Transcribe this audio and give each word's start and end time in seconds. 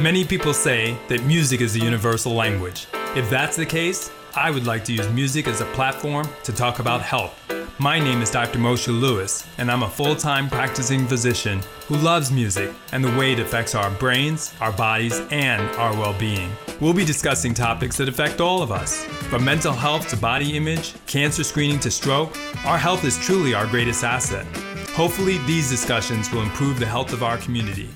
Many 0.00 0.24
people 0.24 0.54
say 0.54 0.96
that 1.08 1.24
music 1.24 1.60
is 1.60 1.74
a 1.74 1.80
universal 1.80 2.32
language. 2.32 2.86
If 3.16 3.28
that's 3.30 3.56
the 3.56 3.66
case, 3.66 4.10
I 4.36 4.50
would 4.50 4.66
like 4.66 4.84
to 4.84 4.92
use 4.92 5.08
music 5.10 5.48
as 5.48 5.60
a 5.60 5.64
platform 5.66 6.28
to 6.44 6.52
talk 6.52 6.78
about 6.78 7.02
health. 7.02 7.34
My 7.78 7.98
name 7.98 8.22
is 8.22 8.30
Dr. 8.30 8.58
Moshe 8.58 8.88
Lewis, 8.88 9.46
and 9.58 9.70
I'm 9.70 9.82
a 9.82 9.90
full 9.90 10.14
time 10.14 10.48
practicing 10.48 11.06
physician 11.06 11.60
who 11.88 11.96
loves 11.96 12.30
music 12.30 12.74
and 12.92 13.02
the 13.02 13.16
way 13.18 13.32
it 13.32 13.40
affects 13.40 13.74
our 13.74 13.90
brains, 13.90 14.54
our 14.60 14.72
bodies, 14.72 15.20
and 15.30 15.62
our 15.76 15.92
well 15.94 16.16
being. 16.18 16.50
We'll 16.80 16.94
be 16.94 17.04
discussing 17.04 17.54
topics 17.54 17.96
that 17.96 18.08
affect 18.08 18.40
all 18.40 18.62
of 18.62 18.70
us. 18.70 19.04
From 19.30 19.44
mental 19.44 19.72
health 19.72 20.08
to 20.10 20.16
body 20.16 20.56
image, 20.56 20.94
cancer 21.06 21.42
screening 21.42 21.80
to 21.80 21.90
stroke, 21.90 22.36
our 22.64 22.78
health 22.78 23.04
is 23.04 23.18
truly 23.18 23.54
our 23.54 23.66
greatest 23.66 24.04
asset. 24.04 24.46
Hopefully, 24.96 25.36
these 25.44 25.68
discussions 25.68 26.32
will 26.32 26.40
improve 26.40 26.78
the 26.78 26.86
health 26.86 27.12
of 27.12 27.22
our 27.22 27.36
community. 27.36 27.90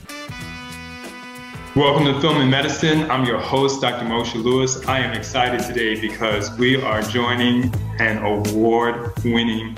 Welcome 1.74 2.04
to 2.04 2.20
Film 2.20 2.36
and 2.42 2.50
Medicine. 2.50 3.10
I'm 3.10 3.24
your 3.24 3.40
host, 3.40 3.80
Dr. 3.80 4.04
Moshe 4.04 4.34
Lewis. 4.34 4.86
I 4.86 4.98
am 4.98 5.16
excited 5.16 5.62
today 5.62 5.98
because 5.98 6.54
we 6.58 6.76
are 6.76 7.00
joining 7.00 7.74
an 8.00 8.18
award 8.18 9.14
winning 9.24 9.74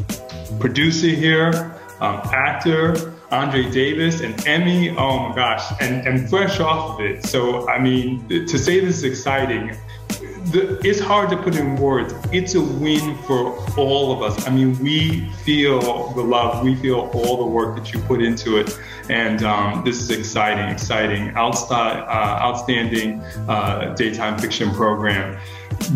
producer 0.59 1.11
here, 1.11 1.79
um, 2.01 2.23
actor, 2.33 3.15
Andre 3.31 3.71
Davis, 3.71 4.21
and 4.21 4.45
Emmy. 4.45 4.91
Oh 4.91 5.29
my 5.29 5.33
gosh, 5.37 5.73
and, 5.81 6.05
and 6.05 6.29
fresh 6.29 6.59
off 6.59 6.99
of 6.99 7.07
it. 7.07 7.25
So, 7.25 7.69
I 7.69 7.79
mean, 7.79 8.29
to 8.31 8.59
say 8.59 8.81
this 8.81 8.97
is 8.97 9.05
exciting, 9.05 9.77
the, 10.47 10.81
it's 10.85 11.01
hard 11.01 11.31
to 11.31 11.37
put 11.37 11.57
in 11.57 11.77
words. 11.77 12.15
It's 12.33 12.55
a 12.55 12.61
win 12.61 13.17
for 13.19 13.57
all 13.77 14.13
of 14.13 14.23
us. 14.23 14.47
I 14.47 14.51
mean, 14.51 14.79
we 14.79 15.29
feel 15.45 16.13
the 16.13 16.23
love, 16.23 16.65
we 16.65 16.75
feel 16.75 17.11
all 17.15 17.37
the 17.37 17.47
work 17.47 17.77
that 17.77 17.93
you 17.93 18.01
put 18.01 18.23
into 18.23 18.59
it, 18.59 18.79
and 19.09 19.43
um, 19.43 19.85
this 19.85 20.01
is 20.01 20.11
exciting, 20.11 20.69
exciting, 20.69 21.31
outside, 21.31 22.01
uh, 22.01 22.43
outstanding 22.43 23.21
uh, 23.49 23.95
daytime 23.95 24.39
fiction 24.39 24.71
program. 24.73 25.39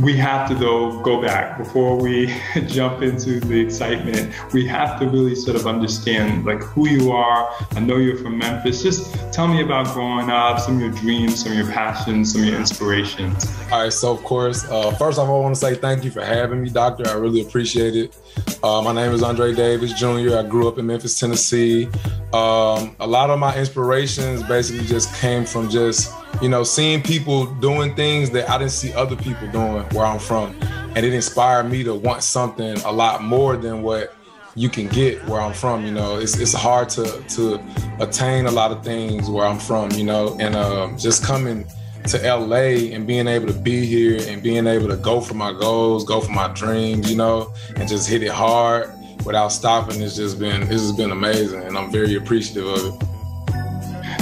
We 0.03 0.17
have 0.17 0.49
to, 0.49 0.55
though, 0.55 1.01
go 1.01 1.21
back 1.21 1.59
before 1.59 1.97
we 1.97 2.35
jump 2.67 3.03
into 3.03 3.41
the 3.41 3.59
excitement. 3.61 4.35
We 4.53 4.67
have 4.67 4.99
to 5.01 5.09
really 5.09 5.35
sort 5.35 5.57
of 5.57 5.67
understand 5.67 6.45
like 6.45 6.63
who 6.63 6.89
you 6.89 7.13
are. 7.13 7.51
I 7.73 7.81
know 7.81 7.97
you're 7.97 8.17
from 8.19 8.39
Memphis. 8.39 8.83
Just 8.83 9.15
tell 9.33 9.49
me 9.49 9.63
about 9.63 9.93
growing 9.95 10.31
up, 10.31 10.61
some 10.61 10.77
of 10.77 10.81
your 10.81 10.91
dreams, 10.93 11.43
some 11.43 11.53
of 11.53 11.59
your 11.59 11.71
passions, 11.73 12.33
some 12.33 12.43
of 12.43 12.49
your 12.49 12.59
inspirations. 12.59 13.51
All 13.71 13.83
right. 13.83 13.93
So, 13.93 14.13
of 14.13 14.23
course, 14.25 14.65
uh, 14.71 14.93
first 14.93 15.19
off, 15.19 15.29
I 15.29 15.33
want 15.33 15.55
to 15.55 15.61
say 15.61 15.75
thank 15.75 16.05
you 16.05 16.11
for 16.11 16.25
having 16.25 16.63
me, 16.63 16.71
Doctor. 16.71 17.09
I 17.09 17.15
really 17.15 17.43
appreciate 17.43 17.97
it. 17.97 18.17
Uh, 18.63 18.83
my 18.83 18.93
name 18.93 19.13
is 19.13 19.23
Andre 19.23 19.55
Davis 19.55 19.93
Jr. 19.93 20.37
I 20.37 20.43
grew 20.43 20.69
up 20.69 20.79
in 20.79 20.87
Memphis, 20.87 21.19
Tennessee. 21.19 21.87
Um, 22.33 22.97
a 23.01 23.07
lot 23.07 23.31
of 23.31 23.39
my 23.39 23.57
inspirations 23.57 24.43
basically 24.43 24.87
just 24.87 25.15
came 25.17 25.45
from 25.45 25.71
just 25.71 26.13
you 26.43 26.49
know, 26.49 26.63
seeing 26.63 27.03
people 27.03 27.47
doing 27.47 27.95
things 27.95 28.31
that 28.31 28.49
I 28.51 28.59
didn't 28.59 28.73
see 28.73 28.93
other 28.93 29.17
people 29.17 29.49
doing 29.49 29.83
where 29.91 30.05
I'm 30.05 30.19
from. 30.19 30.57
And 30.95 30.99
it 30.99 31.13
inspired 31.13 31.65
me 31.65 31.83
to 31.85 31.95
want 31.95 32.23
something 32.23 32.77
a 32.79 32.93
lot 32.93 33.23
more 33.23 33.57
than 33.57 33.83
what 33.83 34.15
you 34.55 34.69
can 34.69 34.89
get 34.89 35.25
where 35.27 35.41
I'm 35.41 35.53
from. 35.53 35.85
You 35.85 35.93
know, 35.93 36.19
it's, 36.19 36.39
it's 36.39 36.53
hard 36.53 36.89
to, 36.91 37.23
to 37.29 37.63
attain 38.01 38.47
a 38.47 38.51
lot 38.51 38.73
of 38.73 38.85
things 38.85 39.29
where 39.29 39.47
I'm 39.47 39.59
from, 39.59 39.91
you 39.93 40.05
know, 40.05 40.37
and 40.41 40.55
um, 40.55 40.99
just 40.99 41.25
coming 41.25 41.67
to 42.09 42.19
LA 42.19 42.93
and 42.95 43.07
being 43.07 43.27
able 43.27 43.47
to 43.49 43.59
be 43.59 43.85
here 43.85 44.19
and 44.29 44.43
being 44.43 44.67
able 44.67 44.89
to 44.89 44.97
go 44.97 45.21
for 45.21 45.35
my 45.35 45.53
goals, 45.53 46.05
go 46.05 46.21
for 46.21 46.33
my 46.33 46.49
dreams, 46.49 47.11
you 47.11 47.17
know, 47.17 47.53
and 47.77 47.89
just 47.89 48.09
hit 48.09 48.23
it 48.23 48.31
hard 48.31 48.93
without 49.25 49.49
stopping. 49.49 50.01
It's 50.01 50.17
just 50.17 50.39
been, 50.39 50.61
this 50.61 50.81
has 50.83 50.93
been 50.93 51.11
amazing. 51.11 51.63
And 51.63 51.77
I'm 51.77 51.91
very 51.91 52.15
appreciative 52.15 52.67
of 52.67 53.03
it. 53.03 53.16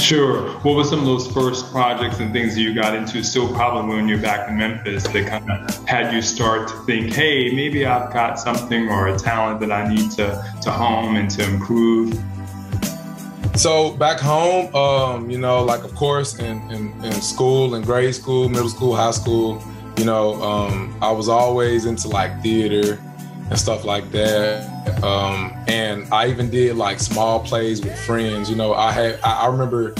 Sure. 0.04 0.50
What 0.60 0.76
were 0.76 0.84
some 0.84 0.98
of 0.98 1.06
those 1.06 1.26
first 1.32 1.70
projects 1.72 2.20
and 2.20 2.30
things 2.30 2.54
that 2.56 2.60
you 2.60 2.74
got 2.74 2.94
into 2.94 3.24
still 3.24 3.48
probably 3.54 3.96
when 3.96 4.06
you're 4.06 4.20
back 4.20 4.50
in 4.50 4.58
Memphis 4.58 5.02
that 5.04 5.26
kind 5.26 5.50
of 5.50 5.88
had 5.88 6.12
you 6.12 6.20
start 6.20 6.68
to 6.68 6.74
think, 6.84 7.14
hey, 7.14 7.50
maybe 7.54 7.86
I've 7.86 8.12
got 8.12 8.38
something 8.38 8.90
or 8.90 9.08
a 9.08 9.18
talent 9.18 9.60
that 9.60 9.72
I 9.72 9.88
need 9.88 10.10
to, 10.10 10.44
to 10.60 10.70
hone 10.70 11.16
and 11.16 11.30
to 11.30 11.44
improve? 11.44 12.22
So 13.56 13.92
back 13.92 14.20
home, 14.20 14.74
um, 14.76 15.30
you 15.30 15.38
know, 15.38 15.64
like 15.64 15.84
of 15.84 15.94
course 15.94 16.38
in, 16.38 16.60
in, 16.70 16.92
in, 17.02 17.12
school, 17.22 17.74
in 17.74 17.80
grade 17.80 18.14
school, 18.14 18.50
middle 18.50 18.68
school, 18.68 18.94
high 18.94 19.10
school, 19.10 19.64
you 19.96 20.04
know, 20.04 20.34
um, 20.42 20.94
I 21.00 21.12
was 21.12 21.30
always 21.30 21.86
into 21.86 22.08
like 22.08 22.42
theater 22.42 23.00
and 23.50 23.58
stuff 23.58 23.84
like 23.84 24.10
that. 24.12 25.02
Um, 25.02 25.52
and 25.68 26.12
I 26.12 26.28
even 26.28 26.50
did 26.50 26.76
like 26.76 27.00
small 27.00 27.40
plays 27.40 27.82
with 27.82 27.98
friends. 28.04 28.48
You 28.48 28.56
know, 28.56 28.74
I 28.74 28.92
had 28.92 29.20
I, 29.22 29.42
I 29.42 29.46
remember 29.46 29.94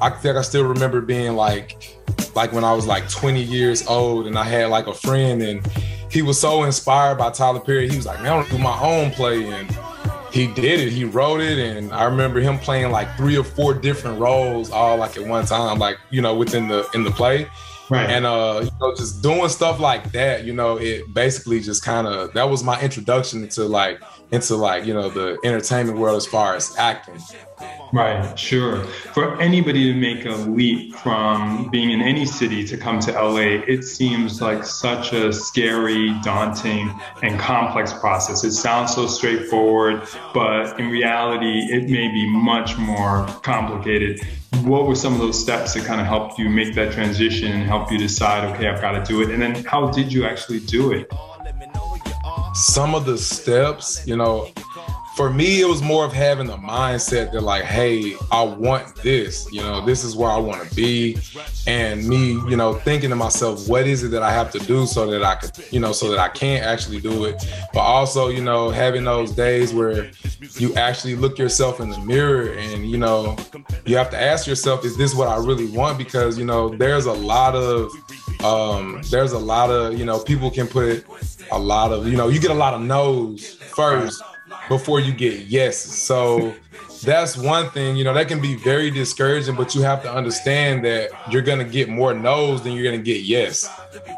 I 0.00 0.10
think 0.10 0.36
I 0.36 0.42
still 0.42 0.64
remember 0.64 1.00
being 1.00 1.36
like 1.36 1.96
like 2.34 2.52
when 2.52 2.64
I 2.64 2.72
was 2.72 2.86
like 2.86 3.08
20 3.08 3.42
years 3.42 3.86
old 3.86 4.26
and 4.26 4.38
I 4.38 4.44
had 4.44 4.70
like 4.70 4.86
a 4.86 4.94
friend 4.94 5.42
and 5.42 5.66
he 6.10 6.22
was 6.22 6.40
so 6.40 6.64
inspired 6.64 7.18
by 7.18 7.30
Tyler 7.30 7.60
Perry. 7.60 7.88
He 7.88 7.96
was 7.96 8.06
like, 8.06 8.20
man, 8.20 8.32
I 8.32 8.36
want 8.36 8.48
to 8.48 8.56
do 8.56 8.62
my 8.62 8.78
own 8.80 9.10
play. 9.12 9.46
And 9.46 9.70
he 10.32 10.48
did 10.48 10.80
it. 10.80 10.90
He 10.90 11.04
wrote 11.04 11.40
it. 11.40 11.58
And 11.58 11.92
I 11.92 12.04
remember 12.04 12.40
him 12.40 12.58
playing 12.58 12.90
like 12.90 13.16
three 13.16 13.36
or 13.36 13.44
four 13.44 13.74
different 13.74 14.18
roles 14.18 14.70
all 14.70 14.96
like 14.96 15.16
at 15.16 15.26
one 15.26 15.46
time, 15.46 15.78
like, 15.78 15.98
you 16.10 16.20
know, 16.20 16.34
within 16.34 16.68
the 16.68 16.88
in 16.94 17.04
the 17.04 17.10
play. 17.10 17.48
Right. 17.90 18.08
And 18.08 18.24
uh, 18.24 18.60
you 18.62 18.70
know, 18.80 18.94
just 18.94 19.20
doing 19.20 19.48
stuff 19.48 19.80
like 19.80 20.12
that, 20.12 20.44
you 20.44 20.52
know, 20.52 20.76
it 20.76 21.12
basically 21.12 21.60
just 21.60 21.84
kind 21.84 22.06
of 22.06 22.32
that 22.34 22.48
was 22.48 22.62
my 22.62 22.80
introduction 22.80 23.48
to 23.48 23.64
like 23.64 24.00
into 24.30 24.54
like, 24.54 24.86
you 24.86 24.94
know, 24.94 25.10
the 25.10 25.38
entertainment 25.42 25.98
world 25.98 26.16
as 26.16 26.26
far 26.26 26.54
as 26.54 26.76
acting. 26.76 27.18
Right, 27.92 28.38
sure. 28.38 28.84
For 29.14 29.40
anybody 29.40 29.92
to 29.92 29.98
make 29.98 30.24
a 30.24 30.30
leap 30.30 30.94
from 30.96 31.68
being 31.70 31.90
in 31.90 32.00
any 32.00 32.24
city 32.24 32.64
to 32.66 32.76
come 32.76 33.00
to 33.00 33.12
LA, 33.12 33.62
it 33.66 33.82
seems 33.82 34.40
like 34.40 34.64
such 34.64 35.12
a 35.12 35.32
scary, 35.32 36.14
daunting, 36.22 36.92
and 37.22 37.38
complex 37.38 37.92
process. 37.92 38.44
It 38.44 38.52
sounds 38.52 38.94
so 38.94 39.06
straightforward, 39.08 40.06
but 40.32 40.78
in 40.78 40.88
reality, 40.88 41.66
it 41.72 41.90
may 41.90 42.08
be 42.08 42.28
much 42.28 42.78
more 42.78 43.26
complicated 43.42 44.20
what 44.64 44.86
were 44.86 44.94
some 44.94 45.14
of 45.14 45.20
those 45.20 45.40
steps 45.40 45.74
that 45.74 45.84
kind 45.84 46.00
of 46.00 46.06
helped 46.06 46.38
you 46.38 46.48
make 46.48 46.74
that 46.74 46.92
transition 46.92 47.52
and 47.52 47.62
help 47.62 47.90
you 47.90 47.98
decide, 47.98 48.44
okay, 48.54 48.68
I've 48.68 48.80
got 48.80 48.92
to 48.92 49.02
do 49.04 49.22
it? 49.22 49.30
And 49.30 49.40
then 49.40 49.64
how 49.64 49.90
did 49.90 50.12
you 50.12 50.26
actually 50.26 50.60
do 50.60 50.92
it? 50.92 51.10
Some 52.52 52.94
of 52.94 53.06
the 53.06 53.16
steps, 53.16 54.06
you 54.06 54.16
know, 54.16 54.50
for 55.16 55.30
me, 55.30 55.60
it 55.60 55.66
was 55.66 55.82
more 55.82 56.04
of 56.04 56.12
having 56.12 56.46
the 56.46 56.56
mindset 56.56 57.32
that 57.32 57.42
like, 57.42 57.64
hey, 57.64 58.14
I 58.30 58.42
want 58.42 58.94
this. 58.96 59.50
You 59.52 59.60
know, 59.60 59.84
this 59.84 60.04
is 60.04 60.14
where 60.16 60.30
I 60.30 60.38
want 60.38 60.68
to 60.68 60.74
be, 60.74 61.18
and 61.66 62.06
me, 62.06 62.32
you 62.48 62.56
know, 62.56 62.74
thinking 62.74 63.10
to 63.10 63.16
myself, 63.16 63.68
what 63.68 63.86
is 63.86 64.02
it 64.02 64.08
that 64.08 64.22
I 64.22 64.30
have 64.32 64.50
to 64.52 64.58
do 64.60 64.86
so 64.86 65.10
that 65.10 65.22
I 65.22 65.34
could, 65.34 65.52
you 65.72 65.80
know, 65.80 65.92
so 65.92 66.10
that 66.10 66.18
I 66.18 66.28
can 66.28 66.62
actually 66.62 67.00
do 67.00 67.24
it. 67.24 67.44
But 67.72 67.80
also, 67.80 68.28
you 68.28 68.42
know, 68.42 68.70
having 68.70 69.04
those 69.04 69.32
days 69.32 69.74
where 69.74 70.10
you 70.58 70.74
actually 70.74 71.16
look 71.16 71.38
yourself 71.38 71.80
in 71.80 71.90
the 71.90 71.98
mirror 71.98 72.52
and 72.52 72.88
you 72.88 72.96
know, 72.96 73.36
you 73.84 73.96
have 73.96 74.10
to 74.10 74.20
ask 74.20 74.46
yourself, 74.46 74.84
is 74.84 74.96
this 74.96 75.14
what 75.14 75.28
I 75.28 75.36
really 75.36 75.66
want? 75.66 75.98
Because 75.98 76.38
you 76.38 76.44
know, 76.44 76.68
there's 76.68 77.06
a 77.06 77.12
lot 77.12 77.54
of 77.54 77.90
um, 78.44 79.02
there's 79.10 79.32
a 79.32 79.38
lot 79.38 79.70
of 79.70 79.98
you 79.98 80.04
know 80.04 80.18
people 80.18 80.50
can 80.50 80.66
put 80.66 81.04
a 81.50 81.58
lot 81.58 81.92
of 81.92 82.06
you 82.06 82.16
know 82.16 82.28
you 82.28 82.40
get 82.40 82.50
a 82.50 82.54
lot 82.54 82.74
of 82.74 82.80
no's 82.80 83.54
first 83.54 84.22
before 84.70 85.00
you 85.00 85.12
get 85.12 85.46
yes. 85.46 85.76
So 85.76 86.54
that's 87.02 87.36
one 87.36 87.70
thing, 87.70 87.96
you 87.96 88.04
know, 88.04 88.14
that 88.14 88.28
can 88.28 88.40
be 88.40 88.54
very 88.54 88.88
discouraging, 88.90 89.56
but 89.56 89.74
you 89.74 89.82
have 89.82 90.00
to 90.04 90.12
understand 90.12 90.84
that 90.84 91.10
you're 91.28 91.42
going 91.42 91.58
to 91.58 91.64
get 91.64 91.88
more 91.88 92.14
no's 92.14 92.62
than 92.62 92.72
you're 92.72 92.84
going 92.84 92.96
to 92.98 93.04
get 93.04 93.22
yes. 93.22 93.68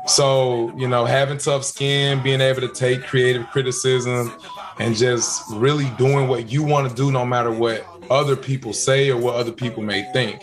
So, 0.07 0.77
you 0.77 0.87
know, 0.87 1.07
having 1.07 1.39
tough 1.39 1.65
skin, 1.65 2.23
being 2.23 2.43
able 2.43 2.61
to 2.61 2.69
take 2.69 3.03
creative 3.05 3.47
criticism, 3.49 4.33
and 4.79 4.95
just 4.95 5.43
really 5.53 5.89
doing 5.97 6.29
what 6.29 6.53
you 6.53 6.63
want 6.63 6.89
to 6.89 6.95
do 6.95 7.11
no 7.11 7.25
matter 7.25 7.51
what 7.51 7.87
other 8.11 8.37
people 8.37 8.75
say 8.75 9.11
or 9.11 9.17
what 9.17 9.37
other 9.37 9.53
people 9.53 9.83
may 9.83 10.03
think. 10.13 10.43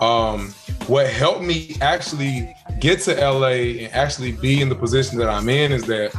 Um, 0.00 0.54
what 0.86 1.08
helped 1.08 1.42
me 1.42 1.76
actually 1.82 2.54
get 2.80 3.00
to 3.00 3.14
LA 3.14 3.82
and 3.84 3.92
actually 3.92 4.32
be 4.32 4.62
in 4.62 4.70
the 4.70 4.74
position 4.74 5.18
that 5.18 5.28
I'm 5.28 5.48
in 5.50 5.72
is 5.72 5.84
that 5.84 6.12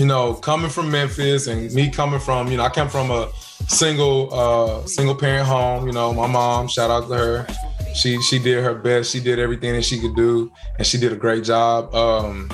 you 0.00 0.06
know, 0.06 0.32
coming 0.32 0.70
from 0.70 0.90
Memphis 0.90 1.46
and 1.46 1.70
me 1.74 1.90
coming 1.90 2.20
from, 2.20 2.50
you 2.50 2.56
know, 2.56 2.62
I 2.62 2.70
come 2.70 2.88
from 2.88 3.10
a 3.10 3.30
single 3.68 4.32
uh 4.32 4.86
single 4.86 5.14
parent 5.14 5.46
home, 5.46 5.86
you 5.86 5.92
know, 5.92 6.14
my 6.14 6.26
mom, 6.26 6.68
shout 6.68 6.90
out 6.90 7.06
to 7.08 7.14
her. 7.14 7.46
She 7.94 8.18
she 8.22 8.38
did 8.38 8.64
her 8.64 8.74
best. 8.74 9.10
She 9.10 9.20
did 9.20 9.38
everything 9.38 9.74
that 9.74 9.84
she 9.84 10.00
could 10.00 10.16
do 10.16 10.50
and 10.78 10.86
she 10.86 10.96
did 10.96 11.12
a 11.12 11.16
great 11.16 11.44
job. 11.44 11.94
Um 11.94 12.48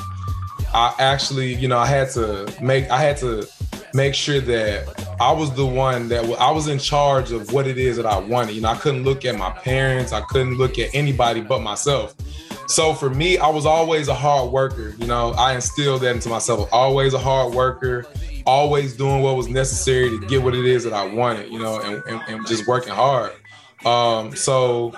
I 0.74 0.92
actually, 0.98 1.54
you 1.54 1.68
know, 1.68 1.78
I 1.78 1.86
had 1.86 2.10
to 2.14 2.52
make 2.60 2.90
I 2.90 3.00
had 3.00 3.16
to 3.18 3.46
make 3.94 4.16
sure 4.16 4.40
that 4.40 5.06
I 5.20 5.30
was 5.30 5.54
the 5.54 5.66
one 5.66 6.08
that 6.08 6.24
I 6.40 6.50
was 6.50 6.66
in 6.66 6.80
charge 6.80 7.30
of 7.30 7.52
what 7.52 7.68
it 7.68 7.78
is 7.78 7.96
that 7.96 8.06
I 8.06 8.18
wanted. 8.18 8.56
You 8.56 8.62
know, 8.62 8.70
I 8.70 8.76
couldn't 8.76 9.04
look 9.04 9.24
at 9.24 9.38
my 9.38 9.50
parents, 9.50 10.12
I 10.12 10.22
couldn't 10.22 10.58
look 10.58 10.80
at 10.80 10.92
anybody 10.92 11.42
but 11.42 11.60
myself. 11.60 12.12
So 12.68 12.94
for 12.94 13.10
me, 13.10 13.38
I 13.38 13.48
was 13.48 13.64
always 13.64 14.08
a 14.08 14.14
hard 14.14 14.50
worker. 14.50 14.94
You 14.98 15.06
know, 15.06 15.32
I 15.32 15.54
instilled 15.54 16.02
that 16.02 16.14
into 16.14 16.28
myself. 16.28 16.68
Always 16.72 17.14
a 17.14 17.18
hard 17.18 17.54
worker, 17.54 18.06
always 18.44 18.96
doing 18.96 19.22
what 19.22 19.36
was 19.36 19.48
necessary 19.48 20.10
to 20.10 20.26
get 20.26 20.42
what 20.42 20.54
it 20.54 20.64
is 20.64 20.84
that 20.84 20.92
I 20.92 21.06
wanted. 21.06 21.52
You 21.52 21.60
know, 21.60 21.80
and, 21.80 22.02
and, 22.08 22.22
and 22.28 22.46
just 22.46 22.66
working 22.66 22.92
hard. 22.92 23.32
Um, 23.84 24.34
so 24.34 24.92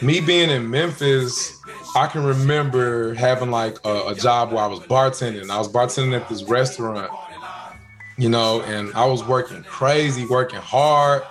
me 0.00 0.20
being 0.20 0.50
in 0.50 0.70
Memphis, 0.70 1.52
I 1.96 2.06
can 2.06 2.24
remember 2.24 3.14
having 3.14 3.50
like 3.50 3.78
a, 3.84 4.08
a 4.08 4.14
job 4.14 4.52
where 4.52 4.62
I 4.62 4.66
was 4.66 4.80
bartending. 4.80 5.50
I 5.50 5.58
was 5.58 5.68
bartending 5.68 6.14
at 6.14 6.28
this 6.28 6.44
restaurant, 6.44 7.10
you 8.16 8.28
know, 8.28 8.62
and 8.62 8.92
I 8.94 9.06
was 9.06 9.24
working 9.24 9.62
crazy, 9.64 10.24
working 10.26 10.60
hard. 10.60 11.22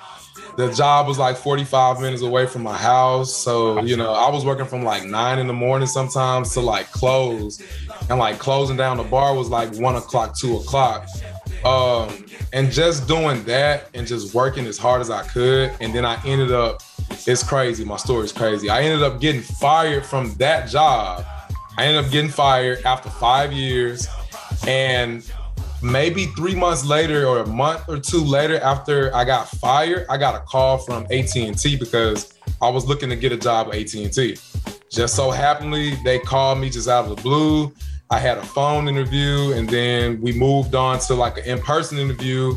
The 0.57 0.73
job 0.73 1.07
was 1.07 1.19
like 1.19 1.37
45 1.37 2.01
minutes 2.01 2.23
away 2.23 2.47
from 2.47 2.63
my 2.63 2.75
house. 2.75 3.31
So, 3.31 3.79
you 3.83 3.95
know, 3.95 4.11
I 4.11 4.29
was 4.31 4.43
working 4.43 4.65
from 4.65 4.83
like 4.83 5.03
nine 5.03 5.37
in 5.37 5.45
the 5.45 5.53
morning 5.53 5.87
sometimes 5.87 6.51
to 6.53 6.61
like 6.61 6.91
close. 6.91 7.61
And 8.09 8.17
like 8.17 8.39
closing 8.39 8.75
down 8.75 8.97
the 8.97 9.03
bar 9.03 9.35
was 9.35 9.49
like 9.49 9.75
one 9.75 9.95
o'clock, 9.95 10.35
two 10.35 10.57
o'clock. 10.57 11.07
Um, 11.63 12.25
and 12.53 12.71
just 12.71 13.07
doing 13.07 13.43
that 13.43 13.89
and 13.93 14.07
just 14.07 14.33
working 14.33 14.65
as 14.65 14.79
hard 14.79 14.99
as 15.01 15.11
I 15.11 15.27
could. 15.27 15.71
And 15.79 15.93
then 15.93 16.05
I 16.05 16.19
ended 16.25 16.51
up, 16.51 16.81
it's 17.27 17.43
crazy. 17.43 17.85
My 17.85 17.97
story's 17.97 18.31
crazy. 18.31 18.67
I 18.67 18.81
ended 18.81 19.03
up 19.03 19.21
getting 19.21 19.41
fired 19.41 20.05
from 20.05 20.33
that 20.35 20.69
job. 20.69 21.23
I 21.77 21.85
ended 21.85 22.03
up 22.03 22.11
getting 22.11 22.31
fired 22.31 22.83
after 22.83 23.11
five 23.11 23.53
years. 23.53 24.07
And 24.65 25.23
maybe 25.81 26.25
three 26.27 26.55
months 26.55 26.85
later 26.85 27.27
or 27.27 27.39
a 27.39 27.47
month 27.47 27.87
or 27.87 27.99
two 27.99 28.23
later 28.23 28.59
after 28.59 29.13
I 29.15 29.25
got 29.25 29.47
fired, 29.47 30.05
I 30.09 30.17
got 30.17 30.35
a 30.35 30.39
call 30.39 30.77
from 30.77 31.03
AT&T 31.11 31.77
because 31.77 32.33
I 32.61 32.69
was 32.69 32.85
looking 32.85 33.09
to 33.09 33.15
get 33.15 33.31
a 33.31 33.37
job 33.37 33.67
at 33.69 33.75
AT&T. 33.75 34.37
Just 34.89 35.15
so 35.15 35.31
happily, 35.31 35.95
they 36.03 36.19
called 36.19 36.59
me 36.59 36.69
just 36.69 36.87
out 36.87 37.05
of 37.05 37.15
the 37.15 37.21
blue. 37.21 37.73
I 38.09 38.19
had 38.19 38.37
a 38.37 38.43
phone 38.43 38.87
interview 38.87 39.51
and 39.53 39.69
then 39.69 40.21
we 40.21 40.31
moved 40.31 40.75
on 40.75 40.99
to 40.99 41.13
like 41.13 41.37
an 41.37 41.43
in-person 41.45 41.97
interview. 41.97 42.53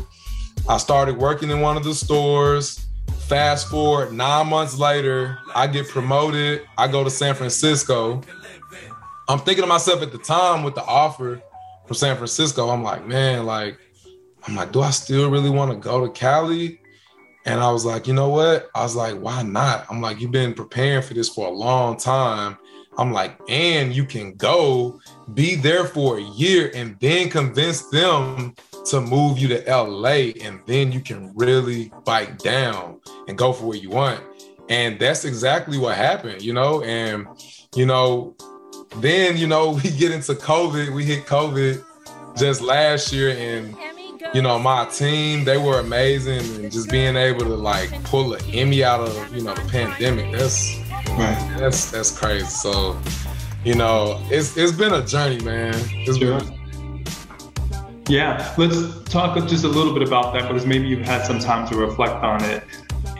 I 0.67 0.77
started 0.77 1.17
working 1.17 1.49
in 1.49 1.59
one 1.61 1.77
of 1.77 1.83
the 1.83 1.93
stores. 1.93 2.85
Fast 3.27 3.69
forward 3.69 4.13
nine 4.13 4.47
months 4.47 4.77
later, 4.77 5.37
I 5.53 5.67
get 5.67 5.87
promoted. 5.87 6.63
I 6.77 6.87
go 6.87 7.03
to 7.03 7.09
San 7.09 7.35
Francisco. 7.35 8.21
I'm 9.27 9.39
thinking 9.39 9.63
to 9.63 9.67
myself 9.67 10.01
at 10.01 10.11
the 10.11 10.17
time 10.17 10.63
with 10.63 10.75
the 10.75 10.83
offer 10.83 11.41
from 11.91 11.95
San 11.97 12.15
Francisco, 12.15 12.69
I'm 12.69 12.83
like, 12.83 13.05
man, 13.05 13.45
like, 13.45 13.77
I'm 14.47 14.55
like, 14.55 14.71
do 14.71 14.79
I 14.79 14.91
still 14.91 15.29
really 15.29 15.49
want 15.49 15.71
to 15.71 15.77
go 15.77 15.99
to 15.99 16.09
Cali? 16.13 16.79
And 17.43 17.59
I 17.59 17.69
was 17.69 17.83
like, 17.83 18.07
you 18.07 18.13
know 18.13 18.29
what? 18.29 18.69
I 18.73 18.83
was 18.83 18.95
like, 18.95 19.15
why 19.15 19.43
not? 19.43 19.87
I'm 19.89 19.99
like, 19.99 20.21
you've 20.21 20.31
been 20.31 20.53
preparing 20.53 21.01
for 21.01 21.15
this 21.15 21.27
for 21.27 21.47
a 21.47 21.51
long 21.51 21.97
time. 21.97 22.57
I'm 22.97 23.11
like, 23.11 23.37
and 23.49 23.93
you 23.93 24.05
can 24.05 24.35
go 24.35 25.01
be 25.33 25.55
there 25.55 25.83
for 25.83 26.17
a 26.17 26.21
year 26.21 26.71
and 26.73 26.95
then 27.01 27.29
convince 27.29 27.89
them 27.89 28.55
to 28.85 29.01
move 29.01 29.37
you 29.37 29.49
to 29.49 29.61
LA 29.69 30.31
and 30.41 30.61
then 30.67 30.93
you 30.93 31.01
can 31.01 31.33
really 31.35 31.91
bite 32.05 32.39
down 32.39 33.01
and 33.27 33.37
go 33.37 33.51
for 33.51 33.65
what 33.65 33.81
you 33.81 33.89
want. 33.89 34.23
And 34.69 34.97
that's 34.97 35.25
exactly 35.25 35.77
what 35.77 35.97
happened, 35.97 36.41
you 36.41 36.53
know? 36.53 36.81
And, 36.83 37.27
you 37.75 37.85
know, 37.85 38.37
then, 38.97 39.37
you 39.37 39.47
know, 39.47 39.71
we 39.83 39.91
get 39.91 40.11
into 40.11 40.33
COVID, 40.33 40.93
we 40.93 41.05
hit 41.05 41.25
COVID 41.25 41.83
just 42.37 42.61
last 42.61 43.11
year 43.11 43.35
and 43.37 43.75
you 44.33 44.41
know, 44.41 44.57
my 44.57 44.85
team, 44.85 45.43
they 45.43 45.57
were 45.57 45.79
amazing 45.79 46.39
and 46.55 46.71
just 46.71 46.89
being 46.89 47.17
able 47.17 47.41
to 47.41 47.55
like 47.55 47.91
pull 48.05 48.33
an 48.33 48.41
Emmy 48.53 48.81
out 48.81 49.01
of, 49.01 49.35
you 49.35 49.43
know, 49.43 49.53
the 49.53 49.69
pandemic, 49.69 50.31
that's 50.31 50.79
that's 51.57 51.91
that's 51.91 52.17
crazy. 52.17 52.45
So, 52.45 52.97
you 53.65 53.75
know, 53.75 54.21
it's 54.29 54.55
it's 54.55 54.71
been 54.71 54.93
a 54.93 55.05
journey, 55.05 55.43
man. 55.43 55.73
It's 55.75 56.17
sure. 56.17 56.39
been 56.39 56.61
yeah, 58.07 58.53
let's 58.57 59.03
talk 59.05 59.37
just 59.47 59.63
a 59.63 59.67
little 59.67 59.93
bit 59.93 60.05
about 60.05 60.33
that 60.33 60.47
because 60.49 60.65
maybe 60.65 60.87
you've 60.87 61.05
had 61.05 61.25
some 61.25 61.39
time 61.39 61.67
to 61.69 61.75
reflect 61.75 62.15
on 62.15 62.43
it. 62.43 62.63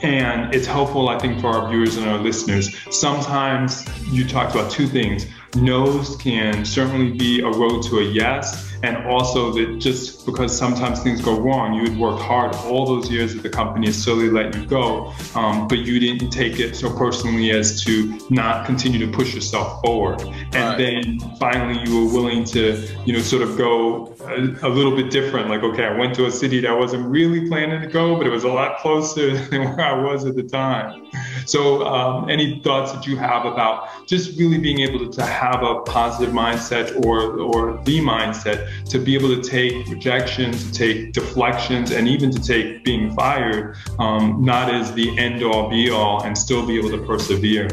And 0.03 0.53
it's 0.53 0.65
helpful, 0.65 1.07
I 1.07 1.17
think, 1.19 1.39
for 1.39 1.47
our 1.47 1.69
viewers 1.69 1.95
and 1.95 2.09
our 2.09 2.17
listeners. 2.17 2.75
Sometimes 2.89 3.85
you 4.09 4.27
talked 4.27 4.53
about 4.53 4.71
two 4.71 4.87
things. 4.87 5.27
No's 5.55 6.15
can 6.17 6.65
certainly 6.65 7.11
be 7.11 7.41
a 7.41 7.49
road 7.49 7.83
to 7.83 7.99
a 7.99 8.03
yes 8.03 8.71
and 8.83 8.97
also 9.05 9.51
that 9.53 9.79
just 9.79 10.25
because 10.25 10.57
sometimes 10.57 11.03
things 11.03 11.21
go 11.21 11.39
wrong, 11.39 11.73
you 11.73 11.83
had 11.83 11.97
worked 11.97 12.21
hard 12.21 12.55
all 12.55 12.85
those 12.85 13.11
years 13.11 13.35
at 13.35 13.43
the 13.43 13.49
company 13.49 13.87
and 13.87 13.95
slowly 13.95 14.29
let 14.29 14.55
you 14.55 14.65
go, 14.65 15.13
um, 15.35 15.67
but 15.67 15.79
you 15.79 15.99
didn't 15.99 16.31
take 16.31 16.59
it 16.59 16.75
so 16.75 16.95
personally 16.95 17.51
as 17.51 17.83
to 17.83 18.19
not 18.29 18.65
continue 18.65 18.99
to 19.05 19.11
push 19.11 19.35
yourself 19.35 19.81
forward. 19.81 20.21
And 20.21 20.55
right. 20.55 20.77
then 20.77 21.19
finally, 21.37 21.79
you 21.83 22.05
were 22.05 22.13
willing 22.13 22.43
to, 22.45 22.87
you 23.05 23.13
know, 23.13 23.19
sort 23.19 23.43
of 23.43 23.55
go 23.57 24.15
a, 24.21 24.67
a, 24.67 24.69
little 24.69 24.95
bit 24.95 25.11
different. 25.11 25.49
Like, 25.49 25.61
okay, 25.63 25.85
I 25.85 25.97
went 25.97 26.15
to 26.15 26.25
a 26.25 26.31
city 26.31 26.59
that 26.61 26.71
I 26.71 26.73
wasn't 26.73 27.05
really 27.07 27.47
planning 27.47 27.81
to 27.81 27.87
go, 27.87 28.15
but 28.15 28.25
it 28.25 28.31
was 28.31 28.43
a 28.43 28.49
lot 28.49 28.79
closer 28.79 29.37
than 29.49 29.61
where 29.61 29.81
I 29.81 29.93
was 29.93 30.25
at 30.25 30.35
the 30.35 30.43
time. 30.43 31.07
So, 31.45 31.85
um, 31.85 32.29
any 32.29 32.61
thoughts 32.61 32.91
that 32.93 33.05
you 33.05 33.17
have 33.17 33.45
about 33.45 34.07
just 34.07 34.37
really 34.39 34.57
being 34.57 34.79
able 34.79 34.99
to, 34.99 35.11
to 35.17 35.25
have 35.41 35.63
a 35.63 35.79
positive 35.81 36.31
mindset 36.31 37.03
or 37.03 37.39
or 37.39 37.81
the 37.83 37.99
mindset 37.99 38.69
to 38.85 38.99
be 38.99 39.15
able 39.15 39.29
to 39.35 39.41
take 39.41 39.73
rejection, 39.87 40.51
to 40.51 40.71
take 40.71 41.13
deflections, 41.13 41.89
and 41.89 42.07
even 42.07 42.29
to 42.29 42.39
take 42.39 42.83
being 42.83 43.11
fired, 43.15 43.75
um, 43.97 44.45
not 44.45 44.71
as 44.71 44.93
the 44.93 45.17
end 45.17 45.41
all 45.41 45.67
be 45.67 45.89
all, 45.89 46.21
and 46.23 46.37
still 46.37 46.63
be 46.63 46.77
able 46.77 46.91
to 46.91 46.99
persevere? 47.07 47.67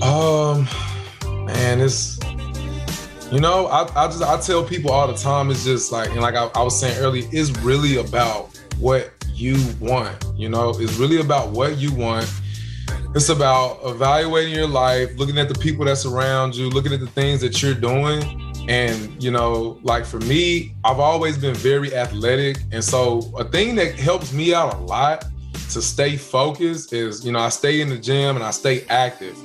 Um, 0.00 0.66
man, 1.44 1.80
it's 1.82 2.18
you 3.30 3.40
know, 3.40 3.66
I, 3.66 3.82
I 4.04 4.06
just 4.06 4.22
I 4.22 4.40
tell 4.40 4.64
people 4.64 4.92
all 4.92 5.06
the 5.06 5.18
time, 5.18 5.50
it's 5.50 5.64
just 5.64 5.92
like, 5.92 6.08
and 6.08 6.22
like 6.22 6.36
I, 6.36 6.46
I 6.54 6.62
was 6.62 6.80
saying 6.80 6.96
earlier, 6.98 7.28
it's 7.32 7.50
really 7.58 7.98
about 7.98 8.58
what 8.78 9.12
you 9.34 9.62
want. 9.78 10.24
You 10.36 10.48
know, 10.48 10.70
it's 10.70 10.94
really 10.94 11.20
about 11.20 11.50
what 11.50 11.76
you 11.76 11.94
want. 11.94 12.32
It's 13.14 13.30
about 13.30 13.80
evaluating 13.84 14.54
your 14.54 14.66
life, 14.66 15.16
looking 15.16 15.38
at 15.38 15.48
the 15.48 15.54
people 15.54 15.84
that's 15.84 16.04
around 16.04 16.54
you, 16.54 16.68
looking 16.68 16.92
at 16.92 17.00
the 17.00 17.06
things 17.06 17.40
that 17.40 17.62
you're 17.62 17.74
doing. 17.74 18.42
And, 18.68 19.22
you 19.22 19.30
know, 19.30 19.78
like 19.82 20.04
for 20.04 20.20
me, 20.20 20.74
I've 20.84 20.98
always 20.98 21.38
been 21.38 21.54
very 21.54 21.94
athletic. 21.94 22.58
And 22.72 22.84
so 22.84 23.32
a 23.38 23.44
thing 23.44 23.74
that 23.76 23.94
helps 23.94 24.32
me 24.32 24.54
out 24.54 24.74
a 24.74 24.78
lot 24.78 25.24
to 25.70 25.80
stay 25.80 26.16
focused 26.16 26.92
is, 26.92 27.24
you 27.24 27.32
know, 27.32 27.38
I 27.38 27.48
stay 27.48 27.80
in 27.80 27.88
the 27.88 27.98
gym 27.98 28.36
and 28.36 28.44
I 28.44 28.50
stay 28.50 28.84
active. 28.88 29.36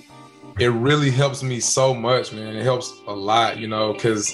It 0.59 0.67
really 0.67 1.09
helps 1.09 1.41
me 1.41 1.59
so 1.59 1.93
much, 1.93 2.33
man. 2.33 2.55
It 2.55 2.63
helps 2.63 2.93
a 3.07 3.13
lot, 3.13 3.57
you 3.57 3.67
know, 3.67 3.93
because 3.93 4.31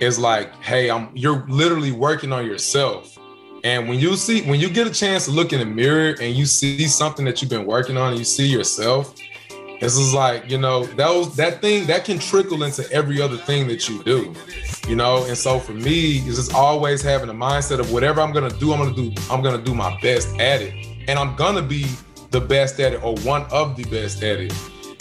it's 0.00 0.18
like, 0.18 0.54
hey, 0.62 0.90
I'm 0.90 1.10
you're 1.14 1.44
literally 1.48 1.92
working 1.92 2.32
on 2.32 2.46
yourself 2.46 3.17
and 3.64 3.88
when 3.88 3.98
you 3.98 4.16
see, 4.16 4.42
when 4.42 4.60
you 4.60 4.68
get 4.68 4.86
a 4.86 4.92
chance 4.92 5.24
to 5.24 5.30
look 5.30 5.52
in 5.52 5.58
the 5.58 5.66
mirror 5.66 6.14
and 6.20 6.34
you 6.34 6.46
see 6.46 6.86
something 6.86 7.24
that 7.24 7.42
you've 7.42 7.50
been 7.50 7.66
working 7.66 7.96
on 7.96 8.10
and 8.10 8.18
you 8.18 8.24
see 8.24 8.46
yourself, 8.46 9.14
this 9.80 9.96
is 9.96 10.12
like, 10.12 10.50
you 10.50 10.58
know, 10.58 10.84
that 10.84 11.08
was 11.08 11.36
that 11.36 11.60
thing 11.60 11.86
that 11.86 12.04
can 12.04 12.18
trickle 12.18 12.64
into 12.64 12.90
every 12.92 13.22
other 13.22 13.36
thing 13.36 13.68
that 13.68 13.88
you 13.88 14.02
do, 14.02 14.34
you 14.88 14.96
know. 14.96 15.24
And 15.24 15.36
so 15.36 15.60
for 15.60 15.72
me, 15.72 16.18
it's 16.18 16.36
just 16.36 16.54
always 16.54 17.00
having 17.00 17.28
a 17.28 17.34
mindset 17.34 17.78
of 17.78 17.92
whatever 17.92 18.20
I'm 18.20 18.32
gonna 18.32 18.50
do, 18.50 18.72
I'm 18.72 18.78
gonna 18.78 18.94
do, 18.94 19.12
I'm 19.30 19.42
gonna 19.42 19.62
do 19.62 19.74
my 19.74 19.98
best 20.00 20.28
at 20.40 20.62
it. 20.62 20.74
And 21.08 21.18
I'm 21.18 21.36
gonna 21.36 21.62
be 21.62 21.86
the 22.30 22.40
best 22.40 22.80
at 22.80 22.92
it 22.92 23.02
or 23.02 23.14
one 23.18 23.44
of 23.52 23.76
the 23.76 23.84
best 23.84 24.22
at 24.22 24.40
it. 24.40 24.54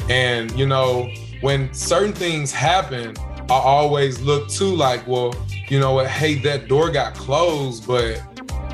And 0.09 0.51
you 0.57 0.67
know, 0.67 1.09
when 1.41 1.73
certain 1.73 2.13
things 2.13 2.51
happen, 2.51 3.15
I 3.49 3.53
always 3.53 4.21
look 4.21 4.47
to 4.49 4.65
like, 4.65 5.07
well, 5.07 5.33
you 5.69 5.79
know 5.79 5.93
what, 5.93 6.07
hey, 6.07 6.35
that 6.39 6.67
door 6.67 6.91
got 6.91 7.13
closed, 7.13 7.87
but 7.87 8.21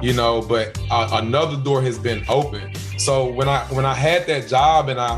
you 0.03 0.11
know, 0.11 0.41
but 0.41 0.77
uh, 0.91 1.09
another 1.13 1.55
door 1.55 1.81
has 1.81 1.97
been 1.97 2.25
opened. 2.27 2.77
So 2.97 3.31
when 3.31 3.47
I 3.47 3.63
when 3.67 3.85
I 3.85 3.93
had 3.93 4.27
that 4.27 4.49
job 4.49 4.89
and 4.89 4.99
I 4.99 5.17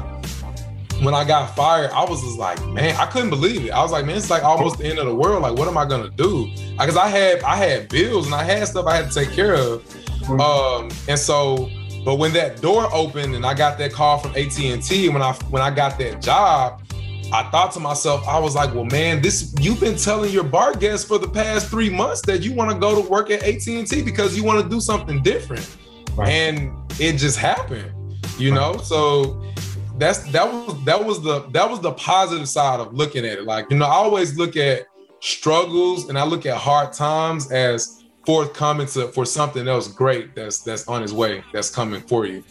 when 1.01 1.15
I 1.15 1.25
got 1.25 1.55
fired, 1.55 1.89
I 1.91 2.05
was 2.05 2.21
just 2.21 2.37
like, 2.37 2.63
man, 2.67 2.95
I 2.95 3.07
couldn't 3.07 3.31
believe 3.31 3.65
it. 3.65 3.71
I 3.71 3.81
was 3.81 3.91
like, 3.91 4.05
man, 4.05 4.15
it's 4.15 4.29
like 4.29 4.43
almost 4.43 4.77
the 4.77 4.85
end 4.85 4.99
of 4.99 5.07
the 5.07 5.15
world. 5.15 5.41
Like, 5.41 5.57
what 5.57 5.67
am 5.67 5.77
I 5.77 5.85
gonna 5.85 6.11
do? 6.11 6.51
Because 6.77 6.97
I 6.97 7.07
had 7.07 7.41
I 7.41 7.55
had 7.55 7.89
bills 7.89 8.27
and 8.27 8.35
I 8.35 8.43
had 8.43 8.67
stuff 8.67 8.85
I 8.85 8.95
had 8.95 9.11
to 9.11 9.25
take 9.25 9.33
care 9.33 9.55
of. 9.55 9.83
Mm-hmm. 10.21 10.39
Um, 10.39 10.91
and 11.09 11.19
so, 11.19 11.69
but 12.05 12.15
when 12.15 12.31
that 12.33 12.61
door 12.61 12.87
opened 12.93 13.33
and 13.33 13.43
I 13.43 13.55
got 13.55 13.79
that 13.79 13.91
call 13.91 14.19
from 14.19 14.31
AT 14.31 14.57
and 14.59 14.83
T, 14.83 15.09
when 15.09 15.23
I 15.23 15.33
when 15.49 15.63
I 15.63 15.71
got 15.71 15.97
that 15.97 16.21
job, 16.21 16.83
I 17.35 17.43
thought 17.51 17.73
to 17.73 17.81
myself, 17.81 18.25
I 18.29 18.39
was 18.39 18.55
like, 18.55 18.73
well, 18.73 18.85
man, 18.85 19.21
this 19.21 19.53
you've 19.59 19.81
been 19.81 19.97
telling 19.97 20.31
your 20.31 20.45
bar 20.45 20.73
guests 20.73 21.05
for 21.05 21.17
the 21.17 21.27
past 21.27 21.67
three 21.67 21.89
months 21.89 22.21
that 22.21 22.43
you 22.43 22.53
want 22.53 22.71
to 22.71 22.77
go 22.77 23.01
to 23.01 23.09
work 23.09 23.29
at 23.29 23.43
AT&T 23.43 24.03
because 24.03 24.37
you 24.37 24.43
want 24.43 24.63
to 24.63 24.69
do 24.69 24.79
something 24.79 25.21
different. 25.21 25.75
Right. 26.13 26.29
And 26.29 26.71
it 26.97 27.17
just 27.17 27.37
happened, 27.37 27.91
you 28.37 28.51
right. 28.51 28.55
know? 28.55 28.77
So 28.77 29.43
that's 29.97 30.19
that 30.31 30.49
was 30.49 30.81
that 30.85 31.03
was 31.03 31.21
the 31.21 31.41
that 31.49 31.69
was 31.69 31.81
the 31.81 31.91
positive 31.91 32.47
side 32.47 32.79
of 32.79 32.93
looking 32.93 33.25
at 33.25 33.39
it. 33.39 33.43
Like, 33.43 33.69
you 33.69 33.75
know, 33.77 33.85
I 33.85 33.95
always 33.95 34.37
look 34.37 34.55
at 34.55 34.87
struggles 35.19 36.07
and 36.07 36.17
I 36.17 36.23
look 36.23 36.45
at 36.45 36.55
hard 36.55 36.93
times 36.93 37.51
as 37.51 38.05
forthcoming 38.25 38.87
to 38.87 39.09
for 39.09 39.25
something 39.25 39.67
else 39.67 39.89
great 39.89 40.35
that's 40.35 40.59
that's 40.59 40.87
on 40.87 41.03
its 41.03 41.11
way, 41.11 41.43
that's 41.51 41.69
coming 41.69 41.99
for 41.99 42.25
you. 42.25 42.45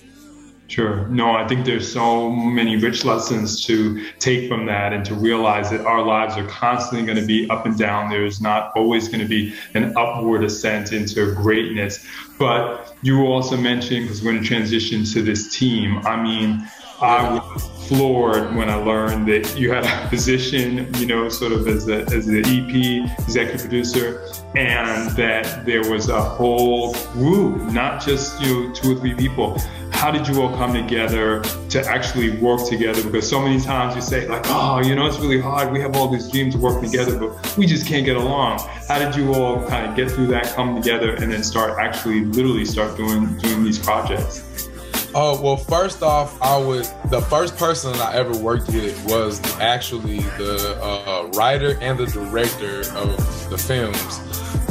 Sure. 0.66 1.06
No, 1.08 1.32
I 1.32 1.46
think 1.46 1.66
there's 1.66 1.92
so 1.92 2.30
many 2.30 2.76
rich 2.76 3.04
lessons 3.04 3.64
to 3.66 4.02
take 4.18 4.48
from 4.48 4.64
that 4.66 4.94
and 4.94 5.04
to 5.04 5.14
realize 5.14 5.70
that 5.70 5.82
our 5.84 6.02
lives 6.02 6.38
are 6.38 6.46
constantly 6.46 7.04
going 7.06 7.20
to 7.20 7.26
be 7.26 7.48
up 7.50 7.66
and 7.66 7.78
down. 7.78 8.08
There's 8.08 8.40
not 8.40 8.72
always 8.74 9.08
going 9.08 9.20
to 9.20 9.28
be 9.28 9.54
an 9.74 9.94
upward 9.96 10.42
ascent 10.42 10.92
into 10.92 11.34
greatness. 11.34 12.06
But 12.38 12.96
you 13.02 13.26
also 13.26 13.58
mentioned, 13.58 14.06
because 14.06 14.24
we're 14.24 14.32
going 14.32 14.42
to 14.42 14.48
transition 14.48 15.04
to 15.04 15.22
this 15.22 15.54
team, 15.54 15.98
I 15.98 16.20
mean, 16.20 16.66
I 17.00 17.28
was 17.28 17.70
floored 17.88 18.54
when 18.54 18.70
I 18.70 18.76
learned 18.76 19.28
that 19.28 19.58
you 19.58 19.72
had 19.72 19.84
a 19.84 20.08
position, 20.10 20.92
you 20.94 21.06
know, 21.06 21.28
sort 21.28 21.52
of 21.52 21.66
as 21.66 21.86
the 21.86 22.02
as 22.14 22.26
the 22.26 22.40
EP, 22.40 23.18
executive 23.20 23.60
producer, 23.62 24.26
and 24.54 25.10
that 25.16 25.66
there 25.66 25.90
was 25.90 26.08
a 26.08 26.20
whole 26.20 26.94
group, 27.12 27.60
not 27.72 28.02
just 28.02 28.40
you 28.40 28.68
know 28.68 28.74
two 28.74 28.92
or 28.92 29.00
three 29.00 29.14
people. 29.14 29.60
How 29.90 30.10
did 30.10 30.28
you 30.28 30.42
all 30.42 30.54
come 30.56 30.74
together 30.74 31.42
to 31.70 31.86
actually 31.86 32.36
work 32.38 32.68
together? 32.68 33.02
Because 33.02 33.28
so 33.28 33.40
many 33.40 33.60
times 33.60 33.94
you 33.94 34.02
say 34.02 34.28
like, 34.28 34.42
oh, 34.46 34.80
you 34.80 34.94
know, 34.94 35.06
it's 35.06 35.18
really 35.18 35.40
hard. 35.40 35.72
We 35.72 35.80
have 35.80 35.96
all 35.96 36.08
these 36.08 36.30
dreams 36.30 36.54
to 36.54 36.60
work 36.60 36.82
together, 36.82 37.18
but 37.18 37.56
we 37.56 37.66
just 37.66 37.86
can't 37.86 38.04
get 38.04 38.16
along. 38.16 38.58
How 38.86 38.98
did 38.98 39.16
you 39.16 39.32
all 39.34 39.66
kind 39.66 39.88
of 39.88 39.96
get 39.96 40.10
through 40.10 40.26
that, 40.28 40.46
come 40.54 40.80
together, 40.80 41.14
and 41.14 41.32
then 41.32 41.42
start 41.42 41.78
actually, 41.78 42.24
literally, 42.24 42.64
start 42.64 42.96
doing 42.96 43.36
doing 43.38 43.64
these 43.64 43.78
projects? 43.78 44.68
Oh 45.16 45.40
well, 45.40 45.56
first 45.56 46.02
off, 46.02 46.42
I 46.42 46.58
would 46.58 46.88
the 47.08 47.20
first 47.30 47.56
person 47.56 47.94
I 47.94 48.14
ever 48.14 48.36
worked 48.36 48.66
with 48.72 49.00
was 49.06 49.40
actually 49.60 50.18
the 50.38 50.76
uh, 50.82 51.30
writer 51.36 51.78
and 51.80 51.96
the 51.96 52.06
director 52.06 52.80
of 52.96 53.16
the 53.48 53.56
films, 53.56 54.18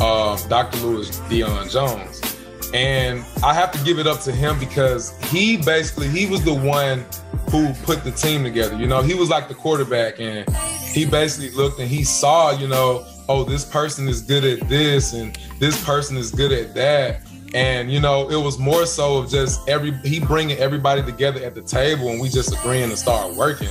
uh, 0.02 0.38
Dr. 0.50 0.80
Louis 0.80 1.10
Deon 1.30 1.72
Jones, 1.72 2.22
and 2.74 3.24
I 3.42 3.54
have 3.54 3.72
to 3.72 3.82
give 3.86 4.00
it 4.00 4.08
up 4.08 4.20
to 4.22 4.34
him 4.34 4.60
because 4.60 5.18
he 5.28 5.56
basically 5.56 6.10
he 6.10 6.26
was 6.26 6.44
the 6.44 6.54
one 6.54 7.06
who 7.50 7.72
put 7.86 8.04
the 8.04 8.12
team 8.12 8.44
together. 8.44 8.76
You 8.76 8.88
know, 8.88 9.02
he 9.02 9.14
was 9.14 9.30
like 9.30 9.48
the 9.48 9.56
quarterback, 9.56 10.20
and 10.20 10.50
he 10.92 11.06
basically 11.06 11.52
looked 11.52 11.80
and 11.80 11.88
he 11.88 12.04
saw, 12.04 12.52
you 12.52 12.68
know, 12.68 13.08
oh, 13.30 13.46
this 13.46 13.64
person 13.64 14.10
is 14.10 14.22
good 14.22 14.44
at 14.44 14.68
this, 14.68 15.14
and 15.14 15.40
this 15.60 15.82
person 15.86 16.18
is 16.18 16.32
good 16.32 16.52
at 16.52 16.74
that 16.74 17.22
and 17.53 17.91
you 17.91 18.00
know, 18.00 18.29
it 18.29 18.36
was 18.36 18.57
more 18.57 18.86
so 18.86 19.17
of 19.17 19.29
just 19.29 19.67
every 19.69 19.91
he 20.03 20.19
bringing 20.19 20.57
everybody 20.57 21.03
together 21.03 21.43
at 21.43 21.53
the 21.53 21.62
table, 21.62 22.10
and 22.10 22.19
we 22.19 22.29
just 22.29 22.53
agreeing 22.53 22.89
to 22.89 22.98
start 22.98 23.36
working. 23.36 23.69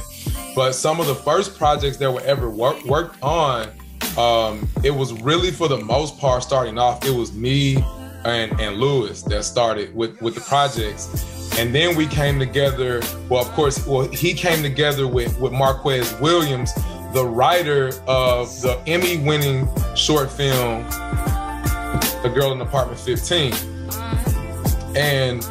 But 0.54 0.72
some 0.74 1.00
of 1.00 1.06
the 1.06 1.14
first 1.14 1.56
projects 1.56 1.96
that 1.96 2.10
were 2.12 2.20
ever 2.22 2.48
work, 2.48 2.84
worked 2.84 3.20
on, 3.22 3.70
um, 4.18 4.68
it 4.84 4.90
was 4.90 5.12
really 5.22 5.50
for 5.50 5.66
the 5.66 5.78
most 5.78 6.18
part 6.18 6.42
starting 6.42 6.78
off. 6.78 7.04
It 7.04 7.14
was 7.14 7.32
me 7.32 7.82
and 8.24 8.58
and 8.60 8.76
Louis 8.76 9.20
that 9.22 9.44
started 9.44 9.94
with 9.94 10.20
with 10.22 10.34
the 10.36 10.42
projects, 10.42 11.58
and 11.58 11.74
then 11.74 11.96
we 11.96 12.06
came 12.06 12.38
together. 12.38 13.02
Well, 13.28 13.42
of 13.42 13.50
course, 13.52 13.84
well 13.86 14.02
he 14.08 14.32
came 14.32 14.62
together 14.62 15.08
with 15.08 15.38
with 15.40 15.52
Marquez 15.52 16.14
Williams, 16.20 16.72
the 17.12 17.26
writer 17.26 17.88
of 18.06 18.48
the 18.62 18.80
Emmy-winning 18.86 19.68
short 19.96 20.30
film 20.30 20.84
"The 22.22 22.30
Girl 22.32 22.52
in 22.52 22.60
Apartment 22.60 23.00
15." 23.00 23.72
And 24.94 25.42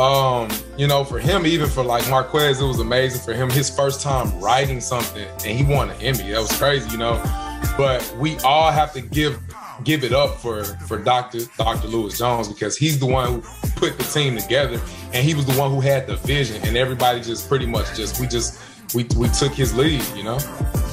um, 0.00 0.48
you 0.78 0.86
know, 0.86 1.04
for 1.04 1.18
him, 1.18 1.44
even 1.44 1.68
for 1.68 1.84
like 1.84 2.08
Marquez, 2.08 2.60
it 2.60 2.64
was 2.64 2.80
amazing 2.80 3.20
for 3.20 3.34
him. 3.34 3.50
His 3.50 3.68
first 3.68 4.00
time 4.00 4.40
writing 4.40 4.80
something, 4.80 5.26
and 5.44 5.58
he 5.58 5.62
won 5.62 5.90
an 5.90 6.00
Emmy. 6.00 6.30
That 6.30 6.40
was 6.40 6.52
crazy, 6.56 6.90
you 6.90 6.98
know. 6.98 7.22
But 7.76 8.16
we 8.18 8.38
all 8.38 8.70
have 8.70 8.92
to 8.94 9.02
give 9.02 9.38
give 9.84 10.04
it 10.04 10.12
up 10.12 10.38
for 10.38 10.64
for 10.64 10.98
Dr. 10.98 11.40
Dr. 11.58 11.88
Louis 11.88 12.16
Jones 12.16 12.48
because 12.48 12.76
he's 12.76 12.98
the 12.98 13.06
one 13.06 13.26
who 13.26 13.40
put 13.76 13.98
the 13.98 14.04
team 14.04 14.38
together, 14.38 14.80
and 15.12 15.24
he 15.24 15.34
was 15.34 15.44
the 15.44 15.58
one 15.58 15.70
who 15.70 15.80
had 15.80 16.06
the 16.06 16.16
vision, 16.16 16.62
and 16.62 16.76
everybody 16.76 17.20
just 17.20 17.48
pretty 17.48 17.66
much 17.66 17.94
just 17.94 18.20
we 18.20 18.26
just 18.26 18.58
we 18.94 19.04
we 19.16 19.28
took 19.28 19.52
his 19.52 19.74
lead, 19.74 20.04
you 20.16 20.24
know. 20.24 20.38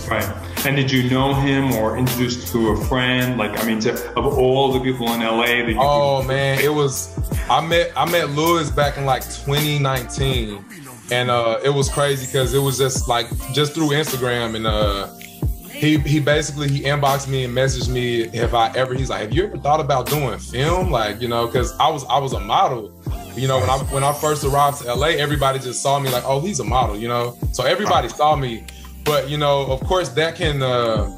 Right. 0.09 0.25
And 0.65 0.75
did 0.75 0.91
you 0.91 1.09
know 1.09 1.33
him 1.33 1.73
or 1.73 1.97
introduced 1.97 2.47
through 2.47 2.79
a 2.79 2.85
friend? 2.85 3.37
Like, 3.37 3.59
I 3.59 3.65
mean, 3.65 3.79
to, 3.81 3.93
of 4.17 4.25
all 4.25 4.71
the 4.71 4.79
people 4.79 5.11
in 5.13 5.19
LA 5.19 5.45
that 5.45 5.69
you 5.69 5.77
Oh 5.79 6.23
man, 6.23 6.59
it 6.59 6.73
was. 6.73 7.17
I 7.49 7.65
met 7.65 7.91
I 7.95 8.09
met 8.09 8.29
Louis 8.31 8.69
back 8.71 8.97
in 8.97 9.05
like 9.05 9.23
2019, 9.23 10.63
and 11.11 11.29
uh, 11.29 11.59
it 11.63 11.69
was 11.69 11.89
crazy 11.89 12.25
because 12.25 12.53
it 12.53 12.59
was 12.59 12.77
just 12.77 13.07
like 13.07 13.27
just 13.53 13.73
through 13.73 13.89
Instagram, 13.89 14.55
and 14.55 14.67
uh, 14.67 15.07
he 15.77 15.97
he 15.99 16.19
basically 16.19 16.69
he 16.69 16.81
inboxed 16.81 17.27
me 17.27 17.43
and 17.43 17.55
messaged 17.55 17.89
me 17.89 18.23
if 18.23 18.53
I 18.53 18.71
ever. 18.75 18.93
He's 18.93 19.09
like, 19.09 19.21
have 19.21 19.33
you 19.33 19.45
ever 19.45 19.57
thought 19.57 19.79
about 19.79 20.07
doing 20.07 20.37
film? 20.39 20.89
Like, 20.89 21.21
you 21.21 21.27
know, 21.27 21.45
because 21.45 21.77
I 21.79 21.89
was 21.89 22.03
I 22.05 22.17
was 22.17 22.33
a 22.33 22.39
model. 22.39 22.96
You 23.37 23.47
know, 23.47 23.59
when 23.59 23.69
I 23.69 23.77
when 23.93 24.03
I 24.03 24.13
first 24.13 24.43
arrived 24.43 24.81
to 24.81 24.93
LA, 24.93 25.07
everybody 25.07 25.59
just 25.59 25.81
saw 25.81 25.99
me 25.99 26.09
like, 26.09 26.23
oh, 26.25 26.39
he's 26.39 26.59
a 26.59 26.63
model. 26.63 26.97
You 26.97 27.07
know, 27.07 27.37
so 27.53 27.63
everybody 27.63 28.09
saw 28.09 28.35
me 28.35 28.65
but 29.07 29.29
you 29.29 29.37
know, 29.37 29.65
of 29.67 29.79
course, 29.85 30.09
that 30.09 30.35
can 30.35 30.61
uh, 30.61 31.09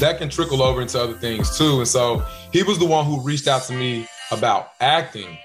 that 0.00 0.18
can 0.18 0.28
trickle 0.28 0.60
over 0.60 0.82
into 0.82 1.00
other 1.00 1.14
things 1.14 1.56
too. 1.56 1.78
And 1.78 1.88
so 1.88 2.26
he 2.52 2.64
was 2.64 2.80
the 2.80 2.84
one 2.84 3.06
who 3.06 3.22
reached 3.22 3.46
out 3.46 3.62
to 3.64 3.72
me 3.72 4.08
about 4.32 4.72
acting, 4.80 5.38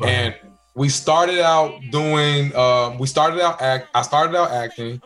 right. 0.00 0.10
and 0.10 0.34
we 0.74 0.88
started 0.88 1.38
out 1.38 1.80
doing. 1.92 2.52
Uh, 2.54 2.96
we 2.98 3.06
started 3.06 3.40
out 3.40 3.62
act. 3.62 3.88
I 3.94 4.02
started 4.02 4.36
out 4.36 4.50
acting. 4.50 5.00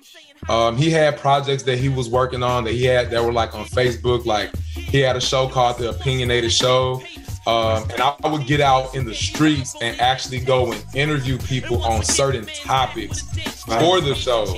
Um, 0.49 0.77
he 0.77 0.91
had 0.91 1.19
projects 1.19 1.63
that 1.65 1.77
he 1.79 1.91
was 1.91 2.09
working 2.09 2.43
on 2.43 2.65
that 2.65 2.73
he 2.73 2.85
had 2.85 3.11
that 3.11 3.23
were 3.23 3.33
like 3.33 3.55
on 3.55 3.67
Facebook. 3.67 4.25
Like 4.25 4.57
he 4.75 4.99
had 4.99 5.15
a 5.15 5.21
show 5.21 5.47
called 5.47 5.77
The 5.77 5.91
Opinionated 5.91 6.53
Show. 6.53 7.03
Um, 7.47 7.91
and 7.91 8.01
I 8.01 8.29
would 8.29 8.47
get 8.47 8.61
out 8.61 8.95
in 8.95 9.05
the 9.05 9.15
streets 9.15 9.75
and 9.81 10.01
actually 10.01 10.41
go 10.41 10.73
and 10.73 10.85
interview 10.95 11.39
people 11.39 11.83
on 11.83 12.05
certain 12.05 12.47
topics 12.47 13.23
for 13.65 14.01
the 14.01 14.15
show. 14.15 14.57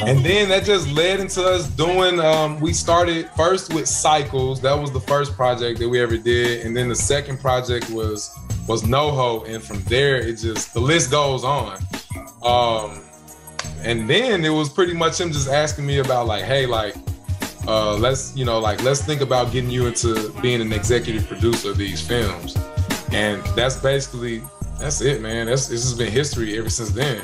And 0.00 0.24
then 0.24 0.48
that 0.48 0.64
just 0.64 0.88
led 0.92 1.20
into 1.20 1.44
us 1.44 1.68
doing. 1.68 2.20
Um, 2.20 2.60
we 2.60 2.72
started 2.72 3.28
first 3.36 3.72
with 3.74 3.88
Cycles. 3.88 4.60
That 4.60 4.74
was 4.74 4.92
the 4.92 5.00
first 5.00 5.34
project 5.34 5.80
that 5.80 5.88
we 5.88 6.00
ever 6.00 6.16
did, 6.16 6.64
and 6.64 6.76
then 6.76 6.88
the 6.88 6.94
second 6.94 7.40
project 7.40 7.90
was 7.90 8.36
was 8.68 8.82
NoHo, 8.82 9.48
and 9.48 9.62
from 9.62 9.82
there 9.84 10.16
it 10.16 10.34
just 10.34 10.72
the 10.72 10.80
list 10.80 11.10
goes 11.10 11.42
on. 11.42 11.80
Um, 12.44 13.02
and 13.82 14.08
then 14.08 14.44
it 14.44 14.50
was 14.50 14.68
pretty 14.68 14.94
much 14.94 15.20
him 15.20 15.32
just 15.32 15.48
asking 15.48 15.86
me 15.86 15.98
about 15.98 16.26
like, 16.26 16.44
hey, 16.44 16.66
like, 16.66 16.94
uh, 17.68 17.96
let's 17.96 18.34
you 18.34 18.44
know, 18.44 18.58
like, 18.58 18.82
let's 18.82 19.02
think 19.02 19.20
about 19.20 19.52
getting 19.52 19.70
you 19.70 19.86
into 19.86 20.32
being 20.40 20.60
an 20.60 20.72
executive 20.72 21.26
producer 21.26 21.70
of 21.70 21.76
these 21.76 22.00
films, 22.00 22.56
and 23.12 23.44
that's 23.54 23.76
basically 23.76 24.42
that's 24.80 25.02
it, 25.02 25.20
man. 25.20 25.46
That's 25.46 25.68
this 25.68 25.82
has 25.82 25.94
been 25.94 26.10
history 26.10 26.58
ever 26.58 26.70
since 26.70 26.90
then. 26.90 27.20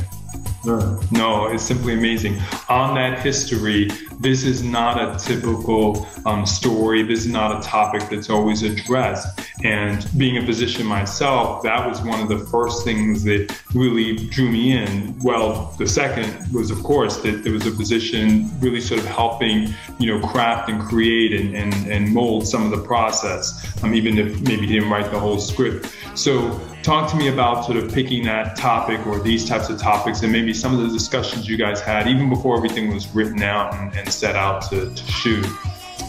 No, 0.65 1.49
it's 1.49 1.63
simply 1.63 1.95
amazing. 1.95 2.41
On 2.69 2.95
that 2.95 3.21
history, 3.21 3.91
this 4.21 4.45
is 4.45 4.63
not 4.63 5.01
a 5.01 5.19
typical 5.19 6.07
um, 6.27 6.47
story. 6.47 7.03
This 7.03 7.21
is 7.21 7.33
not 7.33 7.59
a 7.59 7.63
topic 7.67 8.09
that's 8.09 8.31
always 8.31 8.63
addressed. 8.63 9.41
And 9.63 10.07
being 10.17 10.37
a 10.39 10.47
physician 10.47 10.87
myself, 10.87 11.63
that 11.63 11.87
was 11.87 12.01
one 12.03 12.21
of 12.21 12.29
the 12.29 12.39
first 12.39 12.85
things 12.85 13.25
that 13.25 13.57
really 13.75 14.17
drew 14.29 14.51
me 14.51 14.73
in. 14.73 15.19
Well, 15.21 15.75
the 15.79 15.87
second 15.87 16.53
was, 16.53 16.71
of 16.71 16.83
course, 16.83 17.19
that 17.19 17.45
there 17.45 17.53
was 17.53 17.67
a 17.67 17.73
physician 17.73 18.51
really 18.61 18.81
sort 18.81 19.01
of 19.01 19.07
helping, 19.07 19.75
you 19.99 20.07
know, 20.07 20.27
craft 20.27 20.69
and 20.69 20.81
create 20.83 21.33
and, 21.39 21.55
and, 21.55 21.75
and 21.91 22.13
mold 22.13 22.47
some 22.47 22.65
of 22.65 22.71
the 22.71 22.85
process, 22.85 23.83
um, 23.83 23.95
even 23.95 24.19
if 24.19 24.41
maybe 24.43 24.67
he 24.67 24.75
didn't 24.75 24.91
write 24.91 25.11
the 25.11 25.19
whole 25.19 25.39
script. 25.39 25.95
So 26.15 26.61
talk 26.85 27.11
to 27.11 27.17
me 27.17 27.29
about 27.29 27.65
sort 27.65 27.79
of 27.79 27.91
picking 27.93 28.23
that 28.25 28.57
topic 28.57 29.07
or 29.07 29.19
these 29.19 29.49
types 29.49 29.71
of 29.71 29.81
topics 29.81 30.23
and 30.23 30.31
maybe 30.31 30.53
some 30.53 30.75
of 30.75 30.81
the 30.81 30.89
discussions 30.89 31.49
you 31.49 31.57
guys 31.57 31.81
had 31.81 32.07
even 32.07 32.29
before 32.29 32.59
everything 32.59 32.93
was 32.93 33.13
written 33.15 33.43
out 33.43 33.75
and, 33.75 33.97
and 33.97 34.13
set 34.13 34.37
out 34.37 34.61
to, 34.61 34.95
to, 34.95 35.05
shoot 35.11 35.47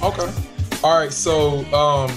okay 0.04 0.30
all 0.84 1.00
right 1.00 1.14
so 1.14 1.60
um, 1.74 2.10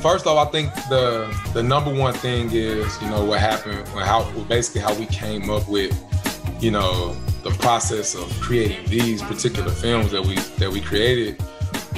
first 0.00 0.24
off 0.26 0.46
i 0.46 0.50
think 0.52 0.72
the 0.88 1.36
the 1.52 1.62
number 1.62 1.92
one 1.92 2.14
thing 2.14 2.48
is 2.52 3.02
you 3.02 3.10
know 3.10 3.24
what 3.24 3.40
happened 3.40 3.86
how 3.88 4.22
basically 4.48 4.80
how 4.80 4.94
we 4.94 5.06
came 5.06 5.50
up 5.50 5.68
with 5.68 5.92
you 6.60 6.70
know 6.70 7.12
the 7.42 7.50
process 7.58 8.14
of 8.14 8.30
creating 8.40 8.88
these 8.88 9.20
particular 9.20 9.72
films 9.72 10.12
that 10.12 10.24
we 10.24 10.36
that 10.58 10.70
we 10.70 10.80
created 10.80 11.42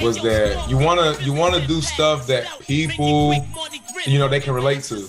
was 0.01 0.21
that 0.23 0.67
you 0.69 0.77
wanna 0.77 1.15
you 1.21 1.33
wanna 1.33 1.65
do 1.67 1.81
stuff 1.81 2.25
that 2.25 2.47
people 2.61 3.33
you 4.05 4.17
know 4.17 4.27
they 4.27 4.39
can 4.39 4.53
relate 4.53 4.83
to. 4.83 5.07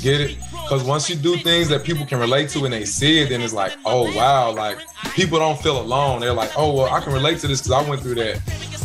You 0.00 0.18
get 0.18 0.20
it? 0.20 0.38
Because 0.50 0.84
once 0.84 1.10
you 1.10 1.16
do 1.16 1.36
things 1.36 1.68
that 1.68 1.84
people 1.84 2.06
can 2.06 2.18
relate 2.18 2.48
to 2.50 2.64
and 2.64 2.72
they 2.72 2.84
see 2.84 3.20
it, 3.20 3.28
then 3.30 3.40
it's 3.40 3.52
like, 3.52 3.76
oh 3.84 4.14
wow, 4.16 4.52
like 4.52 4.78
people 5.14 5.38
don't 5.38 5.60
feel 5.60 5.80
alone. 5.80 6.20
They're 6.20 6.32
like, 6.32 6.52
oh 6.56 6.72
well, 6.72 6.92
I 6.92 7.00
can 7.00 7.12
relate 7.12 7.38
to 7.40 7.48
this 7.48 7.60
because 7.60 7.84
I 7.84 7.88
went 7.88 8.02
through 8.02 8.14
that. 8.16 8.36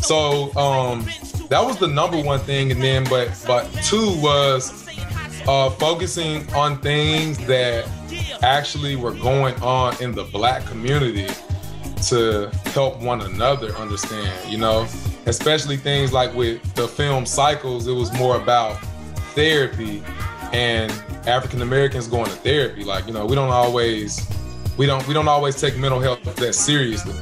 So 0.03 0.55
um, 0.55 1.05
that 1.50 1.63
was 1.63 1.77
the 1.77 1.88
number 1.88 2.19
one 2.22 2.39
thing, 2.39 2.72
and 2.72 2.81
then 2.81 3.03
but 3.05 3.29
but 3.45 3.72
two 3.84 4.19
was 4.19 4.88
uh, 5.48 5.69
focusing 5.72 6.51
on 6.53 6.79
things 6.81 7.38
that 7.45 7.88
actually 8.41 8.95
were 8.95 9.13
going 9.13 9.55
on 9.62 10.01
in 10.01 10.12
the 10.12 10.24
black 10.25 10.65
community 10.65 11.27
to 12.07 12.50
help 12.74 13.00
one 13.01 13.22
another 13.22 13.72
understand. 13.75 14.51
You 14.51 14.57
know, 14.57 14.88
especially 15.27 15.77
things 15.77 16.12
like 16.12 16.34
with 16.34 16.62
the 16.74 16.88
film 16.88 17.25
cycles, 17.25 17.88
it 17.88 17.93
was 17.93 18.12
more 18.13 18.38
about 18.38 18.79
therapy 19.34 20.03
and 20.53 20.91
African 21.27 21.61
Americans 21.61 22.07
going 22.07 22.25
to 22.25 22.31
therapy. 22.31 22.83
Like, 22.83 23.07
you 23.07 23.13
know, 23.13 23.25
we 23.25 23.35
don't 23.35 23.49
always 23.49 24.25
we 24.77 24.85
don't 24.85 25.05
we 25.07 25.13
don't 25.13 25.27
always 25.27 25.59
take 25.59 25.77
mental 25.77 25.99
health 25.99 26.23
that 26.35 26.53
seriously. 26.53 27.13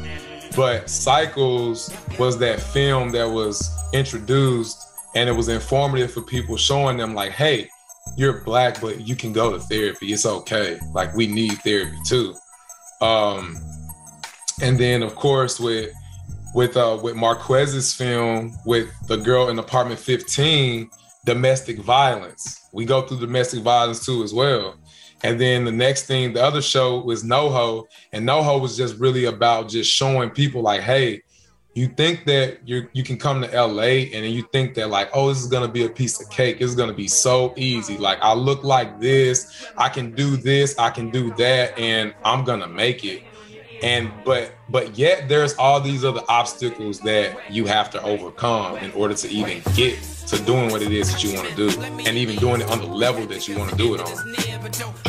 But 0.56 0.90
Cycles 0.90 1.96
was 2.20 2.38
that 2.40 2.60
film 2.60 3.12
that 3.12 3.26
was 3.26 3.70
introduced 3.94 4.88
and 5.16 5.30
it 5.30 5.34
was 5.34 5.48
informative 5.48 6.12
for 6.12 6.22
people 6.22 6.58
showing 6.58 6.98
them 6.98 7.14
like, 7.14 7.32
hey, 7.32 7.70
you're 8.18 8.42
black, 8.42 8.82
but 8.82 9.08
you 9.08 9.16
can 9.16 9.34
go 9.34 9.52
to 9.52 9.60
therapy. 9.60 10.14
It's 10.14 10.26
okay. 10.26 10.80
Like 10.94 11.14
we 11.16 11.28
need 11.28 11.54
therapy 11.60 11.98
too. 12.06 12.36
Um, 13.02 13.58
and 14.62 14.78
then 14.78 15.02
of 15.04 15.16
course 15.16 15.60
with 15.60 15.92
with 16.54 16.78
uh 16.78 17.00
with 17.02 17.16
Marquez's 17.16 17.94
film 17.94 18.56
with 18.66 18.90
the 19.08 19.18
girl 19.18 19.50
in 19.50 19.58
apartment 19.58 20.00
15, 20.00 20.90
domestic 21.26 21.80
violence. 21.80 22.68
We 22.72 22.86
go 22.86 23.02
through 23.02 23.20
domestic 23.20 23.62
violence 23.62 24.06
too 24.06 24.24
as 24.24 24.34
well. 24.34 24.76
And 25.24 25.40
then 25.40 25.64
the 25.64 25.72
next 25.72 26.04
thing, 26.04 26.34
the 26.34 26.44
other 26.44 26.62
show 26.62 27.00
was 27.00 27.24
NoHo, 27.24 27.86
and 28.12 28.28
NoHo 28.28 28.60
was 28.60 28.76
just 28.76 28.98
really 28.98 29.26
about 29.26 29.70
just 29.70 29.90
showing 29.90 30.30
people 30.30 30.62
like, 30.62 30.82
hey, 30.82 31.22
you 31.76 31.88
think 31.88 32.26
that 32.26 32.68
you 32.68 32.88
you 32.94 33.04
can 33.04 33.18
come 33.18 33.42
to 33.42 33.48
LA 33.48 34.06
and 34.14 34.26
you 34.28 34.44
think 34.52 34.76
that 34.76 34.90
like, 34.90 35.10
oh, 35.14 35.30
this 35.30 35.42
is 35.42 35.48
gonna 35.48 35.68
be 35.68 35.86
a 35.86 35.90
piece 35.90 36.22
of 36.22 36.30
cake. 36.30 36.58
It's 36.60 36.76
gonna 36.76 36.94
be 36.94 37.08
so 37.08 37.54
easy. 37.58 37.98
Like 37.98 38.20
I 38.22 38.34
look 38.34 38.64
like 38.64 39.00
this, 39.00 39.66
I 39.78 39.90
can 39.90 40.12
do 40.12 40.38
this, 40.38 40.78
I 40.78 40.92
can 40.92 41.10
do 41.10 41.34
that, 41.36 41.78
and 41.80 42.14
I'm 42.24 42.44
gonna 42.44 42.68
make 42.68 43.04
it. 43.04 43.24
And 43.82 44.12
but 44.24 44.54
but 44.70 44.98
yet 44.98 45.28
there's 45.28 45.56
all 45.56 45.82
these 45.82 46.06
other 46.06 46.22
obstacles 46.30 47.00
that 47.02 47.52
you 47.52 47.66
have 47.66 47.90
to 47.92 48.04
overcome 48.04 48.78
in 48.78 48.92
order 48.92 49.16
to 49.16 49.30
even 49.30 49.64
get 49.74 49.98
to 50.28 50.42
doing 50.44 50.72
what 50.72 50.82
it 50.82 50.92
is 50.92 51.12
that 51.12 51.24
you 51.24 51.36
want 51.36 51.48
to 51.48 51.56
do 51.56 51.82
and 51.82 52.18
even 52.18 52.36
doing 52.38 52.62
it 52.62 52.70
on 52.70 52.80
the 52.80 52.88
level 52.88 53.26
that 53.28 53.48
you 53.48 53.58
want 53.58 53.70
to 53.70 53.76
do 53.76 53.96
it 53.96 54.02
on. 54.02 54.34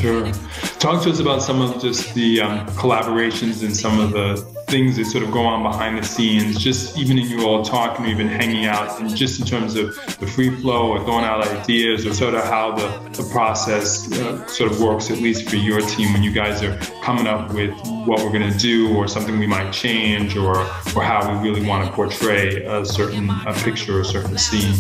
Sure. 0.01 0.33
Talk 0.79 1.03
to 1.05 1.11
us 1.11 1.21
about 1.21 1.43
some 1.43 1.61
of 1.61 1.81
just 1.81 2.15
the 2.15 2.41
um, 2.41 2.67
collaborations 2.69 3.63
and 3.63 3.75
some 3.75 4.01
of 4.01 4.13
the 4.13 4.37
things 4.67 4.97
that 4.97 5.05
sort 5.05 5.23
of 5.23 5.31
go 5.31 5.45
on 5.45 5.63
behind 5.63 5.99
the 5.99 6.03
scenes, 6.03 6.63
just 6.63 6.99
even 6.99 7.19
in 7.19 7.27
you 7.27 7.47
all 7.47 7.63
talking 7.65 8.07
even 8.07 8.27
hanging 8.27 8.65
out, 8.65 9.01
and 9.01 9.15
just 9.15 9.41
in 9.41 9.47
terms 9.47 9.77
of 9.77 9.95
the 10.19 10.27
free 10.27 10.51
flow 10.61 10.91
or 10.91 10.99
throwing 11.05 11.25
out 11.25 11.47
ideas 11.47 12.05
or 12.07 12.13
sort 12.13 12.35
of 12.35 12.43
how 12.45 12.75
the, 12.75 13.23
the 13.23 13.29
process 13.31 14.11
uh, 14.13 14.45
sort 14.47 14.71
of 14.71 14.81
works, 14.81 15.11
at 15.11 15.19
least 15.19 15.49
for 15.49 15.57
your 15.57 15.81
team 15.83 16.13
when 16.13 16.23
you 16.23 16.33
guys 16.33 16.63
are 16.63 16.77
coming 17.03 17.27
up 17.27 17.53
with 17.53 17.73
what 18.07 18.21
we're 18.23 18.33
going 18.33 18.51
to 18.51 18.59
do 18.59 18.95
or 18.97 19.07
something 19.07 19.39
we 19.39 19.47
might 19.47 19.71
change 19.71 20.37
or, 20.37 20.59
or 20.59 21.03
how 21.03 21.33
we 21.33 21.49
really 21.49 21.67
want 21.67 21.87
to 21.87 21.93
portray 21.93 22.65
a 22.65 22.85
certain 22.85 23.31
a 23.47 23.53
picture 23.53 23.99
or 23.99 24.01
a 24.01 24.05
certain 24.05 24.37
scene. 24.37 24.75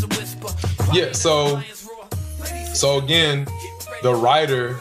Yeah, 0.92 1.12
so 1.12 1.60
so 2.74 2.98
again, 2.98 3.46
the 4.02 4.14
writer 4.14 4.76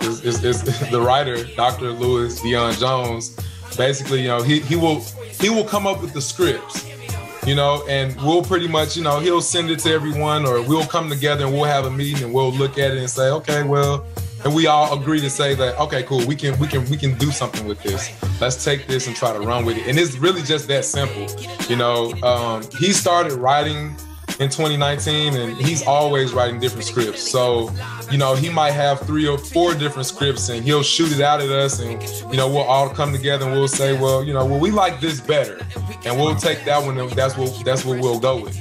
is, 0.00 0.24
is, 0.24 0.44
is 0.44 0.62
the 0.90 1.00
writer, 1.00 1.44
Dr. 1.54 1.90
Louis 1.92 2.40
Deon 2.40 2.78
Jones. 2.78 3.36
Basically, 3.76 4.22
you 4.22 4.28
know, 4.28 4.42
he 4.42 4.60
he 4.60 4.76
will 4.76 5.00
he 5.40 5.50
will 5.50 5.64
come 5.64 5.86
up 5.86 6.00
with 6.00 6.12
the 6.14 6.20
scripts, 6.20 6.88
you 7.46 7.54
know, 7.54 7.84
and 7.88 8.16
we'll 8.22 8.42
pretty 8.42 8.68
much, 8.68 8.96
you 8.96 9.02
know, 9.02 9.18
he'll 9.18 9.42
send 9.42 9.70
it 9.70 9.80
to 9.80 9.92
everyone, 9.92 10.46
or 10.46 10.62
we'll 10.62 10.86
come 10.86 11.10
together 11.10 11.44
and 11.44 11.52
we'll 11.52 11.64
have 11.64 11.84
a 11.84 11.90
meeting 11.90 12.24
and 12.24 12.32
we'll 12.32 12.52
look 12.52 12.78
at 12.78 12.92
it 12.92 12.98
and 12.98 13.10
say, 13.10 13.28
okay, 13.30 13.62
well, 13.62 14.06
and 14.44 14.54
we 14.54 14.66
all 14.66 14.98
agree 14.98 15.20
to 15.20 15.28
say 15.28 15.54
that, 15.54 15.78
okay, 15.78 16.04
cool, 16.04 16.24
we 16.26 16.36
can 16.36 16.58
we 16.58 16.68
can 16.68 16.88
we 16.88 16.96
can 16.96 17.18
do 17.18 17.30
something 17.30 17.66
with 17.66 17.82
this. 17.82 18.10
Let's 18.40 18.64
take 18.64 18.86
this 18.86 19.06
and 19.06 19.16
try 19.16 19.32
to 19.32 19.40
run 19.40 19.64
with 19.64 19.76
it. 19.76 19.86
And 19.88 19.98
it's 19.98 20.16
really 20.16 20.42
just 20.42 20.68
that 20.68 20.84
simple, 20.84 21.26
you 21.68 21.76
know. 21.76 22.12
Um, 22.22 22.62
he 22.78 22.92
started 22.92 23.32
writing 23.32 23.94
in 24.38 24.50
2019 24.50 25.34
and 25.34 25.56
he's 25.56 25.82
always 25.86 26.32
writing 26.32 26.60
different 26.60 26.84
scripts. 26.84 27.22
So 27.22 27.70
you 28.10 28.18
know 28.18 28.34
he 28.34 28.48
might 28.48 28.72
have 28.72 29.00
three 29.00 29.26
or 29.26 29.38
four 29.38 29.74
different 29.74 30.06
scripts 30.06 30.48
and 30.48 30.64
he'll 30.64 30.82
shoot 30.82 31.12
it 31.12 31.20
out 31.20 31.40
at 31.40 31.50
us 31.50 31.80
and 31.80 32.02
you 32.30 32.36
know 32.36 32.48
we'll 32.48 32.62
all 32.62 32.88
come 32.88 33.12
together 33.12 33.46
and 33.46 33.54
we'll 33.54 33.68
say 33.68 33.98
well 33.98 34.22
you 34.22 34.32
know 34.32 34.44
well 34.44 34.60
we 34.60 34.70
like 34.70 35.00
this 35.00 35.20
better. 35.20 35.60
And 36.04 36.16
we'll 36.16 36.36
take 36.36 36.64
that 36.64 36.82
one 36.84 36.98
and 36.98 37.10
that's 37.12 37.36
what 37.36 37.64
that's 37.64 37.84
what 37.84 37.98
we'll 38.00 38.20
go 38.20 38.40
with 38.40 38.56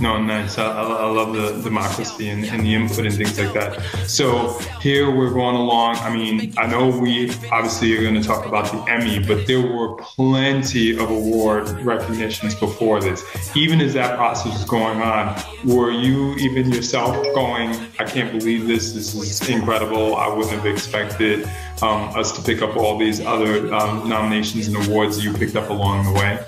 no, 0.00 0.20
nice. 0.20 0.58
I, 0.58 0.66
I 0.66 1.06
love 1.06 1.34
the 1.34 1.60
democracy 1.62 2.28
and, 2.28 2.44
and, 2.44 2.62
the 2.64 2.74
input 2.74 3.06
and 3.06 3.14
things 3.14 3.38
like 3.38 3.52
that. 3.54 3.80
So 4.08 4.58
here 4.80 5.10
we're 5.14 5.32
going 5.32 5.56
along. 5.56 5.96
I 5.96 6.14
mean, 6.14 6.52
I 6.56 6.66
know 6.66 6.88
we 6.88 7.30
obviously 7.52 7.96
are 7.96 8.02
going 8.02 8.14
to 8.14 8.22
talk 8.22 8.46
about 8.46 8.70
the 8.70 8.78
Emmy, 8.90 9.24
but 9.24 9.46
there 9.46 9.60
were 9.60 9.94
plenty 9.96 10.92
of 10.92 11.10
award 11.10 11.68
recognitions 11.80 12.54
before 12.54 13.00
this. 13.00 13.24
Even 13.56 13.80
as 13.80 13.94
that 13.94 14.16
process 14.16 14.52
was 14.52 14.64
going 14.64 15.00
on, 15.00 15.40
were 15.64 15.90
you 15.90 16.34
even 16.36 16.72
yourself 16.72 17.22
going, 17.34 17.70
I 17.98 18.04
can't 18.04 18.32
believe 18.38 18.66
this. 18.66 18.92
This 18.92 19.14
is 19.14 19.48
incredible. 19.48 20.16
I 20.16 20.28
wouldn't 20.28 20.52
have 20.52 20.66
expected 20.66 21.48
um, 21.82 22.16
us 22.16 22.32
to 22.32 22.42
pick 22.42 22.62
up 22.62 22.76
all 22.76 22.98
these 22.98 23.20
other 23.20 23.72
um, 23.74 24.08
nominations 24.08 24.68
and 24.68 24.86
awards 24.86 25.24
you 25.24 25.32
picked 25.32 25.56
up 25.56 25.70
along 25.70 26.04
the 26.04 26.12
way? 26.12 26.44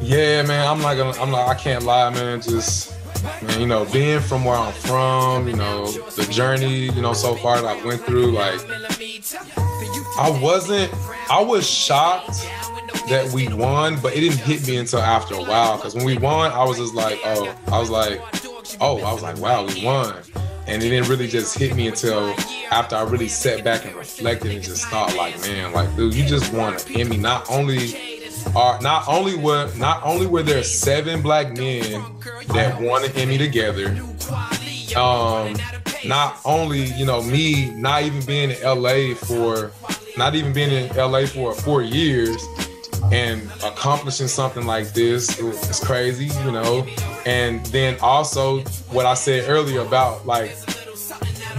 Yeah, 0.00 0.42
man, 0.42 0.66
I'm 0.66 0.80
not 0.80 0.96
gonna. 0.96 1.20
I'm 1.20 1.30
not. 1.30 1.48
I 1.48 1.54
can't 1.54 1.84
lie, 1.84 2.08
man. 2.10 2.40
Just, 2.40 2.94
man, 3.42 3.60
you 3.60 3.66
know, 3.66 3.84
being 3.86 4.20
from 4.20 4.44
where 4.44 4.56
I'm 4.56 4.72
from, 4.72 5.48
you 5.48 5.56
know, 5.56 5.90
the 5.90 6.24
journey, 6.30 6.90
you 6.90 7.02
know, 7.02 7.12
so 7.12 7.34
far 7.34 7.60
that 7.60 7.66
I 7.66 7.84
went 7.84 8.02
through, 8.02 8.30
like, 8.30 8.60
I 10.18 10.38
wasn't. 10.40 10.92
I 11.30 11.42
was 11.42 11.68
shocked 11.68 12.46
that 13.08 13.30
we 13.34 13.52
won, 13.52 13.98
but 14.00 14.14
it 14.14 14.20
didn't 14.20 14.38
hit 14.38 14.66
me 14.68 14.76
until 14.76 15.00
after 15.00 15.34
a 15.34 15.42
while. 15.42 15.76
Because 15.76 15.94
when 15.94 16.04
we 16.04 16.16
won, 16.16 16.52
I 16.52 16.64
was 16.64 16.78
just 16.78 16.94
like, 16.94 17.18
oh, 17.24 17.54
I 17.66 17.78
was 17.78 17.90
like, 17.90 18.20
oh, 18.80 19.02
I 19.02 19.12
was 19.12 19.22
like, 19.22 19.38
wow, 19.38 19.66
we 19.66 19.84
won. 19.84 20.14
And 20.66 20.82
it 20.82 20.90
didn't 20.90 21.08
really 21.08 21.26
just 21.26 21.58
hit 21.58 21.74
me 21.74 21.88
until 21.88 22.34
after 22.70 22.94
I 22.94 23.02
really 23.02 23.28
sat 23.28 23.64
back 23.64 23.84
and 23.84 23.94
reflected 23.96 24.52
and 24.52 24.62
just 24.62 24.86
thought, 24.88 25.16
like, 25.16 25.40
man, 25.40 25.72
like, 25.72 25.94
dude, 25.96 26.14
you 26.14 26.24
just 26.24 26.52
won 26.52 26.74
an 26.74 26.80
Emmy. 26.94 27.16
Not 27.16 27.50
only 27.50 28.17
are 28.58 28.80
not 28.80 29.06
only 29.06 29.36
were 29.36 29.72
not 29.76 30.02
only 30.02 30.26
were 30.26 30.42
there 30.42 30.64
seven 30.64 31.22
black 31.22 31.56
men 31.56 32.02
that 32.48 32.76
won 32.80 33.04
an 33.04 33.12
Emmy 33.12 33.38
together. 33.38 33.96
Um, 34.96 35.56
not 36.04 36.40
only 36.44 36.86
you 36.94 37.06
know 37.06 37.22
me 37.22 37.70
not 37.70 38.02
even 38.02 38.24
being 38.26 38.50
in 38.50 38.60
LA 38.62 39.14
for 39.14 39.70
not 40.16 40.34
even 40.34 40.52
being 40.52 40.72
in 40.72 40.96
LA 40.96 41.26
for 41.26 41.54
four 41.54 41.82
years 41.82 42.44
and 43.12 43.48
accomplishing 43.64 44.26
something 44.26 44.66
like 44.66 44.92
this 44.92 45.38
is 45.38 45.78
crazy, 45.78 46.26
you 46.44 46.50
know. 46.50 46.84
And 47.26 47.64
then 47.66 47.96
also 48.00 48.62
what 48.90 49.06
I 49.06 49.14
said 49.14 49.48
earlier 49.48 49.82
about 49.82 50.26
like 50.26 50.56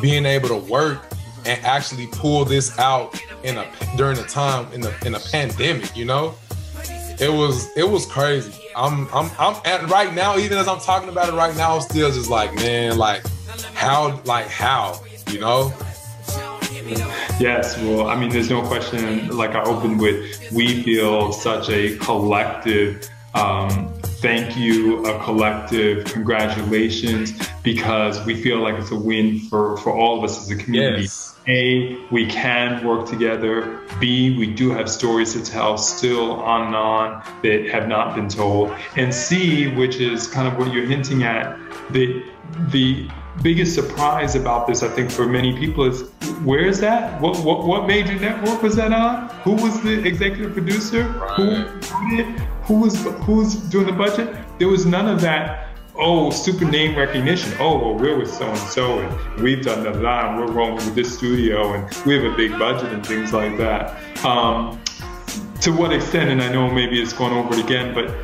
being 0.01 0.25
able 0.25 0.49
to 0.49 0.57
work 0.57 1.01
and 1.45 1.63
actually 1.65 2.07
pull 2.07 2.43
this 2.43 2.77
out 2.77 3.17
in 3.43 3.57
a 3.57 3.65
during 3.95 4.17
a 4.17 4.23
time 4.23 4.69
in 4.73 4.81
the 4.81 4.93
in 5.05 5.15
a 5.15 5.19
pandemic, 5.19 5.95
you 5.95 6.03
know 6.03 6.35
it 7.19 7.31
was 7.31 7.75
it 7.75 7.89
was 7.89 8.05
crazy. 8.05 8.53
I'm 8.75 9.07
I'm 9.13 9.29
I'm 9.37 9.55
at 9.65 9.89
right 9.89 10.13
now, 10.13 10.37
even 10.37 10.57
as 10.57 10.67
I'm 10.67 10.79
talking 10.79 11.09
about 11.09 11.29
it 11.29 11.33
right 11.33 11.55
now, 11.55 11.75
I'm 11.75 11.81
still 11.81 12.11
just 12.11 12.29
like, 12.29 12.53
man, 12.55 12.97
like 12.97 13.23
how 13.73 14.21
like 14.25 14.47
how, 14.47 15.01
you 15.29 15.39
know? 15.39 15.73
Yes, 17.39 17.77
well, 17.77 18.07
I 18.07 18.15
mean, 18.15 18.29
there's 18.29 18.49
no 18.49 18.61
question. 18.65 19.35
Like 19.35 19.51
I 19.51 19.61
opened 19.63 19.99
with, 19.99 20.51
we 20.51 20.81
feel 20.83 21.31
such 21.31 21.69
a 21.69 21.97
collective 21.97 23.07
um, 23.33 23.93
thank 24.21 24.57
you, 24.57 25.05
a 25.05 25.23
collective 25.23 26.05
congratulations, 26.05 27.33
because 27.63 28.23
we 28.25 28.41
feel 28.41 28.59
like 28.59 28.75
it's 28.75 28.91
a 28.91 28.99
win 28.99 29.39
for 29.39 29.77
for 29.77 29.91
all 29.91 30.17
of 30.17 30.23
us 30.23 30.41
as 30.41 30.51
a 30.51 30.55
community. 30.55 31.03
Yes 31.03 31.29
a, 31.49 31.97
we 32.11 32.27
can 32.27 32.85
work 32.85 33.07
together. 33.07 33.79
B, 33.99 34.37
we 34.37 34.47
do 34.53 34.69
have 34.71 34.89
stories 34.89 35.33
to 35.33 35.43
tell 35.43 35.77
still 35.77 36.33
on 36.33 36.67
and 36.67 36.75
on 36.75 37.23
that 37.41 37.67
have 37.69 37.87
not 37.87 38.15
been 38.15 38.29
told. 38.29 38.71
And 38.95 39.13
C, 39.13 39.67
which 39.75 39.97
is 39.97 40.27
kind 40.27 40.47
of 40.47 40.57
what 40.57 40.71
you're 40.71 40.85
hinting 40.85 41.23
at, 41.23 41.57
the 41.91 42.23
the 42.71 43.09
biggest 43.41 43.73
surprise 43.73 44.35
about 44.35 44.67
this, 44.67 44.83
I 44.83 44.89
think, 44.89 45.11
for 45.11 45.25
many 45.25 45.57
people 45.57 45.85
is 45.85 46.09
where 46.43 46.65
is 46.65 46.79
that? 46.81 47.19
What 47.19 47.39
what 47.39 47.65
what 47.65 47.87
major 47.87 48.15
network 48.15 48.61
was 48.61 48.75
that 48.75 48.93
on? 48.93 49.29
Who 49.43 49.53
was 49.53 49.81
the 49.81 50.05
executive 50.05 50.53
producer? 50.53 51.07
Right. 51.09 51.67
Who, 51.67 52.15
did? 52.15 52.48
Who 52.69 52.81
was 52.81 53.03
who 53.25 53.37
was 53.37 53.55
doing 53.55 53.87
the 53.87 53.93
budget? 53.93 54.37
There 54.59 54.67
was 54.67 54.85
none 54.85 55.07
of 55.07 55.21
that 55.21 55.69
oh, 55.95 56.29
super 56.29 56.65
name 56.65 56.95
recognition. 56.95 57.51
Oh, 57.59 57.79
well, 57.79 57.95
we're 57.95 58.15
with 58.15 58.31
so 58.31 58.45
and 58.45 58.57
so, 58.59 58.99
and 58.99 59.41
we've 59.41 59.65
done 59.65 59.83
the 59.83 59.91
line. 59.91 60.37
We're 60.37 60.51
rolling 60.51 60.75
with 60.75 60.93
this 60.93 61.17
studio, 61.17 61.73
and 61.73 62.05
we 62.05 62.13
have 62.13 62.31
a 62.31 62.35
big 62.37 62.51
budget 62.59 62.93
and 62.93 63.03
things 63.03 63.33
like 63.33 63.57
that. 63.57 63.97
Um, 64.23 64.79
to 65.61 65.71
what 65.71 65.91
extent, 65.91 66.29
and 66.29 66.43
I 66.43 66.51
know 66.53 66.69
maybe 66.69 67.01
it's 67.01 67.11
gone 67.11 67.33
over 67.33 67.55
it 67.55 67.65
again, 67.65 67.95
but 67.95 68.15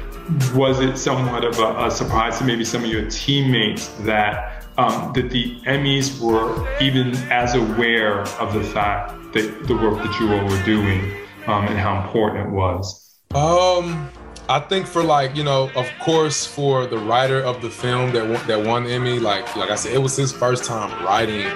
was 0.53 0.79
it 0.79 0.99
somewhat 0.99 1.43
of 1.43 1.57
a, 1.57 1.87
a 1.87 1.89
surprise 1.89 2.37
to 2.37 2.43
maybe 2.43 2.65
some 2.65 2.83
of 2.83 2.89
your 2.91 3.09
teammates 3.09 3.87
that 4.01 4.63
um, 4.77 5.11
that 5.13 5.31
the 5.31 5.59
Emmys 5.61 6.21
were 6.21 6.79
even 6.79 7.15
as 7.31 7.55
aware 7.55 8.19
of 8.39 8.53
the 8.53 8.63
fact 8.63 9.09
that 9.33 9.67
the 9.67 9.73
work 9.73 10.03
that 10.03 10.19
you 10.19 10.31
all 10.31 10.45
were 10.45 10.63
doing 10.65 10.99
um, 11.47 11.65
and 11.65 11.79
how 11.79 12.05
important 12.05 12.47
it 12.47 12.51
was? 12.51 13.17
Um, 13.33 14.07
I 14.47 14.59
think 14.59 14.85
for 14.85 15.03
like 15.03 15.35
you 15.35 15.43
know, 15.43 15.71
of 15.75 15.87
course, 15.99 16.45
for 16.45 16.85
the 16.85 16.97
writer 16.97 17.41
of 17.41 17.61
the 17.61 17.69
film 17.69 18.11
that 18.11 18.27
won, 18.27 18.47
that 18.47 18.63
won 18.63 18.85
Emmy, 18.85 19.19
like 19.19 19.55
like 19.55 19.71
I 19.71 19.75
said, 19.75 19.93
it 19.93 19.97
was 19.97 20.15
his 20.15 20.31
first 20.31 20.65
time 20.65 21.03
writing. 21.03 21.47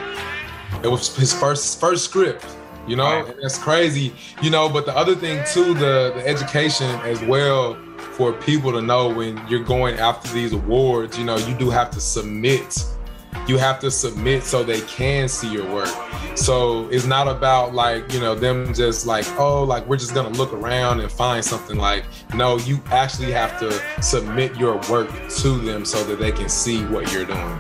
It 0.84 0.88
was 0.88 1.16
his 1.16 1.34
first 1.34 1.80
first 1.80 2.06
script. 2.06 2.46
You 2.88 2.96
know, 2.96 3.22
right. 3.22 3.36
that's 3.40 3.60
crazy. 3.60 4.14
You 4.42 4.50
know, 4.50 4.68
but 4.68 4.88
the 4.88 4.96
other 4.98 5.16
thing 5.16 5.44
too, 5.52 5.76
the 5.76 6.14
the 6.16 6.28
education 6.28 6.90
as 7.02 7.22
well 7.24 7.78
for 8.14 8.34
people 8.34 8.72
to 8.72 8.82
know 8.82 9.08
when 9.08 9.40
you're 9.48 9.64
going 9.64 10.00
after 10.00 10.28
these 10.34 10.54
awards. 10.54 11.18
You 11.18 11.26
know, 11.26 11.38
you 11.38 11.56
do 11.56 11.70
have 11.70 11.92
to 11.92 12.02
submit 12.02 12.84
you 13.48 13.58
have 13.58 13.80
to 13.80 13.92
submit 13.92 14.44
so 14.44 14.64
they 14.64 14.82
can 14.82 15.28
see 15.28 15.52
your 15.52 15.70
work. 15.74 15.94
So 16.36 16.88
it's 16.90 17.06
not 17.06 17.28
about 17.28 17.74
like, 17.74 18.12
you 18.14 18.20
know, 18.20 18.36
them 18.36 18.74
just 18.74 19.06
like, 19.06 19.26
oh, 19.40 19.64
like 19.64 19.86
we're 19.88 19.98
just 19.98 20.14
gonna 20.14 20.30
look 20.30 20.54
around 20.54 21.00
and 21.00 21.12
find 21.12 21.44
something 21.44 21.78
like, 21.78 22.06
no, 22.34 22.58
you 22.60 22.82
actually 22.88 23.32
have 23.32 23.60
to 23.60 24.02
submit 24.02 24.56
your 24.56 24.78
work 24.90 25.10
to 25.38 25.58
them 25.60 25.86
so 25.86 26.04
that 26.04 26.20
they 26.20 26.32
can 26.32 26.50
see 26.50 26.86
what 26.86 27.12
you're 27.12 27.26
doing. 27.26 27.60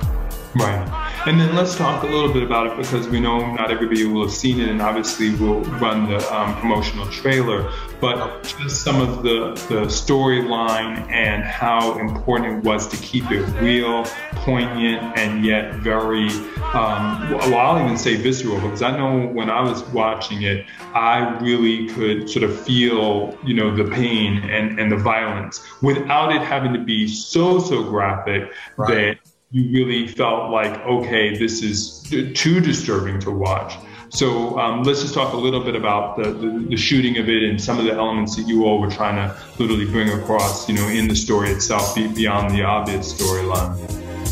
Right. 0.55 0.98
And 1.25 1.39
then 1.39 1.53
let's 1.53 1.75
talk 1.75 2.03
a 2.03 2.07
little 2.07 2.31
bit 2.31 2.43
about 2.43 2.67
it 2.67 2.77
because 2.77 3.09
we 3.09 3.19
know 3.19 3.53
not 3.55 3.71
everybody 3.71 4.05
will 4.05 4.23
have 4.23 4.33
seen 4.33 4.61
it, 4.61 4.69
and 4.69 4.81
obviously 4.81 5.35
we'll 5.35 5.61
run 5.79 6.09
the 6.09 6.17
um, 6.33 6.55
promotional 6.55 7.05
trailer. 7.07 7.69
But 7.99 8.43
just 8.43 8.83
some 8.83 9.01
of 9.01 9.23
the, 9.23 9.51
the 9.67 9.85
storyline 9.87 11.11
and 11.11 11.43
how 11.43 11.99
important 11.99 12.59
it 12.59 12.63
was 12.63 12.87
to 12.87 12.97
keep 12.97 13.29
it 13.31 13.41
real, 13.61 14.05
poignant, 14.31 15.17
and 15.17 15.45
yet 15.45 15.75
very, 15.75 16.29
um, 16.73 17.31
well, 17.31 17.57
I'll 17.57 17.83
even 17.83 17.97
say 17.97 18.15
visceral 18.15 18.55
because 18.61 18.81
I 18.81 18.95
know 18.95 19.27
when 19.27 19.49
I 19.49 19.61
was 19.61 19.83
watching 19.89 20.43
it, 20.43 20.65
I 20.93 21.37
really 21.39 21.89
could 21.89 22.29
sort 22.29 22.43
of 22.43 22.57
feel, 22.65 23.37
you 23.43 23.53
know, 23.53 23.75
the 23.75 23.91
pain 23.91 24.37
and, 24.49 24.79
and 24.79 24.89
the 24.89 24.97
violence 24.97 25.61
without 25.81 26.33
it 26.33 26.41
having 26.41 26.71
to 26.73 26.79
be 26.79 27.07
so, 27.07 27.59
so 27.59 27.83
graphic 27.83 28.53
right. 28.77 29.17
that 29.17 29.28
you 29.51 29.71
really 29.71 30.07
felt 30.07 30.51
like, 30.51 30.79
okay, 30.85 31.37
this 31.37 31.63
is 31.63 32.01
too 32.35 32.59
disturbing 32.59 33.19
to 33.21 33.31
watch. 33.31 33.73
So 34.09 34.57
um, 34.59 34.83
let's 34.83 35.01
just 35.01 35.13
talk 35.13 35.33
a 35.33 35.37
little 35.37 35.63
bit 35.63 35.75
about 35.75 36.17
the, 36.17 36.31
the, 36.31 36.67
the, 36.69 36.77
shooting 36.77 37.17
of 37.17 37.29
it 37.29 37.43
and 37.43 37.61
some 37.61 37.77
of 37.77 37.85
the 37.85 37.91
elements 37.91 38.35
that 38.35 38.47
you 38.47 38.65
all 38.65 38.79
were 38.79 38.89
trying 38.89 39.15
to 39.15 39.35
literally 39.59 39.85
bring 39.85 40.09
across, 40.09 40.67
you 40.67 40.75
know, 40.75 40.87
in 40.87 41.07
the 41.07 41.15
story 41.15 41.49
itself, 41.49 41.95
beyond 41.95 42.51
the 42.51 42.63
obvious 42.63 43.13
storyline. 43.13 43.77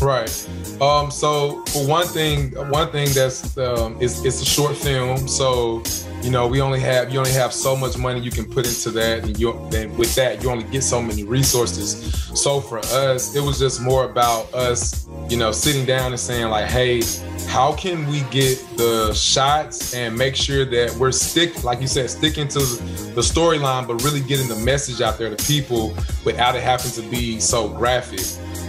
Right. 0.00 0.48
Um, 0.80 1.10
so 1.10 1.64
for 1.66 1.86
one 1.86 2.06
thing, 2.06 2.52
one 2.70 2.90
thing 2.92 3.08
that's 3.12 3.58
um, 3.58 3.96
it's 4.00 4.24
a 4.24 4.44
short 4.44 4.76
film, 4.76 5.26
so 5.26 5.82
you 6.22 6.30
know 6.30 6.46
we 6.46 6.60
only 6.60 6.78
have 6.78 7.12
you 7.12 7.18
only 7.18 7.32
have 7.32 7.52
so 7.52 7.74
much 7.74 7.98
money 7.98 8.20
you 8.20 8.30
can 8.30 8.44
put 8.44 8.64
into 8.64 8.90
that, 8.92 9.24
and 9.24 9.38
you 9.40 9.58
and 9.74 9.98
with 9.98 10.14
that 10.14 10.40
you 10.40 10.50
only 10.50 10.64
get 10.70 10.84
so 10.84 11.02
many 11.02 11.24
resources. 11.24 12.14
So 12.40 12.60
for 12.60 12.78
us, 12.78 13.34
it 13.34 13.40
was 13.40 13.58
just 13.58 13.80
more 13.80 14.04
about 14.08 14.54
us, 14.54 15.07
you 15.28 15.36
know, 15.36 15.52
sitting 15.52 15.84
down 15.84 16.12
and 16.12 16.20
saying 16.20 16.48
like, 16.48 16.66
hey, 16.66 17.02
how 17.46 17.72
can 17.74 18.06
we 18.08 18.20
get 18.30 18.58
the 18.76 19.12
shots 19.14 19.94
and 19.94 20.16
make 20.16 20.34
sure 20.36 20.64
that 20.64 20.94
we're 20.96 21.12
stick, 21.12 21.64
like 21.64 21.80
you 21.80 21.86
said, 21.86 22.10
sticking 22.10 22.48
to 22.48 22.58
the 22.58 23.20
storyline, 23.20 23.86
but 23.86 24.02
really 24.04 24.20
getting 24.20 24.48
the 24.48 24.56
message 24.56 25.00
out 25.00 25.18
there 25.18 25.34
to 25.34 25.44
people 25.46 25.94
without 26.24 26.54
it 26.54 26.62
having 26.62 26.90
to 26.92 27.02
be 27.10 27.40
so 27.40 27.68
graphic. 27.68 28.20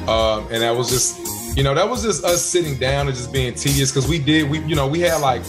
Um, 0.08 0.48
and 0.52 0.62
that 0.62 0.76
was 0.76 0.89
just 0.89 1.30
you 1.56 1.63
know, 1.63 1.74
that 1.74 1.89
was 1.89 2.04
just 2.04 2.24
us 2.24 2.43
sitting 2.43 2.78
down 2.78 3.08
and 3.08 3.17
just 3.17 3.34
being 3.34 3.54
tedious 3.54 3.91
because 3.91 4.08
we 4.08 4.19
did, 4.19 4.50
we, 4.50 4.60
you 4.60 4.76
know, 4.76 4.88
we 4.88 5.00
had 5.00 5.19
like 5.19 5.41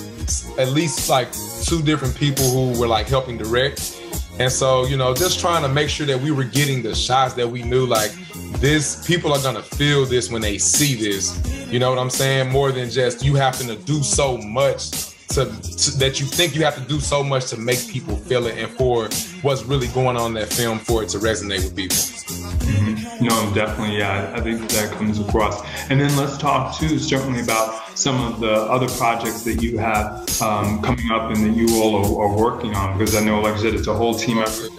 at 0.58 0.68
least 0.70 1.08
like 1.08 1.28
two 1.62 1.82
different 1.82 2.16
people 2.16 2.44
who 2.44 2.80
were 2.80 2.88
like 2.88 3.06
helping 3.06 3.36
direct. 3.36 3.99
And 4.40 4.50
so, 4.50 4.86
you 4.86 4.96
know, 4.96 5.12
just 5.12 5.38
trying 5.38 5.62
to 5.64 5.68
make 5.68 5.90
sure 5.90 6.06
that 6.06 6.18
we 6.18 6.30
were 6.30 6.44
getting 6.44 6.82
the 6.82 6.94
shots 6.94 7.34
that 7.34 7.46
we 7.46 7.62
knew 7.62 7.84
like 7.84 8.10
this, 8.52 9.06
people 9.06 9.34
are 9.34 9.42
gonna 9.42 9.62
feel 9.62 10.06
this 10.06 10.30
when 10.30 10.40
they 10.40 10.56
see 10.56 10.94
this. 10.94 11.38
You 11.70 11.78
know 11.78 11.90
what 11.90 11.98
I'm 11.98 12.08
saying? 12.08 12.48
More 12.48 12.72
than 12.72 12.88
just 12.88 13.22
you 13.22 13.34
having 13.34 13.66
to 13.66 13.76
do 13.76 14.02
so 14.02 14.38
much 14.38 15.09
to, 15.30 15.44
to, 15.44 15.98
that 15.98 16.18
you 16.20 16.26
think 16.26 16.54
you 16.54 16.64
have 16.64 16.74
to 16.74 16.80
do 16.82 17.00
so 17.00 17.22
much 17.22 17.46
to 17.46 17.56
make 17.56 17.86
people 17.88 18.16
feel 18.16 18.46
it 18.46 18.58
and 18.58 18.70
for 18.72 19.08
what's 19.42 19.62
really 19.64 19.88
going 19.88 20.16
on 20.16 20.28
in 20.28 20.34
that 20.34 20.52
film 20.52 20.78
for 20.78 21.02
it 21.02 21.08
to 21.10 21.18
resonate 21.18 21.64
with 21.64 21.76
people. 21.76 21.96
Mm-hmm. 21.96 23.24
No, 23.24 23.54
definitely, 23.54 23.98
yeah. 23.98 24.32
I 24.34 24.40
think 24.40 24.68
that 24.70 24.92
comes 24.92 25.20
across. 25.20 25.62
And 25.90 26.00
then 26.00 26.14
let's 26.16 26.36
talk 26.36 26.76
too, 26.78 26.98
certainly 26.98 27.40
about 27.40 27.98
some 27.98 28.20
of 28.20 28.40
the 28.40 28.52
other 28.52 28.88
projects 28.88 29.42
that 29.42 29.62
you 29.62 29.78
have 29.78 30.42
um, 30.42 30.82
coming 30.82 31.10
up 31.12 31.30
and 31.30 31.44
that 31.44 31.56
you 31.56 31.80
all 31.80 31.96
are, 31.96 32.24
are, 32.24 32.36
working 32.36 32.74
on. 32.74 32.98
Because 32.98 33.14
I 33.14 33.24
know, 33.24 33.40
like 33.40 33.54
I 33.54 33.58
said, 33.58 33.74
it's 33.74 33.88
a 33.88 33.94
whole 33.94 34.14
team 34.14 34.38
effort. 34.38 34.70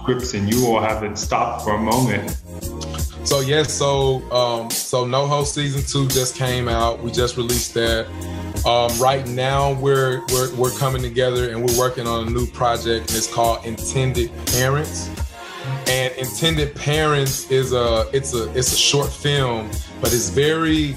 Scripts, 0.00 0.34
and 0.34 0.52
you 0.52 0.66
all 0.66 0.80
haven't 0.80 1.16
stopped 1.16 1.64
for 1.64 1.74
a 1.74 1.78
moment. 1.78 2.36
So 3.24 3.40
yes, 3.40 3.72
so 3.72 4.22
um, 4.30 4.70
so 4.70 5.04
NoHo 5.04 5.44
season 5.44 5.82
two 5.82 6.08
just 6.08 6.36
came 6.36 6.68
out. 6.68 7.02
We 7.02 7.10
just 7.10 7.36
released 7.36 7.74
that. 7.74 8.06
Um, 8.66 8.90
right 8.98 9.24
now, 9.28 9.74
we're, 9.74 10.22
we're 10.32 10.52
we're 10.56 10.72
coming 10.72 11.00
together 11.00 11.50
and 11.50 11.64
we're 11.64 11.78
working 11.78 12.08
on 12.08 12.26
a 12.26 12.30
new 12.30 12.48
project. 12.48 13.08
And 13.08 13.16
it's 13.16 13.32
called 13.32 13.64
Intended 13.64 14.32
Parents. 14.46 15.08
And 15.86 16.12
Intended 16.14 16.74
Parents 16.74 17.48
is 17.48 17.72
a 17.72 18.10
it's 18.12 18.34
a 18.34 18.52
it's 18.58 18.72
a 18.72 18.76
short 18.76 19.12
film, 19.12 19.70
but 20.00 20.12
it's 20.12 20.30
very 20.30 20.96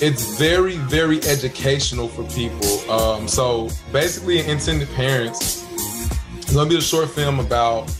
it's 0.00 0.38
very 0.38 0.78
very 0.78 1.18
educational 1.24 2.08
for 2.08 2.24
people. 2.34 2.90
Um, 2.90 3.28
so 3.28 3.68
basically, 3.92 4.38
Intended 4.38 4.88
Parents 4.94 5.62
is 5.72 6.54
gonna 6.54 6.70
be 6.70 6.78
a 6.78 6.80
short 6.80 7.10
film 7.10 7.38
about 7.38 7.94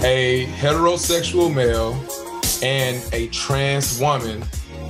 a 0.00 0.46
heterosexual 0.56 1.54
male 1.54 2.02
and 2.62 3.02
a 3.12 3.28
trans 3.28 4.00
woman 4.00 4.42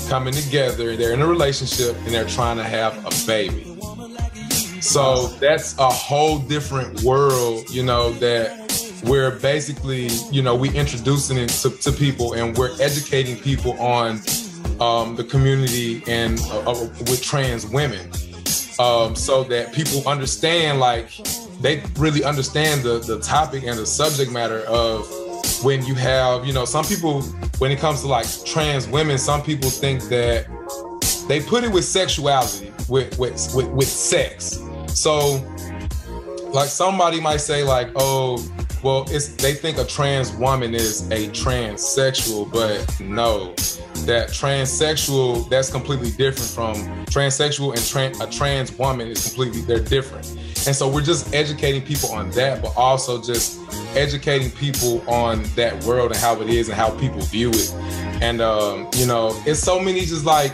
coming 0.08 0.32
together. 0.32 0.96
They're 0.96 1.12
in 1.12 1.20
a 1.20 1.26
relationship 1.26 1.94
and 2.04 2.08
they're 2.08 2.24
trying 2.26 2.56
to 2.56 2.64
have 2.64 2.96
a 3.04 3.26
baby. 3.26 3.64
So 4.80 5.26
that's 5.38 5.76
a 5.78 5.90
whole 5.90 6.38
different 6.38 7.02
world, 7.02 7.68
you 7.70 7.82
know, 7.82 8.12
that 8.14 9.02
we're 9.04 9.32
basically, 9.38 10.08
you 10.30 10.42
know, 10.42 10.54
we 10.54 10.70
introducing 10.70 11.36
it 11.36 11.48
to, 11.48 11.70
to 11.70 11.92
people 11.92 12.34
and 12.34 12.56
we're 12.56 12.74
educating 12.80 13.36
people 13.36 13.78
on 13.80 14.20
um, 14.80 15.16
the 15.16 15.24
community 15.24 16.02
and 16.06 16.38
uh, 16.40 16.70
uh, 16.70 16.88
with 17.00 17.20
trans 17.22 17.66
women, 17.66 18.10
um, 18.78 19.14
so 19.14 19.44
that 19.44 19.72
people 19.74 20.06
understand, 20.08 20.78
like, 20.78 21.10
they 21.60 21.82
really 21.98 22.22
understand 22.22 22.82
the 22.82 23.00
the 23.00 23.18
topic 23.18 23.64
and 23.64 23.76
the 23.76 23.84
subject 23.84 24.30
matter 24.30 24.60
of 24.68 25.08
when 25.64 25.84
you 25.84 25.94
have, 25.94 26.46
you 26.46 26.52
know, 26.52 26.64
some 26.64 26.84
people 26.84 27.24
when 27.58 27.70
it 27.72 27.78
comes 27.78 28.02
to 28.02 28.08
like 28.08 28.26
trans 28.44 28.86
women, 28.88 29.18
some 29.18 29.42
people 29.42 29.70
think 29.70 30.02
that 30.04 30.46
they 31.28 31.40
put 31.40 31.64
it 31.64 31.70
with 31.70 31.84
sexuality, 31.84 32.72
with 32.88 33.18
with 33.18 33.52
with, 33.54 33.68
with 33.68 33.88
sex. 33.88 34.60
So, 34.88 35.42
like 36.52 36.68
somebody 36.68 37.20
might 37.20 37.40
say 37.40 37.62
like, 37.62 37.90
oh, 37.96 38.36
well, 38.82 39.04
it's 39.08 39.28
they 39.36 39.54
think 39.54 39.78
a 39.78 39.84
trans 39.84 40.32
woman 40.32 40.74
is 40.74 41.08
a 41.10 41.28
transsexual, 41.28 42.50
but 42.50 43.00
no, 43.00 43.54
that 44.06 44.30
transsexual 44.30 45.48
that's 45.48 45.70
completely 45.70 46.10
different 46.10 46.50
from 46.50 47.04
transsexual 47.06 47.70
and 47.74 48.22
a 48.22 48.26
trans 48.30 48.72
woman 48.78 49.08
is 49.08 49.26
completely 49.26 49.62
they're 49.62 49.82
different. 49.82 50.26
And 50.66 50.74
so 50.74 50.88
we're 50.88 51.02
just 51.02 51.34
educating 51.34 51.82
people 51.82 52.12
on 52.12 52.30
that, 52.30 52.62
but 52.62 52.76
also 52.76 53.22
just 53.22 53.60
educating 53.96 54.50
people 54.50 55.02
on 55.08 55.42
that 55.54 55.82
world 55.84 56.12
and 56.12 56.20
how 56.20 56.40
it 56.40 56.48
is 56.50 56.68
and 56.68 56.76
how 56.76 56.90
people 56.98 57.20
view 57.22 57.50
it. 57.50 57.72
And 58.20 58.40
um, 58.40 58.88
you 58.94 59.06
know, 59.06 59.40
it's 59.46 59.60
so 59.60 59.80
many 59.80 60.00
just 60.00 60.24
like 60.24 60.52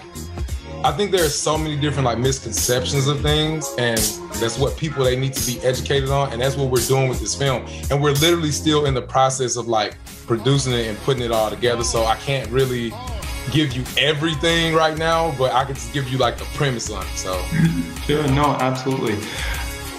I 0.85 0.92
think 0.92 1.12
there's 1.12 1.35
so 1.35 1.57
many 1.57 1.77
different 1.77 2.05
like 2.05 2.18
misconceptions 2.18 3.07
of 3.07 3.23
things, 3.23 3.75
and 3.79 3.97
that's 4.35 4.59
what 4.59 4.77
people 4.77 5.03
they 5.03 5.16
need 5.16 5.33
to 5.33 5.47
be 5.51 5.59
educated 5.62 6.11
on, 6.11 6.31
and 6.31 6.42
that's 6.42 6.57
what 6.57 6.70
we're 6.70 6.87
doing 6.87 7.09
with 7.09 7.20
this 7.20 7.35
film. 7.35 7.64
And 7.90 8.03
we're 8.03 8.12
literally 8.12 8.51
still 8.51 8.85
in 8.85 8.92
the 8.92 9.01
process 9.01 9.57
of 9.57 9.66
like 9.66 9.97
producing 10.27 10.75
it 10.75 10.87
and 10.88 10.99
putting 10.99 11.23
it 11.23 11.33
all 11.33 11.49
together. 11.49 11.85
So 11.85 12.05
I 12.05 12.16
can't 12.16 12.51
really 12.51 12.92
give 13.51 13.73
you 13.73 13.83
everything 13.97 14.75
right 14.75 14.99
now, 14.99 15.35
but 15.38 15.55
I 15.55 15.64
can 15.64 15.75
just 15.75 15.94
give 15.94 16.07
you 16.11 16.18
like 16.18 16.37
the 16.37 16.44
premise 16.55 16.90
on 16.90 17.03
it. 17.03 17.16
So 17.16 17.42
sure, 18.05 18.29
no, 18.29 18.44
absolutely. 18.61 19.14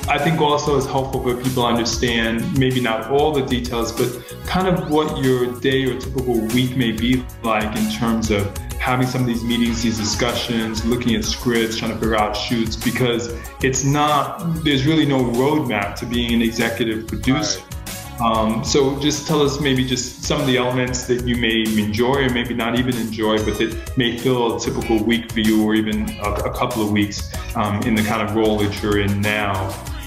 I 0.08 0.20
think 0.20 0.40
also 0.40 0.78
it's 0.78 0.86
helpful 0.86 1.24
for 1.24 1.36
people 1.36 1.64
to 1.64 1.66
understand 1.66 2.60
maybe 2.60 2.80
not 2.80 3.10
all 3.10 3.32
the 3.32 3.42
details, 3.42 3.92
but 3.92 4.24
kind 4.46 4.68
of 4.68 4.92
what 4.92 5.18
your 5.18 5.52
day 5.62 5.86
or 5.86 6.00
typical 6.00 6.42
week 6.50 6.78
may 6.78 6.92
be 6.92 7.26
like 7.42 7.76
in 7.76 7.92
terms 7.92 8.30
of 8.30 8.56
having 8.86 9.08
some 9.08 9.22
of 9.22 9.26
these 9.26 9.44
meetings, 9.44 9.82
these 9.82 9.98
discussions, 9.98 10.86
looking 10.86 11.16
at 11.16 11.26
scripts, 11.26 11.76
trying 11.76 11.92
to 11.92 11.98
figure 11.98 12.16
out 12.16 12.34
shoots, 12.38 12.76
because 12.76 13.36
it's 13.64 13.84
not, 13.84 14.38
there's 14.64 14.86
really 14.86 15.08
no 15.08 15.24
roadmap 15.24 15.96
to 15.96 16.06
being 16.06 16.32
an 16.36 16.44
executive 16.44 17.08
producer. 17.08 17.60
Right. 17.62 18.22
Um, 18.22 18.64
so 18.64 19.00
just 19.00 19.28
tell 19.28 19.42
us 19.42 19.60
maybe 19.60 19.84
just 19.84 20.24
some 20.24 20.40
of 20.40 20.46
the 20.46 20.58
elements 20.58 21.08
that 21.08 21.26
you 21.26 21.36
may 21.36 21.64
enjoy 21.84 22.28
or 22.28 22.30
maybe 22.30 22.54
not 22.54 22.78
even 22.78 22.96
enjoy, 22.98 23.44
but 23.44 23.58
that 23.58 23.98
may 23.98 24.20
feel 24.20 24.56
a 24.56 24.60
typical 24.60 25.04
week 25.04 25.32
for 25.32 25.40
you 25.40 25.66
or 25.66 25.74
even 25.74 26.08
a, 26.20 26.30
a 26.30 26.54
couple 26.54 26.84
of 26.84 26.92
weeks 26.92 27.34
um, 27.56 27.82
in 27.88 27.96
the 27.96 28.04
kind 28.04 28.22
of 28.22 28.36
role 28.36 28.60
that 28.60 28.84
you're 28.84 29.00
in 29.00 29.20
now, 29.20 29.54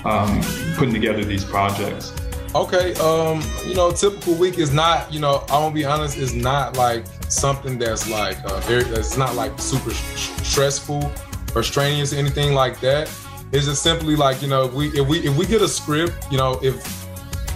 um, 0.04 0.40
putting 0.76 0.94
together 0.94 1.24
these 1.24 1.44
projects. 1.44 2.12
Okay, 2.54 2.94
um, 2.94 3.42
you 3.66 3.74
know, 3.74 3.92
typical 3.92 4.34
week 4.34 4.58
is 4.58 4.72
not, 4.72 5.12
you 5.12 5.20
know, 5.20 5.44
I 5.50 5.58
won't 5.58 5.74
be 5.74 5.84
honest, 5.84 6.16
is 6.16 6.34
not 6.34 6.78
like 6.78 7.04
something 7.28 7.78
that's 7.78 8.08
like 8.08 8.38
uh, 8.44 8.58
very, 8.60 8.84
it's 8.84 9.18
not 9.18 9.34
like 9.34 9.58
super 9.60 9.90
stressful 9.90 11.12
or 11.54 11.62
strenuous, 11.62 12.14
or 12.14 12.16
anything 12.16 12.54
like 12.54 12.80
that. 12.80 13.10
It's 13.52 13.66
just 13.66 13.82
simply 13.82 14.16
like, 14.16 14.40
you 14.40 14.48
know, 14.48 14.64
if 14.64 14.72
we 14.72 14.88
if 14.88 15.06
we 15.06 15.18
if 15.18 15.36
we 15.36 15.46
get 15.46 15.60
a 15.60 15.68
script, 15.68 16.14
you 16.30 16.38
know, 16.38 16.58
if 16.62 16.76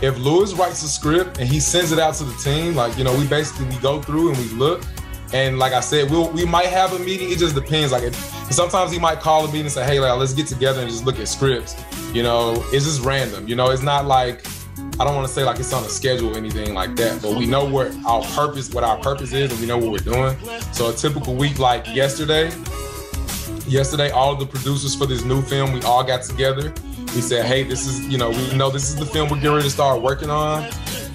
if 0.03 0.19
Louis 0.19 0.53
writes 0.55 0.83
a 0.83 0.89
script 0.89 1.39
and 1.39 1.49
he 1.49 1.59
sends 1.59 1.91
it 1.93 1.99
out 1.99 2.15
to 2.17 2.25
the 2.25 2.35
team, 2.35 2.75
like, 2.75 2.97
you 2.99 3.05
know, 3.05 3.17
we 3.17 3.27
basically 3.27 3.67
we 3.67 3.79
go 3.79 4.01
through 4.03 4.31
and 4.31 4.39
we 4.39 4.49
look. 4.51 4.83
And 5.33 5.59
like 5.59 5.73
I 5.73 5.81
said, 5.81 6.11
we'll 6.11 6.31
we 6.31 6.45
might 6.45 6.67
have 6.67 6.93
a 6.93 6.99
meeting. 6.99 7.33
It 7.33 7.39
just 7.39 7.55
depends. 7.55 7.93
Like, 7.93 8.13
sometimes 8.51 8.93
he 8.93 8.99
might 8.99 9.21
call 9.21 9.45
a 9.45 9.47
meeting 9.47 9.63
and 9.63 9.73
say, 9.73 9.85
"Hey, 9.85 10.01
like, 10.01 10.19
let's 10.19 10.35
get 10.35 10.47
together 10.47 10.83
and 10.83 10.91
just 10.91 11.07
look 11.07 11.19
at 11.19 11.29
scripts." 11.29 11.83
You 12.13 12.23
know, 12.23 12.63
it's 12.73 12.85
just 12.85 13.01
random. 13.01 13.49
You 13.49 13.57
know, 13.57 13.71
it's 13.71 13.83
not 13.83 14.05
like 14.05 14.45
I 15.01 15.05
don't 15.05 15.15
want 15.15 15.27
to 15.27 15.33
say 15.33 15.43
like 15.45 15.59
it's 15.59 15.73
on 15.73 15.85
a 15.85 15.89
schedule 15.89 16.35
or 16.35 16.37
anything 16.37 16.75
like 16.75 16.97
that, 16.97 17.23
but 17.23 17.37
we 17.37 17.47
know 17.47 17.65
what 17.65 17.93
our 18.05 18.23
purpose, 18.23 18.71
what 18.73 18.85
our 18.85 18.99
purpose 18.99 19.33
is, 19.33 19.51
and 19.51 19.61
we 19.61 19.67
know 19.67 19.79
what 19.79 19.91
we're 19.91 19.99
doing. 19.99 20.37
So 20.73 20.91
a 20.91 20.93
typical 20.93 21.35
week 21.35 21.59
like 21.59 21.87
yesterday, 21.95 22.51
yesterday, 23.67 24.11
all 24.11 24.37
the 24.37 24.47
producers 24.47 24.95
for 24.95 25.07
this 25.07 25.25
new 25.25 25.43
film, 25.43 25.73
we 25.73 25.83
all 25.83 26.05
got 26.05 26.23
together. 26.23 26.73
We 27.15 27.21
said, 27.21 27.45
hey, 27.47 27.63
this 27.63 27.87
is, 27.87 28.01
you 28.07 28.19
know, 28.19 28.31
we 28.31 28.55
know 28.55 28.71
this 28.71 28.89
is 28.89 28.97
the 28.97 29.07
film 29.07 29.29
we're 29.29 29.37
getting 29.37 29.53
ready 29.53 29.65
to 29.65 29.71
start 29.71 30.01
working 30.01 30.31
on. 30.31 30.65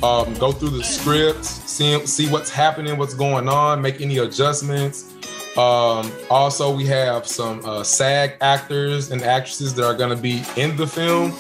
Um, 0.04 0.34
go 0.36 0.52
through 0.52 0.70
the 0.70 0.84
script, 0.84 1.44
see 1.44 2.06
see 2.06 2.30
what's 2.30 2.52
happening, 2.52 2.98
what's 2.98 3.16
going 3.16 3.50
on, 3.50 3.82
make 3.82 4.00
any 4.00 4.20
adjustments. 4.20 5.13
Um, 5.58 6.12
also, 6.30 6.76
we 6.76 6.86
have 6.86 7.28
some 7.28 7.66
uh, 7.66 7.84
SAG 7.84 8.36
actors 8.42 9.10
and 9.10 9.24
actresses 9.24 9.74
that 9.74 9.86
are 9.86 9.96
going 9.96 10.16
to 10.16 10.22
be 10.22 10.44
in 10.56 10.78
the 10.78 10.86
film. 10.86 11.32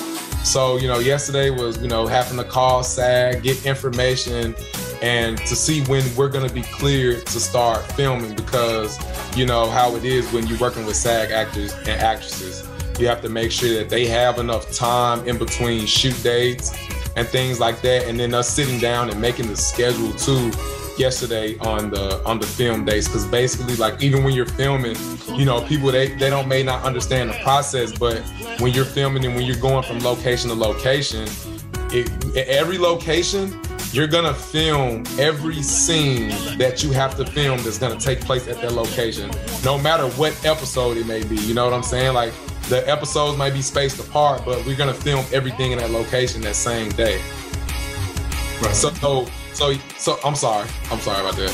So, 0.47 0.77
you 0.77 0.87
know, 0.87 0.99
yesterday 0.99 1.49
was, 1.49 1.77
you 1.81 1.89
know, 1.89 2.07
having 2.07 2.37
to 2.37 2.43
call 2.45 2.81
SAG, 2.81 3.43
get 3.43 3.65
information, 3.65 4.55
and 5.01 5.37
to 5.39 5.55
see 5.57 5.83
when 5.83 6.03
we're 6.15 6.29
going 6.29 6.47
to 6.47 6.55
be 6.55 6.61
cleared 6.61 7.25
to 7.25 7.39
start 7.41 7.83
filming 7.91 8.33
because, 8.33 8.97
you 9.35 9.45
know, 9.45 9.69
how 9.69 9.93
it 9.97 10.05
is 10.05 10.31
when 10.31 10.47
you're 10.47 10.57
working 10.57 10.85
with 10.85 10.95
SAG 10.95 11.31
actors 11.31 11.73
and 11.79 11.89
actresses. 11.89 12.65
You 12.97 13.07
have 13.07 13.21
to 13.23 13.29
make 13.29 13.51
sure 13.51 13.75
that 13.75 13.89
they 13.89 14.05
have 14.05 14.39
enough 14.39 14.71
time 14.71 15.27
in 15.27 15.37
between 15.37 15.85
shoot 15.85 16.15
dates 16.23 16.73
and 17.17 17.27
things 17.27 17.59
like 17.59 17.81
that. 17.81 18.07
And 18.07 18.17
then 18.17 18.33
us 18.33 18.47
sitting 18.47 18.79
down 18.79 19.09
and 19.09 19.19
making 19.19 19.47
the 19.47 19.57
schedule 19.57 20.13
too 20.13 20.53
yesterday 20.99 21.57
on 21.59 21.89
the 21.89 22.23
on 22.25 22.39
the 22.39 22.45
film 22.45 22.85
days 22.85 23.07
because 23.07 23.25
basically 23.25 23.75
like 23.75 24.01
even 24.01 24.23
when 24.23 24.33
you're 24.33 24.45
filming 24.45 24.95
you 25.33 25.45
know 25.45 25.61
people 25.61 25.91
they, 25.91 26.13
they 26.15 26.29
don't 26.29 26.47
may 26.47 26.63
not 26.63 26.83
understand 26.83 27.29
the 27.29 27.37
process 27.43 27.97
but 27.97 28.19
when 28.59 28.73
you're 28.73 28.85
filming 28.85 29.25
and 29.25 29.35
when 29.35 29.45
you're 29.45 29.55
going 29.57 29.83
from 29.83 29.99
location 29.99 30.49
to 30.49 30.55
location 30.55 31.27
it, 31.91 32.09
every 32.35 32.77
location 32.77 33.59
you're 33.91 34.07
gonna 34.07 34.33
film 34.33 35.03
every 35.19 35.61
scene 35.61 36.29
that 36.57 36.83
you 36.83 36.91
have 36.91 37.15
to 37.15 37.25
film 37.25 37.57
that's 37.63 37.77
gonna 37.77 37.99
take 37.99 38.19
place 38.21 38.47
at 38.47 38.61
that 38.61 38.73
location 38.73 39.31
no 39.63 39.77
matter 39.77 40.07
what 40.11 40.33
episode 40.45 40.97
it 40.97 41.05
may 41.05 41.23
be 41.23 41.35
you 41.37 41.53
know 41.53 41.65
what 41.65 41.73
i'm 41.73 41.83
saying? 41.83 42.13
Like 42.13 42.33
the 42.69 42.87
episodes 42.89 43.37
might 43.37 43.53
be 43.53 43.61
spaced 43.61 43.99
apart 43.99 44.43
but 44.43 44.65
we're 44.65 44.75
gonna 44.75 44.93
film 44.93 45.25
everything 45.31 45.71
in 45.71 45.77
that 45.77 45.91
location 45.91 46.41
that 46.41 46.55
same 46.55 46.89
day 46.91 47.21
right. 48.61 48.75
so 48.75 48.91
so 49.53 49.73
so 49.97 50.19
I'm 50.23 50.35
sorry. 50.35 50.69
I'm 50.91 50.99
sorry 50.99 51.21
about 51.21 51.35
that. 51.37 51.49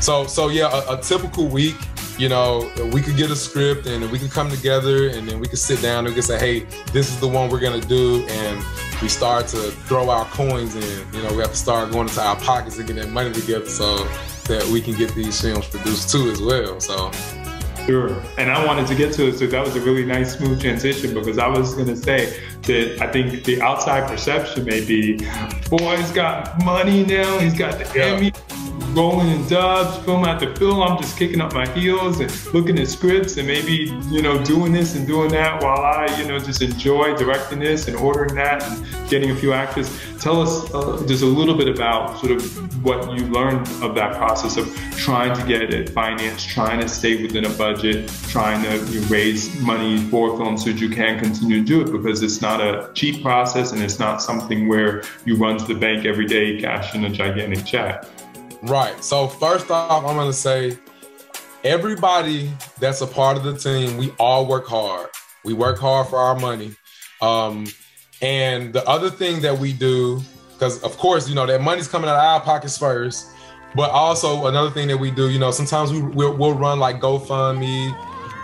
So 0.00 0.26
so 0.26 0.48
yeah, 0.48 0.70
a, 0.72 0.98
a, 0.98 1.00
typical 1.00 1.46
week, 1.46 1.76
you 2.18 2.28
know, 2.28 2.70
we 2.92 3.00
could 3.00 3.16
get 3.16 3.30
a 3.30 3.36
script 3.36 3.86
and 3.86 4.10
we 4.10 4.18
could 4.18 4.30
come 4.30 4.50
together 4.50 5.08
and 5.08 5.28
then 5.28 5.40
we 5.40 5.46
could 5.46 5.58
sit 5.58 5.80
down 5.80 6.00
and 6.00 6.08
we 6.08 6.14
could 6.14 6.24
say, 6.24 6.38
hey, 6.38 6.66
this 6.92 7.10
is 7.10 7.20
the 7.20 7.28
one 7.28 7.48
we're 7.48 7.60
gonna 7.60 7.80
do, 7.80 8.24
and 8.26 8.64
we 9.00 9.08
start 9.08 9.46
to 9.48 9.70
throw 9.88 10.10
our 10.10 10.24
coins 10.26 10.74
in. 10.74 11.06
You 11.12 11.22
know, 11.22 11.30
we 11.34 11.38
have 11.38 11.52
to 11.52 11.56
start 11.56 11.90
going 11.92 12.08
into 12.08 12.20
our 12.20 12.36
pockets 12.36 12.78
and 12.78 12.86
getting 12.86 13.02
that 13.02 13.10
money 13.12 13.32
together 13.32 13.66
so 13.66 14.04
that 14.48 14.66
we 14.70 14.80
can 14.80 14.94
get 14.94 15.14
these 15.14 15.40
films 15.40 15.66
produced 15.66 16.10
too 16.10 16.30
as 16.30 16.40
well. 16.40 16.80
So 16.80 17.10
Sure. 17.86 18.18
And 18.38 18.50
I 18.50 18.64
wanted 18.64 18.86
to 18.86 18.94
get 18.94 19.12
to 19.14 19.28
it, 19.28 19.38
so 19.38 19.46
that 19.46 19.62
was 19.62 19.76
a 19.76 19.80
really 19.80 20.06
nice, 20.06 20.38
smooth 20.38 20.58
transition 20.60 21.12
because 21.12 21.36
I 21.36 21.48
was 21.48 21.74
going 21.74 21.88
to 21.88 21.96
say 21.96 22.40
that 22.66 22.98
I 23.00 23.10
think 23.10 23.44
the 23.44 23.60
outside 23.60 24.08
perception 24.08 24.64
may 24.64 24.84
be, 24.84 25.16
boy, 25.68 25.96
he's 25.96 26.12
got 26.12 26.62
money 26.64 27.04
now, 27.04 27.38
he's 27.38 27.56
got 27.56 27.78
the 27.78 27.98
yeah. 27.98 28.06
Emmy, 28.06 28.32
rolling 28.94 29.28
in 29.28 29.46
dubs, 29.48 29.96
film 30.04 30.24
after 30.24 30.54
film. 30.56 30.82
I'm 30.82 31.00
just 31.00 31.18
kicking 31.18 31.40
up 31.40 31.52
my 31.52 31.68
heels 31.70 32.20
and 32.20 32.54
looking 32.54 32.78
at 32.78 32.88
scripts 32.88 33.36
and 33.36 33.46
maybe, 33.46 33.92
you 34.08 34.22
know, 34.22 34.42
doing 34.44 34.72
this 34.72 34.94
and 34.94 35.06
doing 35.06 35.30
that 35.32 35.62
while 35.62 35.80
I, 35.80 36.06
you 36.18 36.26
know, 36.26 36.38
just 36.38 36.62
enjoy 36.62 37.14
directing 37.16 37.58
this 37.58 37.88
and 37.88 37.96
ordering 37.96 38.34
that 38.36 38.62
and 38.62 39.10
getting 39.10 39.30
a 39.30 39.36
few 39.36 39.52
actors. 39.52 39.90
Tell 40.20 40.40
us 40.40 40.72
uh, 40.72 41.04
just 41.06 41.22
a 41.22 41.26
little 41.26 41.56
bit 41.56 41.68
about 41.68 42.18
sort 42.18 42.32
of 42.32 42.84
what 42.84 43.12
you 43.12 43.26
learned 43.26 43.66
of 43.82 43.94
that 43.94 44.16
process 44.16 44.56
of 44.56 44.74
trying 44.96 45.34
to 45.34 45.46
get 45.46 45.62
it 45.74 45.90
financed, 45.90 46.48
trying 46.48 46.80
to 46.80 46.88
stay 46.88 47.20
within 47.22 47.44
a 47.44 47.50
budget, 47.50 48.08
trying 48.28 48.62
to 48.62 48.92
you 48.92 49.00
know, 49.00 49.06
raise 49.08 49.58
money 49.60 49.98
for 50.08 50.36
films 50.36 50.64
so 50.64 50.70
that 50.70 50.80
you 50.80 50.88
can 50.88 51.18
continue 51.18 51.58
to 51.58 51.64
do 51.64 51.80
it 51.82 51.90
because 51.90 52.22
it's 52.22 52.40
not 52.40 52.60
a 52.60 52.90
cheap 52.94 53.22
process 53.22 53.72
and 53.72 53.82
it's 53.82 53.98
not 53.98 54.22
something 54.22 54.68
where 54.68 55.02
you 55.24 55.36
run 55.36 55.58
to 55.58 55.64
the 55.64 55.74
bank 55.74 56.04
every 56.06 56.26
day 56.26 56.60
cashing 56.60 57.04
a 57.04 57.10
gigantic 57.10 57.64
check. 57.64 58.04
Right. 58.64 59.04
So 59.04 59.28
first 59.28 59.70
off, 59.70 60.06
I'm 60.06 60.16
gonna 60.16 60.32
say 60.32 60.78
everybody 61.64 62.50
that's 62.80 63.02
a 63.02 63.06
part 63.06 63.36
of 63.36 63.44
the 63.44 63.54
team, 63.54 63.98
we 63.98 64.10
all 64.18 64.46
work 64.46 64.66
hard. 64.66 65.10
We 65.44 65.52
work 65.52 65.78
hard 65.78 66.08
for 66.08 66.18
our 66.18 66.34
money. 66.34 66.74
Um, 67.20 67.66
and 68.22 68.72
the 68.72 68.82
other 68.88 69.10
thing 69.10 69.42
that 69.42 69.58
we 69.58 69.74
do, 69.74 70.22
because 70.54 70.82
of 70.82 70.96
course, 70.96 71.28
you 71.28 71.34
know, 71.34 71.44
that 71.44 71.60
money's 71.60 71.88
coming 71.88 72.08
out 72.08 72.16
of 72.16 72.24
our 72.24 72.40
pockets 72.40 72.78
first. 72.78 73.32
But 73.74 73.90
also 73.90 74.46
another 74.46 74.70
thing 74.70 74.88
that 74.88 74.96
we 74.96 75.10
do, 75.10 75.28
you 75.28 75.38
know, 75.38 75.50
sometimes 75.50 75.92
we 75.92 76.00
we'll, 76.00 76.34
we'll 76.34 76.54
run 76.54 76.78
like 76.78 77.00
GoFundMe, 77.00 77.94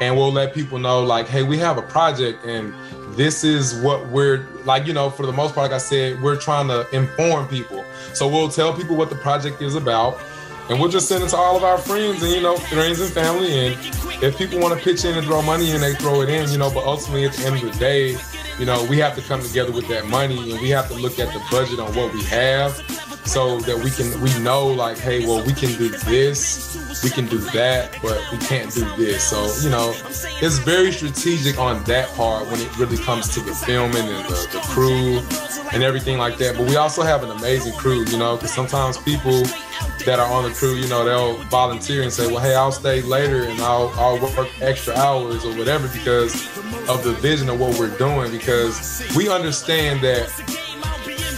and 0.02 0.16
we'll 0.16 0.32
let 0.32 0.52
people 0.52 0.78
know 0.78 1.02
like, 1.02 1.28
hey, 1.28 1.44
we 1.44 1.56
have 1.58 1.78
a 1.78 1.82
project, 1.82 2.44
and 2.44 2.74
this 3.16 3.44
is 3.44 3.74
what 3.82 4.06
we're 4.08 4.46
like. 4.64 4.86
You 4.86 4.92
know, 4.92 5.10
for 5.10 5.26
the 5.26 5.32
most 5.32 5.54
part, 5.54 5.70
like 5.70 5.74
I 5.74 5.78
said, 5.78 6.20
we're 6.22 6.36
trying 6.36 6.68
to 6.68 6.88
inform 6.94 7.48
people. 7.48 7.84
So 8.14 8.28
we'll 8.28 8.48
tell 8.48 8.74
people 8.74 8.96
what 8.96 9.10
the 9.10 9.16
project 9.16 9.62
is 9.62 9.74
about, 9.74 10.20
and 10.68 10.80
we'll 10.80 10.90
just 10.90 11.08
send 11.08 11.24
it 11.24 11.28
to 11.30 11.36
all 11.36 11.56
of 11.56 11.64
our 11.64 11.78
friends 11.78 12.22
and 12.22 12.32
you 12.32 12.40
know 12.40 12.56
friends 12.56 13.00
and 13.00 13.12
family. 13.12 13.52
And 13.52 14.22
if 14.22 14.36
people 14.36 14.58
want 14.58 14.78
to 14.78 14.84
pitch 14.84 15.04
in 15.04 15.16
and 15.16 15.26
throw 15.26 15.42
money 15.42 15.70
in, 15.70 15.80
they 15.80 15.94
throw 15.94 16.22
it 16.22 16.28
in. 16.28 16.50
You 16.50 16.58
know, 16.58 16.70
but 16.70 16.84
ultimately 16.84 17.24
at 17.24 17.32
the 17.32 17.46
end 17.46 17.56
of 17.56 17.72
the 17.72 17.78
day, 17.78 18.16
you 18.58 18.66
know, 18.66 18.84
we 18.84 18.98
have 18.98 19.14
to 19.16 19.22
come 19.22 19.42
together 19.42 19.72
with 19.72 19.88
that 19.88 20.06
money 20.06 20.52
and 20.52 20.60
we 20.60 20.70
have 20.70 20.88
to 20.88 20.94
look 20.94 21.18
at 21.18 21.32
the 21.32 21.42
budget 21.50 21.80
on 21.80 21.94
what 21.94 22.12
we 22.12 22.22
have 22.24 23.09
so 23.24 23.60
that 23.60 23.78
we 23.78 23.90
can 23.90 24.20
we 24.20 24.36
know 24.40 24.66
like 24.66 24.98
hey 24.98 25.26
well 25.26 25.44
we 25.44 25.52
can 25.52 25.72
do 25.78 25.88
this 25.88 26.70
we 27.04 27.10
can 27.10 27.26
do 27.26 27.38
that 27.38 27.96
but 28.02 28.20
we 28.32 28.38
can't 28.38 28.72
do 28.72 28.84
this. 28.96 29.24
So 29.24 29.52
you 29.62 29.70
know 29.70 29.94
it's 30.42 30.58
very 30.58 30.92
strategic 30.92 31.58
on 31.58 31.82
that 31.84 32.08
part 32.10 32.46
when 32.46 32.60
it 32.60 32.78
really 32.78 32.98
comes 32.98 33.28
to 33.34 33.40
the 33.40 33.54
filming 33.54 33.96
and 33.96 34.24
the, 34.26 34.48
the 34.52 34.60
crew 34.68 35.20
and 35.72 35.82
everything 35.82 36.18
like 36.18 36.36
that. 36.38 36.56
But 36.56 36.66
we 36.66 36.76
also 36.76 37.02
have 37.02 37.22
an 37.22 37.30
amazing 37.30 37.74
crew 37.74 38.04
you 38.04 38.18
know 38.18 38.36
because 38.36 38.52
sometimes 38.52 38.98
people 38.98 39.42
that 40.04 40.18
are 40.18 40.30
on 40.32 40.44
the 40.44 40.50
crew 40.50 40.74
you 40.74 40.88
know 40.88 41.04
they'll 41.04 41.36
volunteer 41.44 42.02
and 42.02 42.12
say 42.12 42.26
well 42.26 42.40
hey 42.40 42.54
i'll 42.54 42.72
stay 42.72 43.02
later 43.02 43.44
and 43.44 43.60
i'll, 43.60 43.92
I'll 43.96 44.20
work 44.20 44.48
extra 44.62 44.94
hours 44.94 45.44
or 45.44 45.54
whatever 45.56 45.88
because 45.88 46.34
of 46.88 47.04
the 47.04 47.12
vision 47.20 47.48
of 47.50 47.60
what 47.60 47.78
we're 47.78 47.96
doing 47.98 48.30
because 48.30 49.06
we 49.14 49.28
understand 49.28 50.00
that 50.02 50.28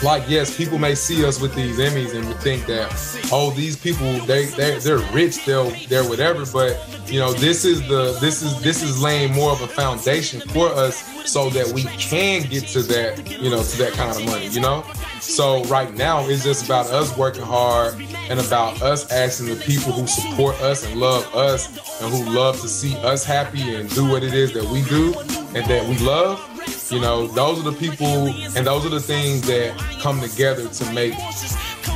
like 0.02 0.28
yes, 0.28 0.56
people 0.56 0.78
may 0.78 0.94
see 0.94 1.24
us 1.24 1.40
with 1.40 1.54
these 1.54 1.78
Emmys 1.78 2.14
and 2.14 2.34
think 2.40 2.66
that 2.66 2.90
oh 3.32 3.50
these 3.50 3.76
people 3.76 4.12
they 4.26 4.46
they 4.46 4.78
they're 4.78 4.98
rich 5.12 5.44
they'll 5.44 5.70
they're 5.88 6.08
whatever 6.08 6.44
but 6.52 6.76
you 7.10 7.18
know 7.18 7.32
this 7.32 7.64
is 7.64 7.86
the 7.88 8.16
this 8.20 8.42
is 8.42 8.60
this 8.62 8.82
is 8.82 9.02
laying 9.02 9.32
more 9.32 9.50
of 9.52 9.60
a 9.60 9.66
foundation 9.66 10.40
for 10.48 10.68
us 10.68 11.30
so 11.30 11.50
that 11.50 11.66
we 11.68 11.84
can 11.84 12.42
get 12.42 12.66
to 12.68 12.82
that 12.82 13.30
you 13.30 13.50
know 13.50 13.62
to 13.62 13.78
that 13.78 13.92
kind 13.92 14.10
of 14.10 14.24
money 14.26 14.48
you 14.48 14.60
know? 14.60 14.84
So 15.20 15.62
right 15.64 15.94
now 15.94 16.26
it's 16.26 16.42
just 16.42 16.64
about 16.64 16.86
us 16.86 17.16
working 17.16 17.42
hard 17.42 17.94
and 18.28 18.40
about 18.40 18.82
us 18.82 19.10
asking 19.12 19.46
the 19.46 19.56
people 19.56 19.92
who 19.92 20.06
support 20.06 20.60
us 20.60 20.84
and 20.84 20.98
love 20.98 21.32
us 21.34 21.68
and 22.02 22.12
who 22.12 22.30
love 22.32 22.60
to 22.60 22.68
see 22.68 22.96
us 22.98 23.24
happy 23.24 23.76
and 23.76 23.88
do 23.90 24.08
what 24.08 24.24
it 24.24 24.34
is 24.34 24.52
that 24.54 24.64
we 24.64 24.82
do 24.82 25.14
and 25.54 25.64
that 25.66 25.88
we 25.88 25.96
love 25.98 26.51
you 26.90 27.00
know, 27.00 27.26
those 27.26 27.58
are 27.58 27.70
the 27.70 27.76
people 27.76 28.28
and 28.56 28.66
those 28.66 28.84
are 28.84 28.90
the 28.90 29.00
things 29.00 29.42
that 29.46 29.76
come 30.00 30.20
together 30.20 30.68
to 30.68 30.92
make 30.92 31.14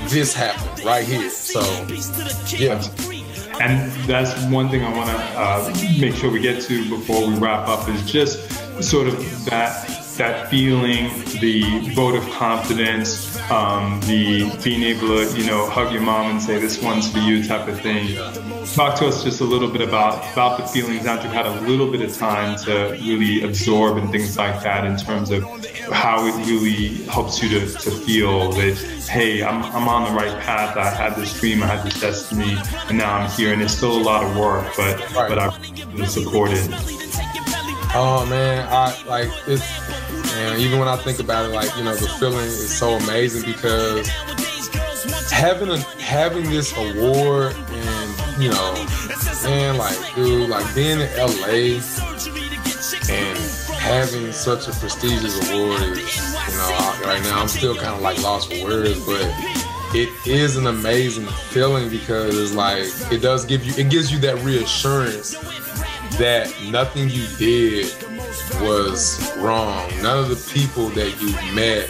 this 0.08 0.32
happen 0.34 0.84
right 0.84 1.04
here. 1.04 1.28
So, 1.30 1.60
yeah. 2.56 2.82
And 3.60 3.90
that's 4.06 4.34
one 4.52 4.68
thing 4.68 4.84
I 4.84 4.94
want 4.94 5.08
to 5.08 5.16
uh, 5.16 5.98
make 5.98 6.14
sure 6.14 6.30
we 6.30 6.40
get 6.40 6.62
to 6.62 6.88
before 6.90 7.26
we 7.26 7.34
wrap 7.38 7.68
up 7.68 7.88
is 7.88 8.10
just 8.10 8.50
sort 8.82 9.08
of 9.08 9.16
that 9.46 10.05
that 10.16 10.48
feeling, 10.48 11.08
the 11.40 11.62
vote 11.94 12.14
of 12.14 12.28
confidence, 12.30 13.38
um, 13.50 14.00
the 14.02 14.50
being 14.62 14.82
able 14.82 15.08
to, 15.08 15.38
you 15.38 15.46
know, 15.46 15.68
hug 15.68 15.92
your 15.92 16.02
mom 16.02 16.30
and 16.30 16.42
say 16.42 16.58
this 16.58 16.82
one's 16.82 17.10
for 17.10 17.18
you 17.18 17.44
type 17.44 17.68
of 17.68 17.80
thing. 17.80 18.16
Talk 18.74 18.98
to 18.98 19.06
us 19.06 19.22
just 19.22 19.40
a 19.40 19.44
little 19.44 19.70
bit 19.70 19.80
about 19.80 20.32
about 20.32 20.58
the 20.58 20.66
feelings 20.66 21.04
now 21.04 21.14
you've 21.22 21.32
had 21.32 21.46
a 21.46 21.60
little 21.62 21.90
bit 21.90 22.02
of 22.02 22.14
time 22.16 22.56
to 22.58 22.98
really 23.00 23.42
absorb 23.42 23.96
and 23.96 24.10
things 24.10 24.36
like 24.36 24.62
that 24.62 24.84
in 24.84 24.96
terms 24.96 25.30
of 25.30 25.44
how 25.92 26.26
it 26.26 26.46
really 26.46 27.04
helps 27.04 27.42
you 27.42 27.48
to, 27.48 27.60
to 27.60 27.90
feel 27.90 28.50
that 28.52 28.76
hey 29.08 29.42
I'm, 29.42 29.62
I'm 29.62 29.88
on 29.88 30.12
the 30.12 30.18
right 30.18 30.42
path 30.42 30.76
I 30.76 30.90
had 30.90 31.14
this 31.14 31.38
dream 31.38 31.62
I 31.62 31.66
had 31.66 31.86
this 31.86 32.00
destiny 32.00 32.56
and 32.88 32.98
now 32.98 33.16
I'm 33.16 33.30
here 33.30 33.52
and 33.52 33.62
it's 33.62 33.74
still 33.74 33.96
a 33.96 34.02
lot 34.02 34.24
of 34.24 34.36
work 34.36 34.66
but 34.76 34.98
right. 35.14 35.28
but 35.28 35.38
I'm 35.38 36.06
supported 36.06 36.68
oh 37.96 38.26
man 38.26 38.66
I 38.70 39.02
like 39.04 39.30
it's 39.46 39.64
and 40.34 40.60
even 40.60 40.78
when 40.78 40.88
I 40.88 40.96
think 40.96 41.18
about 41.18 41.48
it 41.48 41.54
like 41.54 41.74
you 41.76 41.84
know 41.84 41.94
the 41.94 42.08
feeling 42.20 42.44
is 42.44 42.78
so 42.78 42.94
amazing 42.94 43.50
because 43.50 44.06
having 45.30 45.70
a 45.70 45.78
having 45.98 46.50
this 46.50 46.76
award 46.76 47.56
and 47.70 48.42
you 48.42 48.50
know 48.50 48.86
and 49.46 49.78
like 49.78 49.96
dude 50.14 50.50
like 50.50 50.74
being 50.74 51.00
in 51.00 51.08
LA 51.16 51.80
and 53.08 53.38
having 53.78 54.32
such 54.32 54.68
a 54.68 54.72
prestigious 54.72 55.36
award 55.50 55.80
is, 55.80 56.16
you 56.16 56.58
know, 56.58 57.00
right 57.04 57.20
now 57.22 57.40
I'm 57.40 57.48
still 57.48 57.76
kind 57.76 57.94
of 57.94 58.02
like 58.02 58.20
lost 58.22 58.52
for 58.52 58.64
words, 58.64 59.04
but 59.06 59.22
it 59.94 60.08
is 60.26 60.56
an 60.56 60.66
amazing 60.66 61.26
feeling 61.26 61.88
because 61.88 62.52
like 62.52 62.84
it 63.12 63.22
does 63.22 63.44
give 63.44 63.64
you 63.64 63.72
it 63.76 63.88
gives 63.90 64.12
you 64.12 64.18
that 64.18 64.36
reassurance 64.42 65.34
that 66.18 66.52
nothing 66.70 67.08
you 67.10 67.26
did 67.38 67.92
was 68.60 69.36
wrong. 69.36 69.88
None 70.02 70.18
of 70.18 70.28
the 70.28 70.52
people 70.52 70.88
that 70.90 71.20
you 71.20 71.32
met 71.54 71.88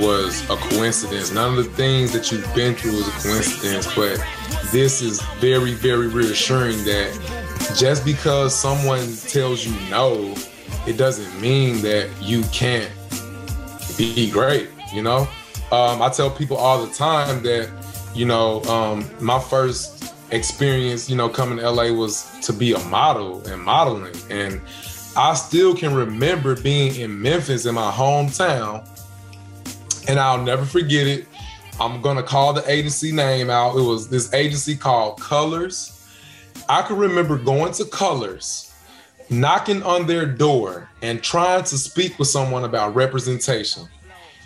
was 0.00 0.42
a 0.48 0.56
coincidence. 0.56 1.30
None 1.32 1.58
of 1.58 1.64
the 1.64 1.70
things 1.72 2.12
that 2.12 2.32
you've 2.32 2.54
been 2.54 2.74
through 2.74 2.92
was 2.92 3.08
a 3.08 3.28
coincidence, 3.28 3.94
but 3.94 4.24
this 4.70 5.02
is 5.02 5.20
very, 5.38 5.74
very 5.74 6.08
reassuring 6.08 6.84
that 6.84 7.12
just 7.76 8.04
because 8.04 8.54
someone 8.54 9.16
tells 9.16 9.64
you 9.64 9.72
no 9.90 10.34
it 10.86 10.96
doesn't 10.96 11.40
mean 11.40 11.80
that 11.82 12.10
you 12.20 12.42
can't 12.52 12.90
be 13.96 14.30
great, 14.30 14.68
you 14.92 15.02
know? 15.02 15.28
Um, 15.70 16.02
I 16.02 16.10
tell 16.12 16.30
people 16.30 16.56
all 16.56 16.84
the 16.84 16.92
time 16.92 17.42
that, 17.44 17.70
you 18.14 18.26
know, 18.26 18.62
um, 18.64 19.08
my 19.20 19.38
first 19.38 20.01
experience, 20.32 21.08
you 21.08 21.16
know, 21.16 21.28
coming 21.28 21.58
to 21.58 21.70
LA 21.70 21.92
was 21.92 22.30
to 22.42 22.52
be 22.52 22.72
a 22.72 22.78
model 22.86 23.46
and 23.46 23.62
modeling. 23.62 24.14
And 24.30 24.60
I 25.16 25.34
still 25.34 25.76
can 25.76 25.94
remember 25.94 26.56
being 26.56 26.96
in 26.96 27.20
Memphis 27.20 27.66
in 27.66 27.74
my 27.74 27.90
hometown. 27.90 28.88
And 30.08 30.18
I'll 30.18 30.42
never 30.42 30.64
forget 30.64 31.06
it. 31.06 31.26
I'm 31.80 32.00
gonna 32.02 32.22
call 32.22 32.52
the 32.52 32.68
agency 32.70 33.12
name 33.12 33.50
out. 33.50 33.76
It 33.76 33.82
was 33.82 34.08
this 34.08 34.32
agency 34.34 34.74
called 34.74 35.20
Colors. 35.20 35.98
I 36.68 36.82
can 36.82 36.96
remember 36.96 37.38
going 37.38 37.72
to 37.74 37.84
Colors 37.84 38.72
knocking 39.30 39.82
on 39.82 40.06
their 40.06 40.26
door 40.26 40.90
and 41.00 41.22
trying 41.22 41.64
to 41.64 41.78
speak 41.78 42.18
with 42.18 42.28
someone 42.28 42.64
about 42.64 42.94
representation, 42.94 43.88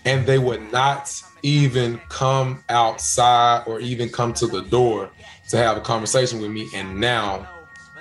and 0.05 0.25
they 0.27 0.39
would 0.39 0.73
not 0.73 1.13
even 1.43 2.01
come 2.09 2.63
outside 2.69 3.65
or 3.67 3.81
even 3.81 4.09
come 4.09 4.33
to 4.35 4.47
the 4.47 4.63
door 4.63 5.11
to 5.49 5.57
have 5.57 5.77
a 5.77 5.81
conversation 5.81 6.41
with 6.41 6.51
me. 6.51 6.69
And 6.75 7.01
now 7.01 7.49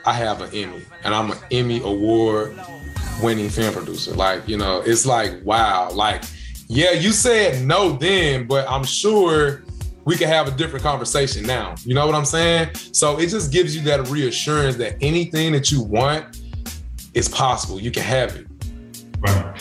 I 0.06 0.14
have 0.14 0.42
an 0.42 0.50
Emmy, 0.54 0.84
and 1.04 1.14
I'm 1.14 1.32
an 1.32 1.38
Emmy 1.52 1.82
award 1.84 2.60
winning 3.22 3.50
film 3.50 3.74
producer. 3.74 4.12
Like, 4.12 4.48
you 4.48 4.58
know, 4.58 4.82
it's 4.86 5.06
like, 5.06 5.44
wow. 5.44 5.90
Like, 5.92 6.24
yeah, 6.68 6.92
you 6.92 7.12
said 7.12 7.66
no 7.66 7.94
then, 7.94 8.48
but 8.48 8.70
I'm 8.70 8.84
sure 8.84 9.64
we 10.06 10.16
can 10.16 10.28
have 10.28 10.48
a 10.48 10.52
different 10.52 10.84
conversation 10.84 11.44
now. 11.44 11.76
You 11.84 11.96
know 11.96 12.06
what 12.06 12.16
I'm 12.16 12.26
saying? 12.26 12.76
So 12.92 13.20
it 13.20 13.28
just 13.28 13.52
gives 13.52 13.76
you 13.76 13.82
that 13.84 14.08
reassurance 14.08 14.76
that 14.78 14.98
anything 15.02 15.52
that 15.54 15.72
you 15.72 15.82
want 15.82 16.42
is 17.14 17.28
possible. 17.28 17.80
You 17.80 17.92
can 17.92 18.04
have 18.04 18.36
it. 18.36 18.46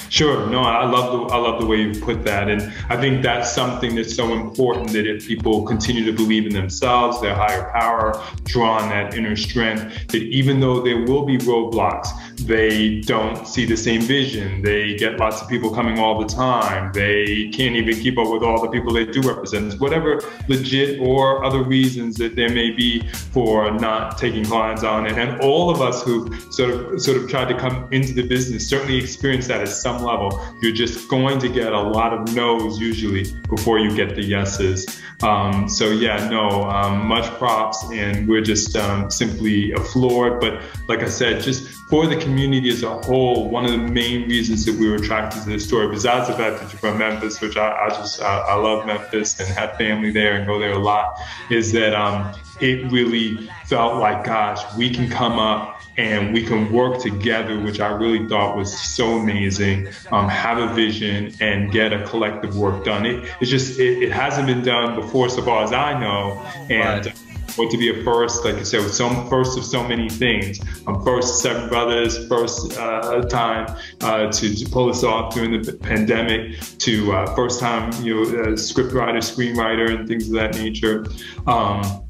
Sure. 0.09 0.47
No, 0.49 0.61
I 0.61 0.85
love 0.85 1.13
the 1.13 1.35
I 1.35 1.39
love 1.39 1.61
the 1.61 1.67
way 1.67 1.81
you 1.81 2.01
put 2.01 2.25
that, 2.25 2.49
and 2.49 2.63
I 2.89 2.97
think 2.97 3.23
that's 3.23 3.53
something 3.53 3.95
that's 3.95 4.15
so 4.15 4.33
important 4.33 4.91
that 4.93 5.07
if 5.07 5.27
people 5.27 5.65
continue 5.65 6.05
to 6.05 6.13
believe 6.13 6.47
in 6.47 6.53
themselves, 6.53 7.21
their 7.21 7.35
higher 7.35 7.71
power, 7.73 8.23
draw 8.45 8.79
on 8.79 8.89
that 8.91 9.15
inner 9.15 9.37
strength, 9.37 10.09
that 10.09 10.23
even 10.23 10.61
though 10.61 10.81
there 10.81 10.99
will 11.05 11.25
be 11.25 11.39
roadblocks, 11.39 12.09
they 12.47 13.01
don't 13.01 13.47
see 13.47 13.65
the 13.65 13.77
same 13.77 14.03
vision. 14.03 14.63
They 14.63 14.97
get 14.97 15.19
lots 15.19 15.41
of 15.41 15.49
people 15.49 15.75
coming 15.75 15.99
all 15.99 16.21
the 16.21 16.29
time. 16.29 16.93
They 16.93 17.49
can't 17.51 17.77
even 17.77 17.95
keep 17.95 18.19
up 18.19 18.31
with 18.31 18.43
all 18.43 18.61
the 18.61 18.69
people 18.69 18.93
they 18.93 19.07
do 19.07 19.21
represent. 19.21 19.81
Whatever 19.81 20.21
legit 20.49 21.01
or 21.01 21.45
other 21.45 21.63
reasons 21.63 22.17
that 22.17 22.37
there 22.37 22.51
may 22.51 22.71
be 22.71 23.07
for 23.33 23.71
not 23.73 24.19
taking 24.19 24.45
clients 24.45 24.83
on, 24.83 25.07
and, 25.07 25.19
and 25.19 25.41
all 25.41 25.71
of 25.71 25.81
us 25.81 26.03
who 26.03 26.33
sort 26.51 26.71
of 26.71 27.01
sort 27.01 27.17
of 27.17 27.29
tried 27.29 27.49
to 27.49 27.59
come 27.59 27.89
into 27.93 28.13
the 28.13 28.27
business 28.27 28.69
certainly 28.69 28.99
experience 28.99 29.47
that 29.47 29.54
at 29.61 29.69
some 29.69 30.03
level. 30.03 30.45
You're 30.61 30.73
just 30.73 31.09
going 31.09 31.39
to 31.41 31.49
get 31.49 31.73
a 31.73 31.81
lot 31.81 32.13
of 32.13 32.35
no's 32.35 32.79
usually 32.79 33.25
before 33.49 33.79
you 33.79 33.95
get 33.95 34.15
the 34.15 34.23
yeses. 34.23 35.01
Um, 35.23 35.69
so 35.69 35.91
yeah, 35.91 36.29
no, 36.29 36.65
um, 36.65 37.07
much 37.07 37.27
props, 37.39 37.85
and 37.93 38.29
we're 38.29 38.43
just 38.43 38.77
um, 38.77 39.11
simply 39.11 39.73
floored. 39.93 40.41
But 40.41 40.63
like 40.89 41.01
I 41.01 41.09
said, 41.09 41.43
just 41.43 41.69
for 41.89 42.07
the 42.07 42.17
community 42.17 42.69
as 42.71 42.83
a 42.83 42.99
whole, 43.03 43.49
one 43.49 43.65
of 43.65 43.71
the 43.71 43.79
main 43.79 44.29
reasons 44.29 44.65
that 44.67 44.75
we 44.75 44.89
were 44.89 44.97
attracted 44.97 45.43
to 45.43 45.49
this 45.49 45.65
story, 45.65 45.89
besides 45.89 46.29
the 46.29 46.35
fact 46.35 46.61
that 46.61 46.73
you're 46.73 46.81
from 46.81 46.99
Memphis, 46.99 47.41
which 47.41 47.57
I, 47.57 47.87
I 47.87 47.89
just 47.91 48.21
I, 48.21 48.55
love 48.55 48.87
Memphis 48.87 49.39
and 49.39 49.49
have 49.49 49.77
family 49.77 50.11
there 50.11 50.35
and 50.35 50.47
go 50.47 50.59
there 50.59 50.73
a 50.73 50.79
lot, 50.79 51.19
is 51.51 51.73
that 51.73 51.95
um, 51.95 52.35
it 52.61 52.91
really 52.91 53.49
felt 53.67 54.01
like, 54.01 54.25
gosh, 54.25 54.61
we 54.77 54.91
can 54.91 55.09
come 55.09 55.39
up 55.39 55.74
and 55.97 56.33
we 56.33 56.45
can 56.45 56.73
work 56.73 57.01
together, 57.01 57.59
which 57.61 57.81
I 57.81 57.89
really 57.89 58.29
thought 58.29 58.57
was 58.57 58.77
so 58.77 59.19
amazing. 59.19 59.89
Um, 60.11 60.29
have 60.29 60.59
a 60.59 60.73
vision 60.75 61.35
and 61.41 61.71
get 61.71 61.93
a 61.93 62.05
collective 62.07 62.57
work 62.57 62.85
done. 62.85 63.07
It, 63.07 63.29
it's 63.41 63.51
just 63.51 63.79
it, 63.79 64.03
it, 64.03 64.13
hasn't 64.13 64.47
been 64.47 64.63
done 64.63 64.95
before, 64.95 65.29
so 65.29 65.43
far 65.43 65.65
as 65.65 65.73
I 65.73 65.99
know, 65.99 66.43
and. 66.71 67.07
Right. 67.07 67.19
For 67.49 67.71
to 67.71 67.77
be 67.77 67.89
a 67.89 68.03
first, 68.03 68.45
like 68.45 68.57
I 68.57 68.65
said, 68.65 68.83
with 68.83 68.95
some 68.95 69.29
first 69.29 69.57
of 69.57 69.65
so 69.65 69.87
many 69.87 70.09
things. 70.09 70.61
Um, 70.89 71.05
first 71.05 71.41
Seven 71.41 71.69
Brothers, 71.69 72.27
first 72.27 72.77
uh, 72.77 73.23
time 73.29 73.77
uh, 74.01 74.33
to, 74.33 74.57
to, 74.57 74.71
pull 74.71 74.89
this 74.89 75.05
off 75.05 75.33
during 75.33 75.63
the 75.63 75.73
pandemic, 75.73 76.59
to 76.79 77.13
uh, 77.13 77.33
first 77.37 77.61
time 77.61 77.93
you 78.03 78.15
know 78.15 78.23
uh, 78.23 78.47
scriptwriter, 78.57 79.19
screenwriter, 79.19 79.95
and 79.95 80.09
things 80.09 80.27
of 80.27 80.35
that 80.35 80.57
nature. 80.57 81.07
Um, 81.47 82.05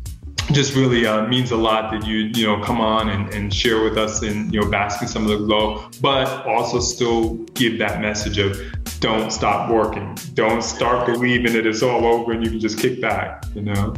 just 0.54 0.74
really 0.74 1.04
uh, 1.04 1.26
means 1.26 1.50
a 1.50 1.56
lot 1.56 1.90
that 1.90 2.06
you 2.06 2.30
you 2.34 2.46
know 2.46 2.62
come 2.62 2.80
on 2.80 3.08
and, 3.10 3.32
and 3.34 3.52
share 3.52 3.82
with 3.82 3.98
us 3.98 4.22
and 4.22 4.52
you 4.54 4.60
know 4.60 4.70
basking 4.70 5.08
some 5.08 5.22
of 5.24 5.28
the 5.28 5.38
glow, 5.38 5.88
but 6.00 6.46
also 6.46 6.80
still 6.80 7.34
give 7.54 7.78
that 7.78 8.00
message 8.00 8.38
of 8.38 8.58
don't 9.00 9.30
stop 9.32 9.70
working, 9.70 10.16
don't 10.34 10.62
start 10.62 11.06
believing 11.06 11.52
that 11.52 11.66
it's 11.66 11.82
all 11.82 12.06
over 12.06 12.32
and 12.32 12.44
you 12.44 12.50
can 12.50 12.60
just 12.60 12.78
kick 12.78 13.00
back, 13.00 13.44
you 13.54 13.62
know. 13.62 13.94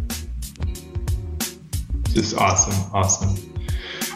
Just 2.13 2.37
awesome, 2.37 2.91
awesome. 2.95 3.53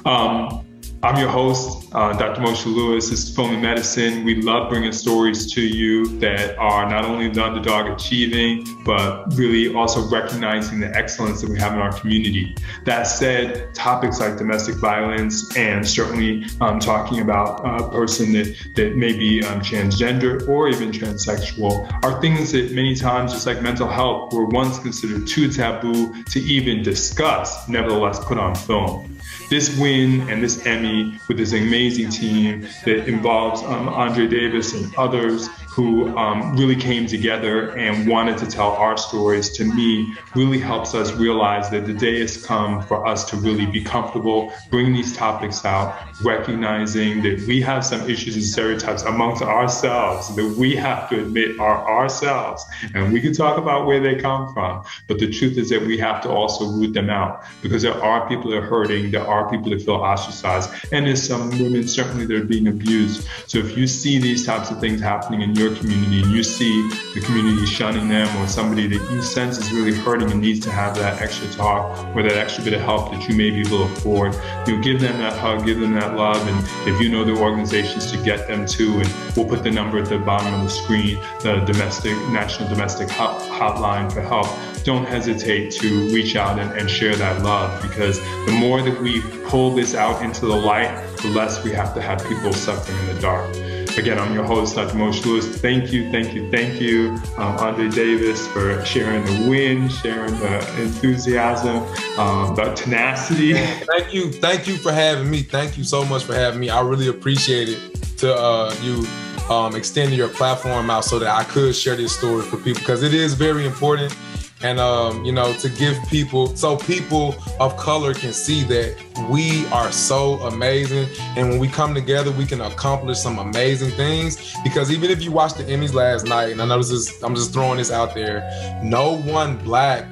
Um, 0.07 0.64
I'm 1.02 1.18
your 1.18 1.30
host, 1.30 1.88
uh, 1.92 2.12
Dr. 2.12 2.42
Moshe 2.42 2.66
Lewis. 2.66 3.08
This 3.08 3.22
is 3.22 3.34
Family 3.34 3.56
Medicine. 3.56 4.22
We 4.22 4.42
love 4.42 4.68
bringing 4.68 4.92
stories 4.92 5.50
to 5.54 5.62
you 5.62 6.18
that 6.18 6.58
are 6.58 6.86
not 6.90 7.06
only 7.06 7.26
the 7.30 7.42
underdog 7.42 7.86
achieving, 7.86 8.66
but 8.84 9.24
really 9.34 9.74
also 9.74 10.06
recognizing 10.10 10.78
the 10.78 10.94
excellence 10.94 11.40
that 11.40 11.48
we 11.48 11.58
have 11.58 11.72
in 11.72 11.78
our 11.78 11.98
community. 11.98 12.54
That 12.84 13.04
said, 13.04 13.74
topics 13.74 14.20
like 14.20 14.36
domestic 14.36 14.74
violence 14.74 15.56
and 15.56 15.88
certainly 15.88 16.44
um, 16.60 16.78
talking 16.78 17.20
about 17.22 17.64
a 17.64 17.88
person 17.88 18.32
that, 18.32 18.54
that 18.74 18.94
may 18.94 19.14
be 19.14 19.42
um, 19.42 19.60
transgender 19.62 20.46
or 20.46 20.68
even 20.68 20.92
transsexual 20.92 21.90
are 22.04 22.20
things 22.20 22.52
that 22.52 22.72
many 22.72 22.94
times, 22.94 23.32
just 23.32 23.46
like 23.46 23.62
mental 23.62 23.88
health, 23.88 24.34
were 24.34 24.44
once 24.44 24.78
considered 24.78 25.26
too 25.26 25.50
taboo 25.50 26.22
to 26.24 26.40
even 26.40 26.82
discuss, 26.82 27.66
nevertheless 27.70 28.22
put 28.22 28.36
on 28.36 28.54
film 28.54 29.16
this 29.50 29.76
win 29.76 30.30
and 30.30 30.42
this 30.42 30.64
Emmy 30.64 31.18
with 31.26 31.36
this 31.36 31.52
amazing 31.52 32.08
team 32.08 32.66
that 32.84 33.08
involves 33.08 33.62
um, 33.64 33.88
Andre 33.88 34.28
Davis 34.28 34.72
and 34.72 34.94
others 34.96 35.48
who 35.70 36.16
um, 36.16 36.56
really 36.56 36.74
came 36.74 37.06
together 37.06 37.70
and 37.76 38.09
wanted 38.09 38.37
to 38.38 38.46
tell 38.46 38.72
our 38.72 38.96
stories, 38.96 39.50
to 39.50 39.64
me, 39.64 40.14
really 40.35 40.59
helps 40.59 40.94
us 40.94 41.12
realize 41.12 41.70
that 41.70 41.87
the 41.87 41.92
day 41.92 42.18
has 42.18 42.44
come 42.44 42.83
for 42.83 43.06
us 43.06 43.24
to 43.30 43.37
really 43.37 43.66
be 43.66 43.80
comfortable 43.80 44.52
bringing 44.70 44.92
these 44.92 45.16
topics 45.16 45.64
out, 45.64 45.96
recognizing 46.24 47.22
that 47.22 47.40
we 47.46 47.61
have 47.61 47.85
some 47.85 48.09
issues 48.11 48.35
and 48.35 48.44
stereotypes 48.44 49.02
amongst 49.04 49.42
ourselves 49.42 50.35
that 50.35 50.56
we 50.59 50.74
have 50.74 51.09
to 51.09 51.22
admit 51.22 51.59
are 51.61 51.88
ourselves. 51.88 52.64
And 52.94 53.12
we 53.12 53.20
can 53.20 53.33
talk 53.33 53.56
about 53.56 53.87
where 53.87 54.00
they 54.00 54.16
come 54.16 54.52
from. 54.52 54.85
But 55.06 55.20
the 55.20 55.30
truth 55.30 55.56
is 55.56 55.68
that 55.70 55.83
we 55.83 55.98
have 55.98 56.20
to 56.22 56.30
also 56.30 56.66
root 56.66 56.94
them 56.94 57.10
out 57.10 57.44
because 57.62 57.83
there 57.83 57.94
are 57.94 58.29
people 58.29 58.50
that 58.50 58.58
are 58.58 58.66
hurting, 58.66 59.12
there 59.12 59.27
are 59.27 59.48
people 59.48 59.71
that 59.71 59.83
feel 59.83 59.94
ostracized, 59.94 60.71
And 60.92 61.06
there's 61.06 61.23
some 61.23 61.50
women 61.50 61.87
certainly 61.87 62.27
that 62.27 62.37
are 62.37 62.44
being 62.44 62.66
abused. 62.66 63.29
So 63.46 63.58
if 63.58 63.77
you 63.77 63.87
see 63.87 64.18
these 64.18 64.44
types 64.44 64.71
of 64.73 64.81
things 64.81 65.00
happening 65.00 65.42
in 65.42 65.60
your 65.61 65.77
community 65.77 66.23
and 66.23 66.33
you 66.33 66.42
see 66.42 66.88
the 67.15 67.21
community 67.21 67.67
shunning 67.67 68.08
them 68.08 68.35
or 68.38 68.46
somebody 68.46 68.87
that 68.87 69.11
you 69.11 69.21
sense 69.21 69.58
is 69.58 69.71
really 69.73 69.94
hurting 69.94 70.31
and 70.31 70.40
needs 70.40 70.61
to 70.61 70.71
have 70.71 70.96
that 70.96 71.21
extra 71.21 71.46
talk 71.48 72.17
or 72.17 72.23
that 72.23 72.33
extra 72.33 72.65
bit 72.65 72.73
of 72.73 72.81
help 72.81 73.13
that 73.13 73.29
you 73.29 73.37
may 73.37 73.50
be 73.50 73.61
able 73.61 73.87
to 73.87 73.92
afford, 73.92 74.33
you 74.67 74.77
know, 74.77 74.83
give 74.83 75.00
them 75.00 75.19
that 75.19 75.35
hug, 75.35 75.67
give 75.67 75.79
them 75.79 75.92
that 75.92 76.17
love. 76.17 76.40
And 76.48 76.88
if 76.88 77.00
you 77.00 77.11
know 77.11 77.25
the 77.25 77.37
organizations 77.37 78.11
to 78.11 78.17
get 78.25 78.48
them 78.48 78.65
to, 78.67 79.00
and 79.00 79.37
we'll 79.37 79.46
put 79.46 79.63
the 79.63 79.71
number 79.71 79.98
at 79.98 80.08
the 80.08 80.19
bottom 80.19 80.54
of 80.54 80.63
the 80.63 80.71
screen, 80.71 81.21
the 81.42 81.63
domestic, 81.67 82.17
national 82.31 82.69
domestic 82.71 83.08
hotline 83.08 84.11
for 84.11 84.23
help 84.23 84.48
don't 84.85 85.04
hesitate 85.04 85.71
to 85.71 86.08
reach 86.08 86.37
out 86.37 86.58
and, 86.58 86.73
and, 86.79 86.90
share 86.90 87.15
that 87.15 87.42
love 87.42 87.83
because 87.83 88.19
the 88.46 88.56
more 88.58 88.81
that 88.81 88.98
we 89.00 89.21
pull 89.44 89.75
this 89.75 89.94
out 89.94 90.23
into 90.23 90.46
the 90.46 90.56
light, 90.56 90.90
the 91.19 91.29
less 91.29 91.63
we 91.63 91.71
have 91.71 91.94
to 91.94 92.00
have 92.00 92.25
people 92.27 92.50
suffering 92.52 92.98
in 93.00 93.15
the 93.15 93.21
dark. 93.21 93.69
Again, 93.98 94.18
I'm 94.18 94.32
your 94.32 94.44
host, 94.44 94.76
Dr. 94.76 94.94
Moshe 94.94 95.24
Lewis. 95.24 95.46
Thank 95.46 95.92
you, 95.92 96.10
thank 96.10 96.32
you, 96.32 96.50
thank 96.50 96.80
you, 96.80 97.10
um, 97.36 97.56
Andre 97.58 97.88
Davis, 97.88 98.46
for 98.48 98.82
sharing 98.84 99.24
the 99.24 99.50
win, 99.50 99.88
sharing 99.88 100.38
the 100.38 100.58
enthusiasm, 100.80 101.78
um, 102.18 102.54
the 102.54 102.72
tenacity. 102.74 103.52
Thank 103.54 104.14
you, 104.14 104.32
thank 104.32 104.66
you 104.66 104.76
for 104.76 104.92
having 104.92 105.30
me. 105.30 105.42
Thank 105.42 105.76
you 105.76 105.84
so 105.84 106.04
much 106.04 106.24
for 106.24 106.34
having 106.34 106.60
me. 106.60 106.70
I 106.70 106.80
really 106.80 107.08
appreciate 107.08 107.68
it 107.68 107.94
to 108.18 108.34
uh, 108.34 108.74
you 108.80 109.06
um, 109.50 109.74
extending 109.74 110.16
your 110.16 110.28
platform 110.28 110.88
out 110.88 111.04
so 111.04 111.18
that 111.18 111.28
I 111.28 111.44
could 111.44 111.74
share 111.74 111.96
this 111.96 112.16
story 112.16 112.42
for 112.42 112.56
people 112.56 112.80
because 112.80 113.02
it 113.02 113.12
is 113.12 113.34
very 113.34 113.66
important 113.66 114.16
and 114.63 114.79
um, 114.79 115.25
you 115.25 115.33
know 115.33 115.52
to 115.54 115.69
give 115.69 115.96
people 116.08 116.54
so 116.54 116.77
people 116.77 117.35
of 117.58 117.77
color 117.77 118.15
can 118.15 118.33
see 118.33 118.63
that 118.65 118.96
we 119.31 119.67
are 119.69 119.90
so 119.92 120.35
amazing. 120.40 121.08
And 121.37 121.48
when 121.50 121.58
we 121.58 121.69
come 121.69 121.94
together 121.94 122.31
we 122.31 122.46
can 122.46 122.61
accomplish 122.61 123.19
some 123.19 123.38
amazing 123.38 123.90
things. 123.92 124.54
Because 124.63 124.90
even 124.90 125.11
if 125.11 125.23
you 125.23 125.33
watched 125.33 125.56
the 125.56 125.65
emmys 125.65 125.94
last 125.94 126.27
night 126.27 126.52
and 126.52 126.61
i 126.61 126.67
know 126.67 126.79
this 126.79 126.90
is 126.90 127.23
i'm 127.23 127.35
just 127.35 127.52
throwing 127.52 127.79
this 127.79 127.90
out 127.90 128.15
there 128.15 128.81
no 128.83 129.17
one 129.19 129.56
black 129.58 130.06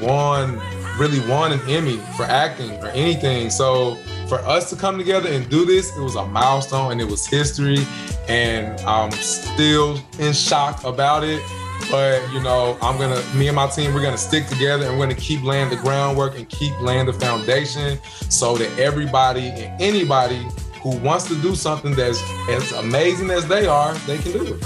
won 0.00 0.60
really 0.98 1.20
won 1.28 1.52
an 1.52 1.60
emmy 1.68 1.96
for 2.16 2.24
acting 2.24 2.72
or 2.82 2.88
anything. 2.88 3.50
So 3.50 3.96
for 4.28 4.38
us 4.40 4.70
to 4.70 4.76
come 4.76 4.96
together 4.96 5.28
and 5.28 5.48
do 5.48 5.64
this 5.64 5.96
it 5.96 6.00
was 6.00 6.14
a 6.14 6.26
milestone 6.26 6.92
and 6.92 7.00
it 7.00 7.08
was 7.08 7.26
history. 7.26 7.86
And 8.28 8.80
i'm 8.82 9.10
still 9.10 9.98
in 10.18 10.32
shock 10.32 10.84
about 10.84 11.24
it 11.24 11.42
but 11.90 12.20
you 12.32 12.40
know, 12.40 12.76
I'm 12.82 12.98
gonna 12.98 13.22
me 13.34 13.48
and 13.48 13.56
my 13.56 13.68
team, 13.68 13.94
we're 13.94 14.02
gonna 14.02 14.18
stick 14.18 14.46
together 14.46 14.86
and 14.86 14.98
we're 14.98 15.06
gonna 15.06 15.20
keep 15.20 15.42
laying 15.42 15.70
the 15.70 15.76
groundwork 15.76 16.36
and 16.36 16.48
keep 16.48 16.78
laying 16.80 17.06
the 17.06 17.12
foundation 17.12 17.98
so 18.28 18.56
that 18.56 18.78
everybody 18.78 19.48
and 19.48 19.80
anybody 19.80 20.46
who 20.82 20.96
wants 20.98 21.28
to 21.28 21.40
do 21.42 21.54
something 21.54 21.94
that's 21.94 22.22
as 22.48 22.72
amazing 22.72 23.30
as 23.30 23.46
they 23.46 23.66
are, 23.66 23.94
they 24.06 24.18
can 24.18 24.32
do 24.32 24.54
it. 24.54 24.64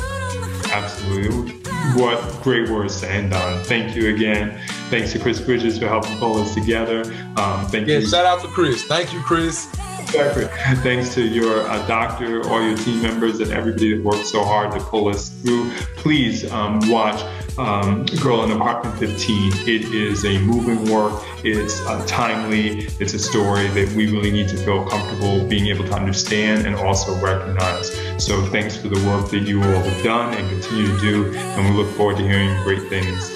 Absolutely. 0.72 1.60
What 2.00 2.42
great 2.42 2.70
words 2.70 3.00
to 3.00 3.10
end 3.10 3.34
on. 3.34 3.62
Thank 3.64 3.94
you 3.94 4.14
again. 4.14 4.58
Thanks 4.90 5.12
to 5.12 5.18
Chris 5.18 5.40
Bridges 5.40 5.78
for 5.78 5.86
helping 5.86 6.16
pull 6.18 6.40
us 6.40 6.54
together. 6.54 7.00
Um, 7.36 7.66
thank 7.66 7.86
yeah, 7.86 7.98
you. 7.98 8.06
Shout 8.06 8.24
out 8.24 8.40
to 8.42 8.48
Chris. 8.48 8.82
Thank 8.84 9.12
you, 9.12 9.20
Chris. 9.20 9.68
Thanks 10.84 11.12
to 11.14 11.26
your 11.26 11.68
uh, 11.68 11.84
doctor, 11.88 12.48
all 12.48 12.62
your 12.62 12.76
team 12.76 13.02
members, 13.02 13.40
and 13.40 13.50
everybody 13.50 13.96
that 13.96 14.04
worked 14.04 14.26
so 14.26 14.44
hard 14.44 14.72
to 14.72 14.78
pull 14.78 15.08
us 15.08 15.30
through. 15.42 15.72
Please 15.96 16.48
um, 16.52 16.78
watch 16.88 17.20
um, 17.58 18.06
Girl 18.22 18.44
in 18.44 18.52
Apartment 18.52 18.96
15. 18.98 19.52
It 19.66 19.92
is 19.92 20.24
a 20.24 20.38
moving 20.38 20.88
work. 20.88 21.20
It's 21.42 21.80
uh, 21.86 22.04
timely. 22.06 22.86
It's 23.00 23.14
a 23.14 23.18
story 23.18 23.66
that 23.68 23.92
we 23.96 24.08
really 24.08 24.30
need 24.30 24.48
to 24.50 24.56
feel 24.56 24.84
comfortable 24.84 25.44
being 25.48 25.66
able 25.66 25.84
to 25.86 25.94
understand 25.94 26.64
and 26.64 26.76
also 26.76 27.18
recognize. 27.18 27.90
So 28.24 28.40
thanks 28.46 28.76
for 28.76 28.86
the 28.86 29.04
work 29.08 29.30
that 29.30 29.40
you 29.40 29.64
all 29.64 29.82
have 29.82 30.04
done 30.04 30.32
and 30.34 30.48
continue 30.48 30.86
to 30.94 31.00
do. 31.00 31.34
And 31.34 31.74
we 31.74 31.82
look 31.82 31.92
forward 31.96 32.18
to 32.18 32.22
hearing 32.22 32.54
great 32.62 32.88
things 32.88 33.32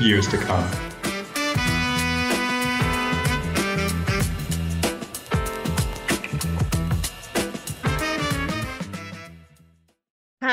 years 0.00 0.26
to 0.28 0.38
come. 0.38 0.85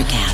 Electric 0.00 0.18
acid. 0.18 0.29